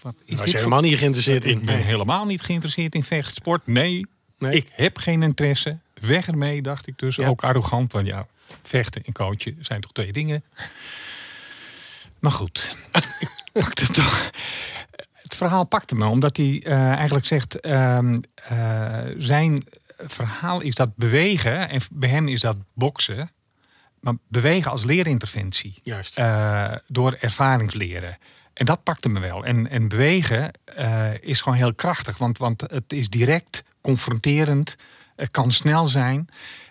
wat 0.02 0.14
is 0.24 0.36
dit 0.36 0.38
voor- 0.38 0.46
helemaal 0.58 0.80
niet 0.80 0.98
geïnteresseerd 0.98 1.44
in. 1.44 1.58
Ik 1.58 1.64
ben 1.64 1.78
helemaal 1.84 2.24
niet 2.26 2.40
geïnteresseerd 2.42 2.94
in 2.94 3.04
vechtsport. 3.04 3.66
Nee, 3.66 4.06
Nee. 4.38 4.56
ik 4.56 4.68
heb 4.72 4.98
geen 4.98 5.22
interesse. 5.22 5.78
Weg 5.94 6.26
ermee, 6.28 6.62
dacht 6.62 6.86
ik 6.86 6.98
dus. 6.98 7.16
Ja. 7.16 7.28
Ook 7.28 7.42
arrogant, 7.44 7.92
want 7.92 8.06
ja, 8.06 8.26
vechten 8.62 9.02
en 9.04 9.12
coachen 9.12 9.56
zijn 9.60 9.80
toch 9.80 9.92
twee 9.92 10.12
dingen. 10.12 10.44
Maar 12.18 12.32
goed, 12.32 12.76
ik 13.20 13.30
pakte 13.52 13.82
het 13.84 13.94
toch. 13.94 14.30
Het 15.12 15.34
verhaal 15.34 15.64
pakte 15.64 15.94
me, 15.94 16.06
omdat 16.06 16.36
hij 16.36 16.62
eh, 16.64 16.92
eigenlijk 16.92 17.26
zegt... 17.26 17.60
ehm, 17.60 18.20
eh, 18.34 18.98
zijn 19.18 19.64
verhaal 20.06 20.60
is 20.60 20.74
dat 20.74 20.96
bewegen, 20.96 21.68
en 21.68 21.80
bij 21.90 22.08
hem 22.08 22.28
is 22.28 22.40
dat 22.40 22.56
boksen, 22.74 23.30
maar 24.00 24.14
bewegen 24.28 24.70
als 24.70 24.84
leerinterventie. 24.84 25.80
Juist. 25.82 26.18
Uh, 26.18 26.72
door 26.86 27.16
ervaringsleren. 27.20 28.18
En 28.60 28.66
dat 28.66 28.82
pakte 28.82 29.08
me 29.08 29.20
wel. 29.20 29.44
En, 29.44 29.70
en 29.70 29.88
bewegen 29.88 30.50
uh, 30.78 31.18
is 31.20 31.40
gewoon 31.40 31.58
heel 31.58 31.74
krachtig, 31.74 32.18
want, 32.18 32.38
want 32.38 32.60
het 32.60 32.92
is 32.92 33.08
direct 33.08 33.62
confronterend, 33.80 34.76
het 35.16 35.30
kan 35.30 35.52
snel 35.52 35.86
zijn. 35.86 36.28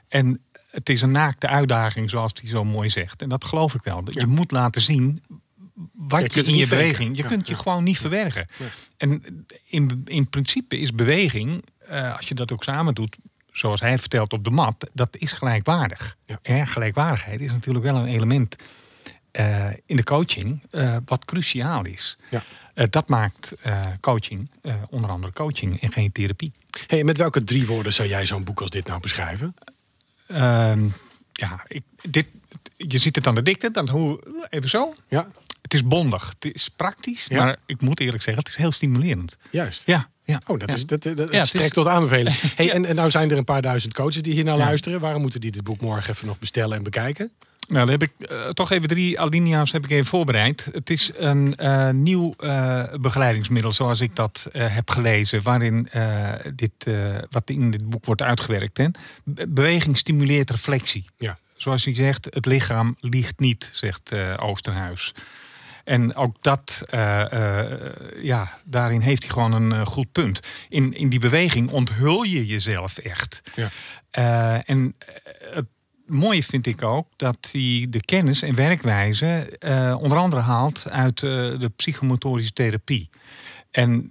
En 0.08 0.42
het 0.72 0.90
is 0.90 1.02
een 1.02 1.12
naakte 1.12 1.48
uitdaging, 1.48 2.10
zoals 2.10 2.32
hij 2.42 2.50
zo 2.50 2.64
mooi 2.64 2.90
zegt. 2.90 3.22
En 3.22 3.30
dat 3.30 3.46
geloof 3.46 3.74
ik 3.74 3.84
wel. 3.84 4.04
Je 4.06 4.26
moet 4.26 4.52
laten 4.52 4.82
zien 4.82 5.24
wat 5.94 6.34
je, 6.34 6.44
in 6.44 6.56
je 6.56 6.68
beweging. 6.68 7.18
Je 7.18 7.24
kunt 7.24 7.48
je 7.48 7.56
gewoon 7.56 7.84
niet 7.84 7.98
verbergen. 7.98 8.48
En 8.98 9.46
in, 9.66 10.02
in 10.06 10.30
principe 10.30 10.80
is 10.80 10.94
beweging, 10.94 11.64
uh, 11.92 12.16
als 12.16 12.28
je 12.28 12.36
dat 12.36 12.52
ook 12.52 12.64
samen 12.64 12.94
doet, 12.94 13.18
zoals 13.52 13.80
hij 13.80 13.98
vertelt 13.98 14.34
op 14.34 14.44
de 14.44 14.50
mat, 14.50 14.90
dat 14.94 15.18
is 15.18 15.32
gelijkwaardig. 15.32 16.18
Ja. 16.26 16.66
gelijkwaardigheid 16.66 17.42
is 17.42 17.52
natuurlijk 17.52 17.86
wel 17.86 17.96
een 17.96 18.08
element 18.08 18.56
uh, 19.32 19.68
in 19.86 19.96
de 19.96 20.04
coaching 20.04 20.62
uh, 20.72 20.96
wat 21.06 21.26
cruciaal 21.26 21.86
is. 21.86 22.18
Ja. 22.30 22.44
dat 22.90 23.10
maakt 23.10 23.54
coaching, 24.00 24.50
onder 24.90 25.10
andere 25.10 25.34
coaching 25.34 25.82
en 25.82 25.92
geen 25.92 26.12
therapie. 26.12 26.52
Hey, 26.88 27.04
met 27.04 27.18
welke 27.18 27.44
drie 27.44 27.68
woorden 27.68 27.94
zou 27.94 28.08
jij 28.08 28.26
zo'n 28.26 28.44
boek 28.44 28.62
als 28.62 28.70
dit 28.70 28.88
nou 28.88 29.00
beschrijven? 29.00 29.56
Ehm, 30.28 30.88
ja, 31.32 31.64
ik, 31.68 31.84
dit, 32.02 32.28
je 32.78 32.98
ziet 32.98 33.16
het 33.16 33.28
aan 33.28 33.36
de 33.36 33.42
dikte, 33.42 33.72
dan 33.72 33.90
hoe, 33.90 34.20
even 34.50 34.70
zo. 34.70 34.94
Ja. 35.08 35.28
Het 35.62 35.74
is 35.74 35.84
bondig, 35.84 36.34
het 36.40 36.54
is 36.54 36.70
praktisch, 36.76 37.30
maar 37.30 37.58
ik 37.66 37.82
moet 37.82 38.00
eerlijk 38.00 38.24
zeggen, 38.24 38.44
het 38.44 38.52
is 38.52 38.58
heel 38.58 38.72
stimulerend. 38.72 39.38
Juist. 39.52 39.84
Ja. 39.86 40.10
Ja. 40.24 40.42
Oh, 40.48 40.60
dat, 40.60 40.74
is, 40.74 40.86
dat, 40.86 41.04
dat, 41.04 41.32
ja, 41.32 41.46
strekt 41.46 41.74
tot 41.74 41.88
aanbeveling. 41.88 42.36
Hey, 42.56 42.72
en, 42.72 42.86
en 42.86 42.96
nou 42.96 43.10
zijn 43.10 43.32
er 43.32 43.38
een 43.38 43.44
paar 43.44 43.62
duizend 43.62 43.94
coaches 43.94 44.22
die 44.22 44.34
hier 44.34 44.44
naar 44.44 44.58
luisteren. 44.58 45.00
Waarom 45.00 45.22
moeten 45.22 45.42
die 45.42 45.52
dit 45.52 45.64
boek 45.64 45.82
morgen 45.82 46.14
even 46.14 46.28
nog 46.28 46.40
bestellen 46.40 46.78
en 46.78 46.84
bekijken? 46.84 47.32
Nou, 47.70 47.86
dan 47.86 48.00
heb 48.00 48.04
ik 48.04 48.32
uh, 48.32 48.48
toch 48.48 48.72
even 48.72 48.88
drie 48.88 49.20
alinea's 49.20 49.72
heb 49.72 49.84
ik 49.84 49.90
even 49.90 50.06
voorbereid. 50.06 50.70
Het 50.72 50.90
is 50.90 51.12
een 51.16 51.54
uh, 51.58 51.90
nieuw 51.90 52.34
uh, 52.40 52.84
begeleidingsmiddel, 53.02 53.72
zoals 53.72 54.02
ik 54.02 54.16
dat 54.16 54.48
heb 54.52 54.90
gelezen, 54.90 55.42
waarin 55.42 55.90
dit, 56.56 56.72
wat 57.30 57.50
in 57.50 57.72
dit 57.72 57.90
boek 57.90 58.06
wordt 58.06 58.22
uitgewerkt. 58.22 58.78
Hè. 58.78 58.86
Beweging 59.48 59.98
stimuleert 59.98 60.50
reflectie. 60.50 61.06
Ja. 61.18 61.38
Zoals 61.56 61.86
hij 61.86 61.96
zegt, 61.96 62.26
het 62.30 62.46
lichaam 62.46 62.96
liegt 63.00 63.40
niet, 63.40 63.70
zegt 63.72 64.16
Oosterhuis. 64.38 65.14
En 65.84 66.16
ook 66.16 66.36
dat, 66.42 66.84
ja, 68.22 68.60
daarin 68.64 69.02
heeft 69.02 69.24
hij 69.24 69.32
gewoon 69.32 69.52
een 69.52 69.86
goed 69.86 70.12
punt. 70.12 70.40
In, 70.70 70.94
in 70.94 71.10
die 71.10 71.20
beweging 71.20 71.70
onthul 71.70 72.24
je 72.24 72.46
jezelf 72.46 72.98
echt. 72.98 73.42
Ja. 73.56 74.64
en 74.66 74.96
het 75.54 75.66
mooie 76.10 76.44
vind 76.44 76.66
ik 76.66 76.84
ook 76.84 77.08
dat 77.16 77.50
hij 77.52 77.88
de 77.90 78.02
kennis 78.06 78.42
en 78.42 78.56
werkwijze 78.56 79.58
uh, 79.60 79.98
onder 80.02 80.18
andere 80.18 80.42
haalt 80.42 80.90
uit 80.90 81.22
uh, 81.22 81.32
de 81.60 81.72
psychomotorische 81.76 82.54
therapie. 82.54 83.10
En 83.72 84.08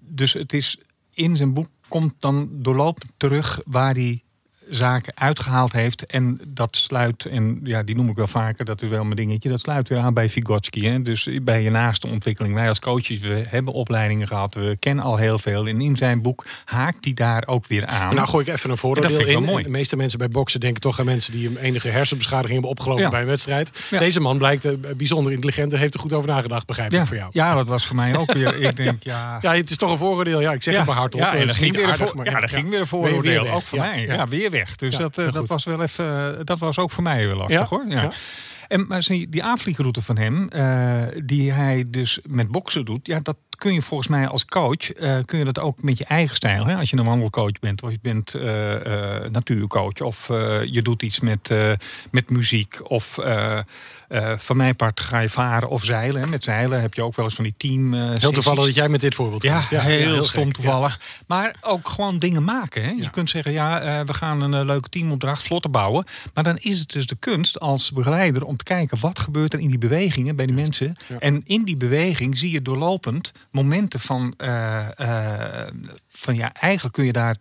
dus 0.00 0.32
het 0.32 0.52
is 0.52 0.78
in 1.14 1.36
zijn 1.36 1.54
boek 1.54 1.68
komt 1.88 2.14
dan 2.18 2.48
doorlopend 2.52 3.12
terug 3.16 3.60
waar 3.64 3.94
hij 3.94 4.22
zaken 4.70 5.12
uitgehaald 5.16 5.72
heeft. 5.72 6.06
En 6.06 6.40
dat 6.48 6.76
sluit, 6.76 7.24
en 7.24 7.60
ja, 7.62 7.82
die 7.82 7.96
noem 7.96 8.08
ik 8.08 8.16
wel 8.16 8.26
vaker, 8.26 8.64
dat 8.64 8.82
is 8.82 8.88
wel 8.88 9.04
mijn 9.04 9.16
dingetje. 9.16 9.48
Dat 9.48 9.60
sluit 9.60 9.88
weer 9.88 9.98
aan 9.98 10.14
bij 10.14 10.28
Vygotsky. 10.28 10.84
Hè? 10.84 11.02
Dus 11.02 11.28
bij 11.42 11.62
je 11.62 11.70
naaste 11.70 12.06
ontwikkeling. 12.06 12.54
Wij 12.54 12.68
als 12.68 12.78
coaches, 12.78 13.18
we 13.18 13.44
hebben 13.48 13.74
opleidingen 13.74 14.26
gehad. 14.26 14.54
We 14.54 14.76
kennen 14.78 15.04
al 15.04 15.16
heel 15.16 15.38
veel. 15.38 15.66
En 15.66 15.80
in 15.80 15.96
zijn 15.96 16.22
boek 16.22 16.44
haakt 16.64 17.02
die 17.02 17.14
daar 17.14 17.46
ook 17.46 17.66
weer 17.66 17.86
aan. 17.86 18.14
Nou 18.14 18.28
gooi 18.28 18.44
ik 18.46 18.54
even 18.54 18.70
een 18.70 18.76
voordeel 18.76 19.26
in. 19.26 19.42
Mooi. 19.42 19.62
De 19.62 19.70
meeste 19.70 19.96
mensen 19.96 20.18
bij 20.18 20.28
boksen 20.28 20.60
denken 20.60 20.80
toch 20.80 20.98
aan 20.98 21.04
mensen 21.04 21.32
die 21.32 21.48
een 21.48 21.56
enige 21.56 21.88
hersenbeschadiging 21.88 22.52
hebben 22.52 22.70
opgelopen 22.70 23.10
bij 23.10 23.20
een 23.20 23.26
wedstrijd. 23.26 23.70
Deze 23.90 24.20
man 24.20 24.38
blijkt 24.38 24.64
uh, 24.64 24.72
bijzonder 24.96 25.32
intelligent 25.32 25.72
en 25.72 25.78
heeft 25.78 25.94
er 25.94 26.00
goed 26.00 26.12
over 26.12 26.28
nagedacht, 26.28 26.66
begrijp 26.66 26.92
ik 26.92 27.06
voor 27.06 27.16
jou. 27.16 27.30
Ja, 27.32 27.54
dat 27.54 27.66
was 27.66 27.86
voor 27.86 27.96
mij 27.96 28.16
ook 28.16 28.32
weer. 28.32 28.56
ik 28.56 28.76
denk, 28.76 29.02
ja... 29.02 29.38
ja, 29.42 29.54
het 29.54 29.70
is 29.70 29.76
toch 29.76 29.90
een 29.90 29.98
vooroordeel. 29.98 30.40
Ja, 30.40 30.52
ik 30.52 30.62
zeg 30.62 30.76
het 30.76 30.86
maar 30.86 30.96
hardop. 30.96 31.20
Ja, 31.20 31.34
en 31.34 31.46
dat 31.46 31.56
ging 31.56 31.76
weer, 31.76 31.86
aardig, 31.86 32.14
ja, 32.24 32.40
dat 32.40 32.50
ging 32.50 32.68
weer 32.68 32.80
een 32.80 32.86
vooroordeel. 32.86 33.48
Ook 33.48 33.62
voor 33.62 33.78
mij. 33.78 34.06
Ja, 34.06 34.28
weer 34.28 34.50
weg. 34.58 34.76
Dus 34.76 34.96
dat, 34.96 35.18
uh, 35.18 35.32
dat 35.32 35.48
was 35.48 35.64
wel 35.64 35.82
even. 35.82 36.46
Dat 36.46 36.58
was 36.58 36.78
ook 36.78 36.90
voor 36.90 37.02
mij 37.02 37.26
wel 37.26 37.36
lastig 37.36 37.68
hoor. 37.68 37.84
Ja. 37.88 38.12
En 38.68 38.86
maar 38.86 39.06
die 39.08 39.42
aanvliegroute 39.42 40.02
van 40.02 40.16
hem, 40.16 40.50
uh, 40.52 41.02
die 41.24 41.52
hij 41.52 41.84
dus 41.86 42.18
met 42.26 42.50
boksen 42.50 42.84
doet, 42.84 43.06
ja, 43.06 43.18
dat 43.22 43.36
kun 43.56 43.72
je 43.72 43.82
volgens 43.82 44.08
mij 44.08 44.28
als 44.28 44.44
coach, 44.44 45.00
uh, 45.00 45.18
kun 45.24 45.38
je 45.38 45.44
dat 45.44 45.58
ook 45.58 45.82
met 45.82 45.98
je 45.98 46.04
eigen 46.04 46.36
stijl. 46.36 46.66
Hè? 46.66 46.76
Als 46.76 46.90
je 46.90 46.96
een 46.96 47.04
wandelcoach 47.04 47.58
bent, 47.60 47.82
of 47.82 47.90
je 47.90 47.98
bent 48.02 48.34
uh, 48.34 48.42
natuurcoach, 49.30 50.00
of 50.00 50.28
je 50.64 50.80
doet 50.82 51.02
iets 51.02 51.20
met, 51.20 51.54
met 52.10 52.30
muziek, 52.30 52.90
of 52.90 53.18
uh, 54.08 54.32
van 54.36 54.56
mijn 54.56 54.76
part 54.76 55.00
ga 55.00 55.18
je 55.18 55.28
varen 55.28 55.68
of 55.68 55.84
zeilen. 55.84 56.28
Met 56.28 56.44
zeilen 56.44 56.80
heb 56.80 56.94
je 56.94 57.02
ook 57.02 57.16
wel 57.16 57.24
eens 57.24 57.34
van 57.34 57.44
die 57.44 57.54
team. 57.56 57.94
Uh, 57.94 58.14
heel 58.14 58.32
toevallig 58.32 58.64
dat 58.64 58.74
jij 58.74 58.88
met 58.88 59.00
dit 59.00 59.14
voorbeeld 59.14 59.42
ja, 59.42 59.64
Ja, 59.70 59.80
heel, 59.80 60.12
heel 60.12 60.22
stom 60.22 60.52
toevallig. 60.52 61.00
Maar 61.26 61.56
ook 61.60 61.88
gewoon 61.88 62.18
dingen 62.18 62.44
maken. 62.44 62.84
Hè? 62.84 62.90
Je 62.90 63.10
kunt 63.10 63.30
zeggen, 63.30 63.52
ja, 63.52 63.82
uh, 64.00 64.06
we 64.06 64.14
gaan 64.14 64.40
een 64.40 64.64
leuke 64.66 64.88
teamopdracht 64.88 65.42
vlotten 65.42 65.70
bouwen. 65.70 66.04
Maar 66.34 66.44
dan 66.44 66.56
is 66.56 66.78
het 66.78 66.92
dus 66.92 67.06
de 67.06 67.16
kunst 67.16 67.60
als 67.60 67.92
begeleider 67.92 68.44
om 68.44 68.56
te 68.56 68.64
kijken 68.64 69.00
wat 69.00 69.18
gebeurt 69.18 69.52
er 69.52 69.60
in 69.60 69.68
die 69.68 69.78
bewegingen 69.78 70.36
bij 70.36 70.46
die 70.46 70.54
mensen. 70.54 70.96
En 71.18 71.42
in 71.44 71.64
die 71.64 71.76
beweging 71.76 72.38
zie 72.38 72.50
je 72.50 72.62
doorlopend 72.62 73.32
momenten 73.50 74.00
van, 74.00 74.34
van 76.08 76.34
ja, 76.34 76.52
eigenlijk 76.52 76.94
kun 76.94 77.04
je 77.04 77.12
daar 77.12 77.36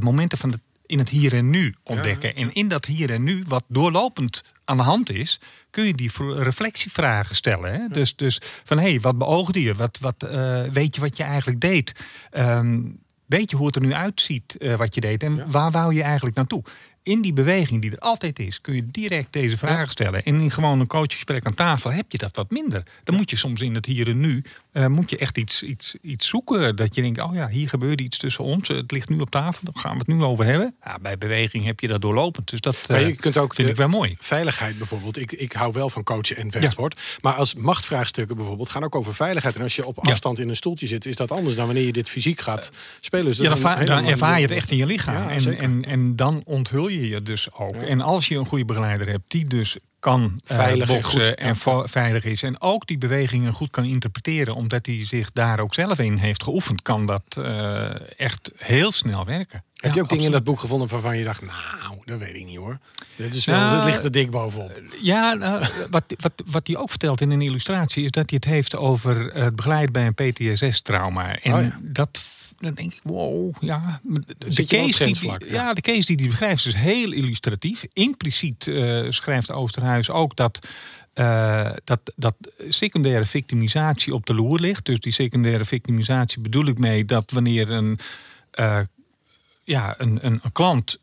momenten 0.00 0.38
van 0.38 0.50
de 0.50 0.58
in 0.90 0.98
het 0.98 1.08
hier 1.08 1.34
en 1.34 1.50
nu 1.50 1.74
ontdekken. 1.84 2.34
En 2.34 2.54
in 2.54 2.68
dat 2.68 2.84
hier 2.84 3.10
en 3.10 3.22
nu, 3.22 3.44
wat 3.46 3.64
doorlopend 3.68 4.42
aan 4.64 4.76
de 4.76 4.82
hand 4.82 5.10
is, 5.10 5.40
kun 5.70 5.84
je 5.84 5.94
die 5.94 6.10
reflectievragen 6.36 7.36
stellen. 7.36 7.72
Hè? 7.72 7.88
Dus, 7.88 8.16
dus 8.16 8.40
van 8.64 8.78
hé, 8.78 8.90
hey, 8.90 9.00
wat 9.00 9.18
beoogde 9.18 9.62
je? 9.62 9.74
Wat, 9.74 9.98
wat, 10.00 10.24
uh, 10.24 10.62
weet 10.62 10.94
je 10.94 11.00
wat 11.00 11.16
je 11.16 11.22
eigenlijk 11.22 11.60
deed? 11.60 11.92
Um, 12.32 12.98
weet 13.26 13.50
je 13.50 13.56
hoe 13.56 13.66
het 13.66 13.76
er 13.76 13.82
nu 13.82 13.94
uitziet 13.94 14.56
uh, 14.58 14.74
wat 14.74 14.94
je 14.94 15.00
deed? 15.00 15.22
En 15.22 15.50
waar 15.50 15.70
wou 15.70 15.94
je 15.94 16.02
eigenlijk 16.02 16.36
naartoe? 16.36 16.62
In 17.02 17.20
die 17.20 17.32
beweging 17.32 17.82
die 17.82 17.90
er 17.90 17.98
altijd 17.98 18.38
is, 18.38 18.60
kun 18.60 18.74
je 18.74 18.86
direct 18.90 19.32
deze 19.32 19.56
vragen 19.56 19.90
stellen. 19.90 20.24
En 20.24 20.40
in 20.40 20.50
gewoon 20.50 20.80
een 20.80 20.86
coachgesprek 20.86 21.46
aan 21.46 21.54
tafel 21.54 21.92
heb 21.92 22.12
je 22.12 22.18
dat 22.18 22.36
wat 22.36 22.50
minder. 22.50 22.82
Dan 23.04 23.16
moet 23.16 23.30
je 23.30 23.36
soms 23.36 23.60
in 23.60 23.74
het 23.74 23.86
hier 23.86 24.08
en 24.08 24.20
nu, 24.20 24.42
uh, 24.72 24.86
moet 24.86 25.10
je 25.10 25.18
echt 25.18 25.38
iets, 25.38 25.62
iets, 25.62 25.96
iets 26.02 26.28
zoeken. 26.28 26.76
Dat 26.76 26.94
je 26.94 27.02
denkt, 27.02 27.20
oh 27.20 27.34
ja, 27.34 27.48
hier 27.48 27.68
gebeurde 27.68 28.02
iets 28.02 28.18
tussen 28.18 28.44
ons. 28.44 28.68
Het 28.68 28.90
ligt 28.90 29.08
nu 29.08 29.20
op 29.20 29.30
tafel, 29.30 29.64
daar 29.64 29.82
gaan 29.82 29.92
we 29.92 29.98
het 29.98 30.06
nu 30.06 30.22
over 30.22 30.44
hebben. 30.44 30.74
Ja, 30.84 30.98
bij 31.02 31.18
beweging 31.18 31.64
heb 31.64 31.80
je 31.80 31.88
dat 31.88 32.00
doorlopend. 32.00 32.50
Dus 32.50 32.60
dat 32.60 32.76
maar 32.88 33.00
je 33.00 33.16
kunt 33.16 33.36
ook 33.36 33.54
vind 33.54 33.68
ik 33.68 33.76
wel 33.76 33.88
mooi. 33.88 34.16
Veiligheid 34.18 34.78
bijvoorbeeld. 34.78 35.18
Ik, 35.18 35.32
ik 35.32 35.52
hou 35.52 35.72
wel 35.72 35.90
van 35.90 36.02
coachen 36.02 36.36
en 36.36 36.50
vechtsport. 36.50 37.00
Maar 37.20 37.34
als 37.34 37.54
machtvraagstukken 37.54 38.36
bijvoorbeeld 38.36 38.70
gaan 38.70 38.84
ook 38.84 38.94
over 38.94 39.14
veiligheid. 39.14 39.56
En 39.56 39.62
als 39.62 39.76
je 39.76 39.86
op 39.86 39.98
afstand 39.98 40.38
in 40.38 40.48
een 40.48 40.56
stoeltje 40.56 40.86
zit, 40.86 41.06
is 41.06 41.16
dat 41.16 41.30
anders 41.30 41.56
dan 41.56 41.66
wanneer 41.66 41.84
je 41.84 41.92
dit 41.92 42.08
fysiek 42.08 42.40
gaat 42.40 42.70
spelen. 43.00 43.24
Dus 43.24 43.36
ja, 43.36 43.54
dan, 43.54 43.84
dan 43.84 44.04
ervaar 44.04 44.36
je 44.36 44.42
het 44.42 44.54
echt 44.54 44.70
in 44.70 44.76
je 44.76 44.86
lichaam. 44.86 45.28
en, 45.28 45.58
en, 45.58 45.84
en 45.84 46.16
dan 46.16 46.42
onthul 46.44 46.88
je 46.88 46.89
je 46.90 47.22
dus 47.22 47.52
ook. 47.52 47.74
En 47.74 48.00
als 48.00 48.28
je 48.28 48.36
een 48.36 48.46
goede 48.46 48.64
begeleider 48.64 49.08
hebt 49.08 49.24
die 49.28 49.44
dus 49.44 49.78
kan 50.00 50.40
eh, 50.44 50.56
veilig 50.56 50.88
boksen 50.88 51.36
en, 51.36 51.46
en 51.46 51.88
veilig 51.88 52.24
is. 52.24 52.42
En 52.42 52.60
ook 52.60 52.86
die 52.86 52.98
bewegingen 52.98 53.52
goed 53.52 53.70
kan 53.70 53.84
interpreteren, 53.84 54.54
omdat 54.54 54.86
hij 54.86 55.06
zich 55.06 55.32
daar 55.32 55.60
ook 55.60 55.74
zelf 55.74 55.98
in 55.98 56.16
heeft 56.16 56.42
geoefend, 56.42 56.82
kan 56.82 57.06
dat 57.06 57.22
uh, 57.38 58.20
echt 58.20 58.50
heel 58.56 58.92
snel 58.92 59.24
werken. 59.24 59.64
Heb 59.74 59.94
je 59.94 60.00
ook 60.00 60.08
dingen 60.08 60.24
in 60.24 60.30
dat 60.30 60.44
boek 60.44 60.60
gevonden 60.60 60.88
waarvan 60.88 61.18
je 61.18 61.24
dacht, 61.24 61.42
nou, 61.42 61.98
dat 62.04 62.18
weet 62.18 62.34
ik 62.34 62.44
niet 62.44 62.56
hoor. 62.56 62.78
Dit, 63.16 63.34
is 63.34 63.44
wel, 63.44 63.58
nou, 63.58 63.76
dit 63.76 63.84
ligt 63.84 64.04
er 64.04 64.10
dik 64.10 64.30
bovenop. 64.30 64.70
Eh, 64.70 65.02
ja, 65.02 65.34
nou, 65.34 65.64
wat, 65.90 66.04
wat, 66.20 66.32
wat 66.46 66.66
hij 66.66 66.76
ook 66.76 66.90
vertelt 66.90 67.20
in 67.20 67.30
een 67.30 67.42
illustratie 67.42 68.04
is 68.04 68.10
dat 68.10 68.30
hij 68.30 68.38
het 68.42 68.52
heeft 68.52 68.76
over 68.76 69.30
het 69.34 69.56
begeleiden 69.56 69.92
bij 69.92 70.06
een 70.06 70.32
PTSS-trauma. 70.32 71.36
En 71.36 71.54
oh 71.54 71.60
ja. 71.60 71.78
dat 71.80 72.20
dan 72.60 72.74
denk 72.74 72.92
ik, 72.92 73.00
wow, 73.02 73.54
ja. 73.60 74.00
De 74.38 74.64
case, 74.66 75.04
die, 75.04 75.52
ja. 75.52 75.72
de 75.72 75.80
case 75.80 76.06
die 76.06 76.16
hij 76.16 76.26
beschrijft 76.28 76.66
is 76.66 76.74
heel 76.74 77.12
illustratief. 77.12 77.84
Impliciet 77.92 78.66
uh, 78.66 79.06
schrijft 79.10 79.50
Oosterhuis 79.50 80.10
ook 80.10 80.36
dat, 80.36 80.68
uh, 81.14 81.70
dat, 81.84 82.00
dat 82.16 82.34
secundaire 82.68 83.26
victimisatie 83.26 84.14
op 84.14 84.26
de 84.26 84.34
loer 84.34 84.60
ligt. 84.60 84.86
Dus 84.86 85.00
die 85.00 85.12
secundaire 85.12 85.64
victimisatie 85.64 86.40
bedoel 86.40 86.66
ik 86.66 86.78
mee 86.78 87.04
dat 87.04 87.30
wanneer 87.30 87.70
een, 87.70 87.98
uh, 88.60 88.80
ja, 89.64 89.94
een, 89.98 90.18
een, 90.22 90.40
een 90.42 90.52
klant 90.52 90.98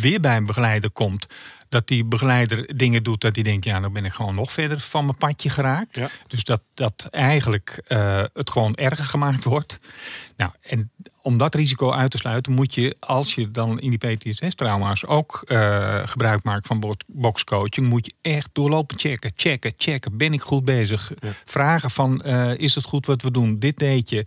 weer 0.00 0.20
bij 0.20 0.36
een 0.36 0.46
begeleider 0.46 0.90
komt 0.90 1.26
dat 1.68 1.88
die 1.88 2.04
begeleider 2.04 2.76
dingen 2.76 3.02
doet 3.02 3.20
dat 3.20 3.34
hij 3.34 3.44
denkt, 3.44 3.64
ja, 3.64 3.80
dan 3.80 3.92
ben 3.92 4.04
ik 4.04 4.12
gewoon 4.12 4.34
nog 4.34 4.52
verder 4.52 4.80
van 4.80 5.04
mijn 5.04 5.16
padje 5.16 5.50
geraakt. 5.50 6.00
Dus 6.26 6.44
dat, 6.44 6.62
dat 6.74 7.06
eigenlijk 7.10 7.82
uh, 7.88 8.22
het 8.32 8.50
gewoon 8.50 8.74
erger 8.74 9.04
gemaakt 9.04 9.44
wordt. 9.44 9.78
Nou, 10.36 10.52
en 10.60 10.90
om 11.22 11.38
dat 11.38 11.54
risico 11.54 11.92
uit 11.92 12.10
te 12.10 12.18
sluiten, 12.18 12.52
moet 12.52 12.74
je, 12.74 12.96
als 13.00 13.34
je 13.34 13.50
dan 13.50 13.80
in 13.80 13.96
die 13.96 14.16
PTSS-trauma's 14.16 15.06
ook 15.06 15.44
uh, 15.46 16.00
gebruik 16.04 16.42
maakt 16.42 16.66
van 16.66 16.96
boxcoaching, 17.06 17.88
moet 17.88 18.06
je 18.06 18.14
echt 18.22 18.48
doorlopen 18.52 18.98
checken, 18.98 19.32
checken, 19.36 19.72
checken. 19.76 20.16
Ben 20.16 20.32
ik 20.32 20.40
goed 20.40 20.64
bezig? 20.64 21.12
Vragen 21.44 21.90
van, 21.90 22.22
uh, 22.26 22.56
is 22.56 22.74
het 22.74 22.84
goed 22.84 23.06
wat 23.06 23.22
we 23.22 23.30
doen? 23.30 23.58
Dit 23.58 23.78
deed 23.78 24.10
je. 24.10 24.26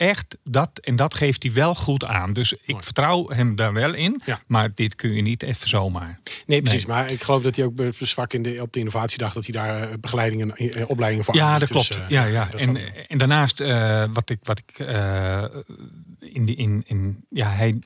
Echt 0.00 0.36
dat, 0.44 0.70
en 0.78 0.96
dat 0.96 1.14
geeft 1.14 1.42
hij 1.42 1.52
wel 1.52 1.74
goed 1.74 2.04
aan. 2.04 2.32
Dus 2.32 2.52
ik 2.52 2.66
Mooi. 2.66 2.84
vertrouw 2.84 3.28
hem 3.28 3.54
daar 3.56 3.72
wel 3.72 3.94
in. 3.94 4.22
Ja. 4.24 4.40
Maar 4.46 4.70
dit 4.74 4.94
kun 4.94 5.12
je 5.12 5.22
niet 5.22 5.42
even 5.42 5.68
zomaar. 5.68 6.20
Nee, 6.46 6.62
precies. 6.62 6.86
Maar 6.86 7.10
ik 7.10 7.22
geloof 7.22 7.42
dat 7.42 7.56
hij 7.56 7.64
ook 7.64 7.74
zwak 7.98 8.32
in 8.32 8.42
de, 8.42 8.62
op 8.62 8.72
de 8.72 8.78
innovatiedag... 8.78 9.32
dat 9.32 9.46
hij 9.46 9.52
daar 9.62 9.82
eh, 9.90 9.96
begeleidingen, 10.00 10.56
eh, 10.56 10.90
opleidingen 10.90 11.24
voor 11.24 11.34
Ja, 11.34 11.58
dat 11.58 11.68
Dus, 11.68 11.88
klopt. 11.88 12.02
eh, 12.02 12.08
ja, 12.08 12.24
ja. 12.24 12.44
dat 12.50 12.60
En, 12.60 12.74
dan- 12.74 12.82
en 13.08 13.18
daarnaast, 13.18 13.58
wat 14.12 14.30
ik, 14.30 14.38
wat 14.42 14.58
ik 14.58 14.78
in, 16.20 16.44
die, 16.44 16.56
in, 16.56 16.82
in, 16.86 17.24
ja, 17.30 17.50
hij 17.50 17.78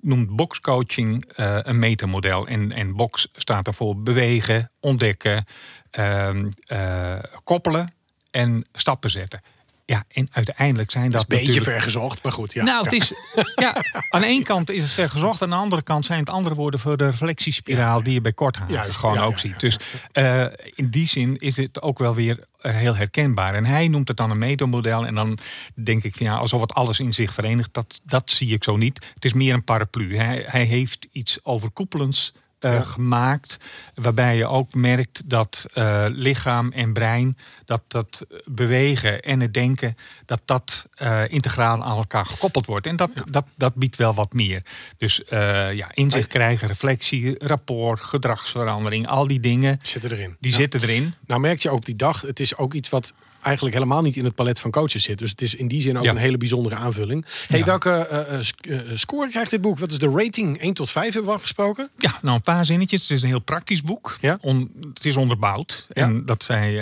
noemt 0.00 0.36
boxcoaching 0.36 1.24
een 1.36 1.78
metamodel. 1.78 2.46
En, 2.46 2.72
en 2.72 2.96
box 2.96 3.28
staat 3.32 3.66
ervoor 3.66 4.02
bewegen, 4.02 4.70
ontdekken, 4.80 5.44
ehm, 5.90 6.48
eh, 6.66 7.18
koppelen 7.44 7.94
en 8.30 8.66
stappen 8.72 9.10
zetten. 9.10 9.40
Ja, 9.86 10.04
en 10.08 10.28
uiteindelijk 10.32 10.90
zijn 10.90 11.10
dat 11.10 11.24
dat, 11.28 11.38
is 11.38 11.38
een 11.38 11.46
beetje 11.46 11.62
vergezocht, 11.62 12.22
maar 12.22 12.32
goed. 12.32 12.52
Ja. 12.52 12.64
nou, 12.64 12.84
het 12.84 12.92
is, 12.92 13.12
ja, 13.54 13.74
aan 14.08 14.20
de 14.20 14.26
ene 14.26 14.42
kant 14.42 14.70
is 14.70 14.82
het 14.82 14.92
ver 14.92 15.10
gezocht. 15.10 15.42
Aan 15.42 15.50
de 15.50 15.56
andere 15.56 15.82
kant 15.82 16.06
zijn 16.06 16.20
het 16.20 16.30
andere 16.30 16.54
woorden 16.54 16.80
voor 16.80 16.96
de 16.96 17.04
reflectiespiraal 17.04 18.02
die 18.02 18.12
je 18.12 18.20
bij 18.20 18.32
Juist, 18.68 18.96
gewoon 18.96 19.14
ja, 19.14 19.24
ook 19.24 19.38
ziet. 19.38 19.60
Dus 19.60 19.76
eh, 20.12 20.44
in 20.74 20.90
die 20.90 21.06
zin 21.06 21.38
is 21.38 21.56
het 21.56 21.82
ook 21.82 21.98
wel 21.98 22.14
weer 22.14 22.46
eh, 22.58 22.74
heel 22.74 22.96
herkenbaar. 22.96 23.54
En 23.54 23.64
hij 23.64 23.88
noemt 23.88 24.08
het 24.08 24.16
dan 24.16 24.30
een 24.30 24.38
metamodel. 24.38 25.06
En 25.06 25.14
dan 25.14 25.38
denk 25.74 26.04
ik 26.04 26.14
van 26.16 26.26
ja, 26.26 26.36
alsof 26.36 26.60
het 26.60 26.74
alles 26.74 27.00
in 27.00 27.12
zich 27.12 27.32
verenigt. 27.32 27.68
Dat, 27.72 28.00
dat 28.04 28.30
zie 28.30 28.52
ik 28.52 28.64
zo 28.64 28.76
niet. 28.76 29.06
Het 29.14 29.24
is 29.24 29.32
meer 29.32 29.54
een 29.54 29.64
paraplu. 29.64 30.16
Hij, 30.16 30.44
hij 30.46 30.64
heeft 30.64 31.06
iets 31.12 31.38
overkoepelends 31.42 32.32
Ja. 32.72 32.82
gemaakt. 32.82 33.56
Waarbij 33.94 34.36
je 34.36 34.46
ook 34.46 34.74
merkt 34.74 35.22
dat 35.30 35.66
eh, 35.72 36.04
lichaam 36.08 36.72
en 36.72 36.92
brein, 36.92 37.36
dat 37.64 37.82
dat 37.88 38.26
bewegen 38.44 39.22
en 39.22 39.40
het 39.40 39.54
denken, 39.54 39.96
dat 40.26 40.40
dat 40.44 40.86
eh, 40.94 41.22
integraal 41.28 41.82
aan 41.84 41.96
elkaar 41.96 42.26
gekoppeld 42.26 42.66
wordt. 42.66 42.86
En 42.86 42.96
dat, 42.96 43.10
dat, 43.30 43.46
dat 43.56 43.74
biedt 43.74 43.96
wel 43.96 44.14
wat 44.14 44.32
meer. 44.32 44.62
Dus 44.98 45.24
eh, 45.24 45.72
ja, 45.72 45.90
inzicht 45.94 46.28
krijgen, 46.28 46.68
reflectie, 46.68 47.34
rapport, 47.46 48.00
gedragsverandering, 48.00 49.06
al 49.08 49.26
die 49.26 49.40
dingen, 49.40 49.78
Zit 49.82 50.04
erin. 50.04 50.36
die 50.40 50.50
Ja. 50.50 50.56
zitten 50.56 50.80
erin. 50.82 51.14
Nou 51.26 51.40
merk 51.40 51.58
je 51.58 51.70
ook 51.70 51.84
die 51.84 51.96
dag, 51.96 52.20
het 52.20 52.40
is 52.40 52.56
ook 52.56 52.74
iets 52.74 52.88
wat 52.88 53.12
eigenlijk 53.44 53.74
helemaal 53.76 54.02
niet 54.02 54.16
in 54.16 54.24
het 54.24 54.34
palet 54.34 54.60
van 54.60 54.70
coaches 54.70 55.02
zit. 55.02 55.18
Dus 55.18 55.30
het 55.30 55.42
is 55.42 55.54
in 55.54 55.68
die 55.68 55.80
zin 55.80 55.98
ook 55.98 56.04
Ja. 56.04 56.10
een 56.10 56.16
hele 56.16 56.36
bijzondere 56.36 56.74
aanvulling. 56.74 57.24
Hey, 57.46 57.58
Ja. 57.58 57.64
welke 57.64 57.90
eh, 57.90 58.34
eh, 58.34 58.42
sc- 58.42 58.66
eh, 58.66 58.80
score 58.94 59.28
krijgt 59.30 59.50
dit 59.50 59.60
boek? 59.60 59.78
Wat 59.78 59.92
is 59.92 59.98
de 59.98 60.10
rating? 60.10 60.62
1 60.62 60.74
tot 60.74 60.90
5 60.90 61.04
hebben 61.12 61.24
we 61.30 61.36
afgesproken. 61.36 61.88
Ja, 61.98 62.18
nou 62.22 62.34
een 62.36 62.42
paar 62.42 62.64
zinnetjes. 62.64 63.02
Het 63.02 63.10
is 63.10 63.22
een 63.22 63.28
heel 63.28 63.38
praktisch 63.40 63.82
boek. 63.82 64.16
Ja. 64.20 64.38
On- 64.40 64.70
het 64.94 65.04
is 65.04 65.16
onderbouwd. 65.16 65.86
En 65.92 66.24
dat 66.26 66.46
eh, 66.48 66.74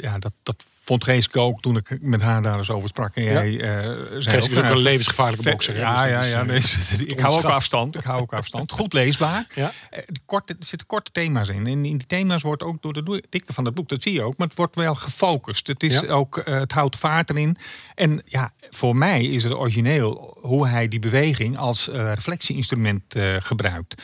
ja, 0.00 0.18
dat, 0.18 0.32
dat 0.42 0.64
vond 0.86 1.04
Geeske 1.04 1.40
ook 1.40 1.60
toen 1.60 1.76
ik 1.76 1.96
met 2.00 2.22
haar 2.22 2.42
daar 2.42 2.58
eens 2.58 2.70
over 2.70 2.88
sprak. 2.88 3.14
En 3.16 3.22
Ja. 3.22 3.30
jij, 3.30 3.60
eh, 3.60 3.82
zei 3.82 4.22
Geeske 4.22 4.50
is 4.50 4.56
ook 4.56 4.62
nou, 4.64 4.76
een 4.76 4.82
levensgevaarlijke 4.82 5.50
bokser? 5.50 5.76
Ja, 5.76 5.92
Dus 6.02 6.10
ja, 6.10 6.18
is, 6.18 6.30
ja. 6.30 6.40
eh, 6.40 6.46
nee, 6.98 7.06
ik 7.14 7.18
hou 7.20 7.36
ook 7.36 7.44
afstand. 7.44 7.96
Ik 7.96 8.04
hou 8.04 8.20
ook 8.20 8.32
afstand. 8.32 8.72
Goed 8.72 8.92
leesbaar. 8.92 9.46
Ja. 9.54 9.72
Eh, 9.90 10.02
de 10.06 10.20
korte, 10.24 10.56
er 10.58 10.66
zitten 10.66 10.86
korte 10.86 11.10
thema's 11.10 11.48
in. 11.48 11.66
En 11.66 11.84
in 11.84 11.96
die 11.96 12.06
thema's 12.06 12.42
wordt 12.42 12.62
ook 12.62 12.82
door 12.82 12.92
de 12.92 13.24
dikte 13.28 13.52
van 13.52 13.64
het 13.64 13.74
boek, 13.74 13.88
dat 13.88 14.02
zie 14.02 14.12
je 14.12 14.22
ook, 14.22 14.36
maar 14.36 14.46
het 14.46 14.56
wordt 14.56 14.74
wel 14.74 14.94
gefocust. 14.94 15.66
Het, 15.66 15.82
is 15.82 16.00
Ja. 16.00 16.08
ook, 16.08 16.38
eh, 16.38 16.54
het 16.58 16.72
houdt 16.72 16.96
vaart 16.96 17.30
erin. 17.30 17.56
En 17.94 18.22
ja, 18.24 18.52
voor 18.70 18.96
mij 18.96 19.24
is 19.24 19.42
het 19.42 19.52
origineel 19.52 20.38
hoe 20.40 20.68
hij 20.68 20.88
die 20.88 20.98
beweging 20.98 21.58
als 21.58 21.88
eh, 21.88 22.12
reflectieinstrument 22.12 23.14
eh, 23.14 23.36
gebruikt. 23.38 24.02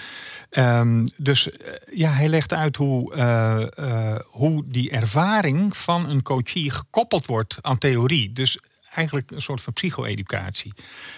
Ehm, 0.53 1.07
dus 1.16 1.50
eh, 1.50 1.72
ja, 1.90 2.11
hij 2.11 2.28
legt 2.28 2.53
uit 2.53 2.76
hoe, 2.76 3.14
eh, 3.14 3.78
eh, 3.78 4.20
hoe 4.26 4.64
die 4.66 4.90
ervaring 4.90 5.76
van 5.76 6.09
een 6.09 6.22
coachie 6.22 6.70
gekoppeld 6.70 7.26
wordt 7.26 7.59
aan 7.61 7.78
theorie. 7.78 8.32
Dus 8.32 8.59
eigenlijk 8.95 9.30
een 9.30 9.43
soort 9.43 9.61
van 9.61 9.72
psycho-educatie. 9.72 10.72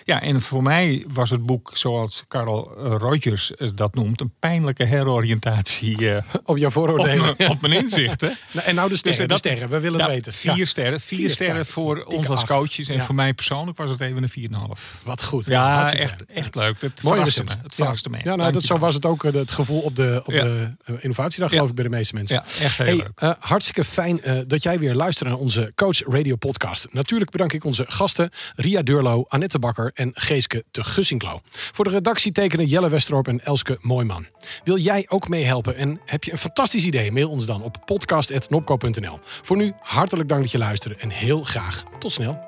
Ja, 0.05 0.23
en 0.23 0.41
voor 0.43 0.63
mij 0.63 1.05
was 1.09 1.31
het 1.31 1.47
boek, 1.47 1.71
zoals 1.75 2.25
Carl 2.29 2.77
eh, 2.77 2.95
Rogers 2.99 3.55
eh, 3.55 3.69
dat 3.75 3.95
noemt, 3.95 4.21
een 4.21 4.33
pijnlijke 4.39 4.85
heroriëntatie 4.85 6.11
eh, 6.15 6.23
Op 6.45 6.57
jouw 6.57 6.71
vooroordelen. 6.71 7.49
op 7.49 7.61
mijn 7.61 7.73
inzichten. 7.73 8.37
Nou, 8.53 8.67
En 8.67 8.75
nou 8.75 8.89
de 8.89 8.97
sterren, 8.97 9.29
Dus, 9.29 9.39
de 9.41 9.43
dat- 9.43 9.53
sterren. 9.53 9.69
We 9.69 9.81
willen 9.81 9.99
Nou, 9.99 10.13
het 10.13 10.25
weten. 10.25 10.41
Vier 10.41 10.57
Ja. 10.57 10.65
sterren. 10.65 11.01
Vier, 11.01 11.19
Vier, 11.19 11.31
sterren 11.31 11.67
voor 11.67 11.95
Dikke 11.95 12.15
ons 12.17 12.27
als 12.29 12.45
coaches. 12.45 12.89
En 12.89 12.97
Ja. 12.97 13.05
voor 13.05 13.15
mij 13.15 13.35
persoonlijk 13.35 13.79
was 13.79 13.91
het 13.91 14.01
even 14.01 14.23
een 14.23 14.29
4,5. 14.29 15.01
Wat 15.05 15.23
goed. 15.25 15.47
Ja, 15.47 15.93
echt, 15.93 16.25
echt 16.25 16.55
leuk. 16.55 16.81
Het 16.81 17.01
verraste 17.01 17.25
recensie. 17.25 17.57
me. 17.57 17.63
Het 17.63 17.75
verraste 17.75 18.11
me. 18.11 18.19
Ja, 18.25 18.35
nou, 18.37 18.53
dat, 18.53 18.63
zo 18.63 18.79
was 18.79 18.95
het 18.95 19.07
ook 19.07 19.25
eh, 19.25 19.33
het 19.33 19.51
gevoel 19.51 19.81
op 19.81 19.97
de, 19.97 20.23
op 20.25 20.33
de 20.33 20.69
eh, 20.85 20.95
innovatiedag, 21.01 21.51
geloof 21.51 21.69
ik, 21.69 21.75
bij 21.75 21.85
de 21.85 21.91
meeste 21.91 22.15
mensen. 22.15 22.37
Ja, 22.37 22.65
echt 22.65 22.77
heel 22.79 22.87
Hey, 22.87 22.97
leuk. 22.97 23.11
eh, 23.15 23.31
hartstikke 23.39 23.85
fijn 23.85 24.23
eh, 24.23 24.39
dat 24.47 24.63
jij 24.63 24.79
weer 24.79 24.95
luistert 24.95 25.29
naar 25.29 25.39
onze 25.39 25.73
Coach 25.75 26.01
Radio 26.07 26.37
podcast. 26.37 26.87
Natuurlijk 26.93 27.31
bedank 27.31 27.53
ik 27.53 27.64
onze 27.65 27.85
gasten 27.89 28.31
Ria 28.57 28.83
Deurlo, 28.83 29.25
Annette 29.29 29.59
Bakker 29.59 29.91
en 29.95 30.11
Geeske 30.15 30.65
te 30.71 30.85
Gussinklo. 30.85 31.41
Voor 31.51 31.85
de 31.85 31.91
redactie 31.91 32.33
tekenen 32.33 32.67
Jelle 32.67 32.89
Westerorp 32.89 33.29
en 33.29 33.45
Elske 33.45 33.79
Mooiman. 33.81 34.27
Wil 34.65 34.77
jij 34.77 35.07
ook 35.09 35.29
meehelpen 35.29 35.77
en 35.77 36.01
heb 36.05 36.25
je 36.25 36.33
een 36.33 36.39
fantastisch 36.39 36.85
idee? 36.85 37.13
Mail 37.13 37.31
ons 37.31 37.47
dan 37.47 37.63
op 37.63 37.77
podcast.nopco.nl. 37.85 39.19
Voor 39.43 39.57
nu 39.57 39.73
hartelijk 39.81 40.29
dank 40.29 40.43
dat 40.43 40.51
je 40.51 40.59
luisterde 40.59 40.97
en 40.97 41.11
heel 41.11 41.45
graag 41.45 41.83
tot 41.99 42.13
snel. 42.13 42.39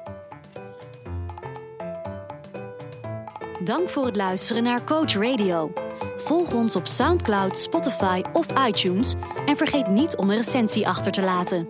Dank 3.64 3.88
voor 3.88 4.06
het 4.06 4.16
luisteren 4.16 4.62
naar 4.62 4.84
Coach 4.84 5.12
Radio. 5.12 5.72
Volg 6.16 6.52
ons 6.52 6.76
op 6.76 6.86
SoundCloud, 6.86 7.58
Spotify 7.58 8.22
of 8.32 8.46
iTunes 8.68 9.14
en 9.46 9.56
vergeet 9.56 9.88
niet 9.88 10.16
om 10.16 10.30
een 10.30 10.36
recensie 10.36 10.88
achter 10.88 11.12
te 11.12 11.22
laten. 11.22 11.66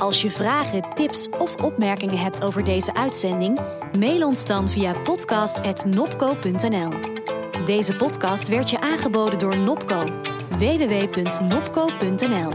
Als 0.00 0.22
je 0.22 0.30
vragen, 0.30 0.94
tips 0.94 1.28
of 1.28 1.62
opmerkingen 1.62 2.18
hebt 2.18 2.44
over 2.44 2.64
deze 2.64 2.94
uitzending, 2.94 3.60
mail 3.98 4.26
ons 4.26 4.46
dan 4.46 4.68
via 4.68 4.92
podcast.nopco.nl. 4.92 6.90
Deze 7.64 7.96
podcast 7.96 8.48
werd 8.48 8.70
je 8.70 8.80
aangeboden 8.80 9.38
door 9.38 9.56
Nopco. 9.56 10.04
www.nopco.nl. 10.48 12.50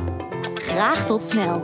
Graag 0.55 1.05
tot 1.05 1.23
snel. 1.23 1.63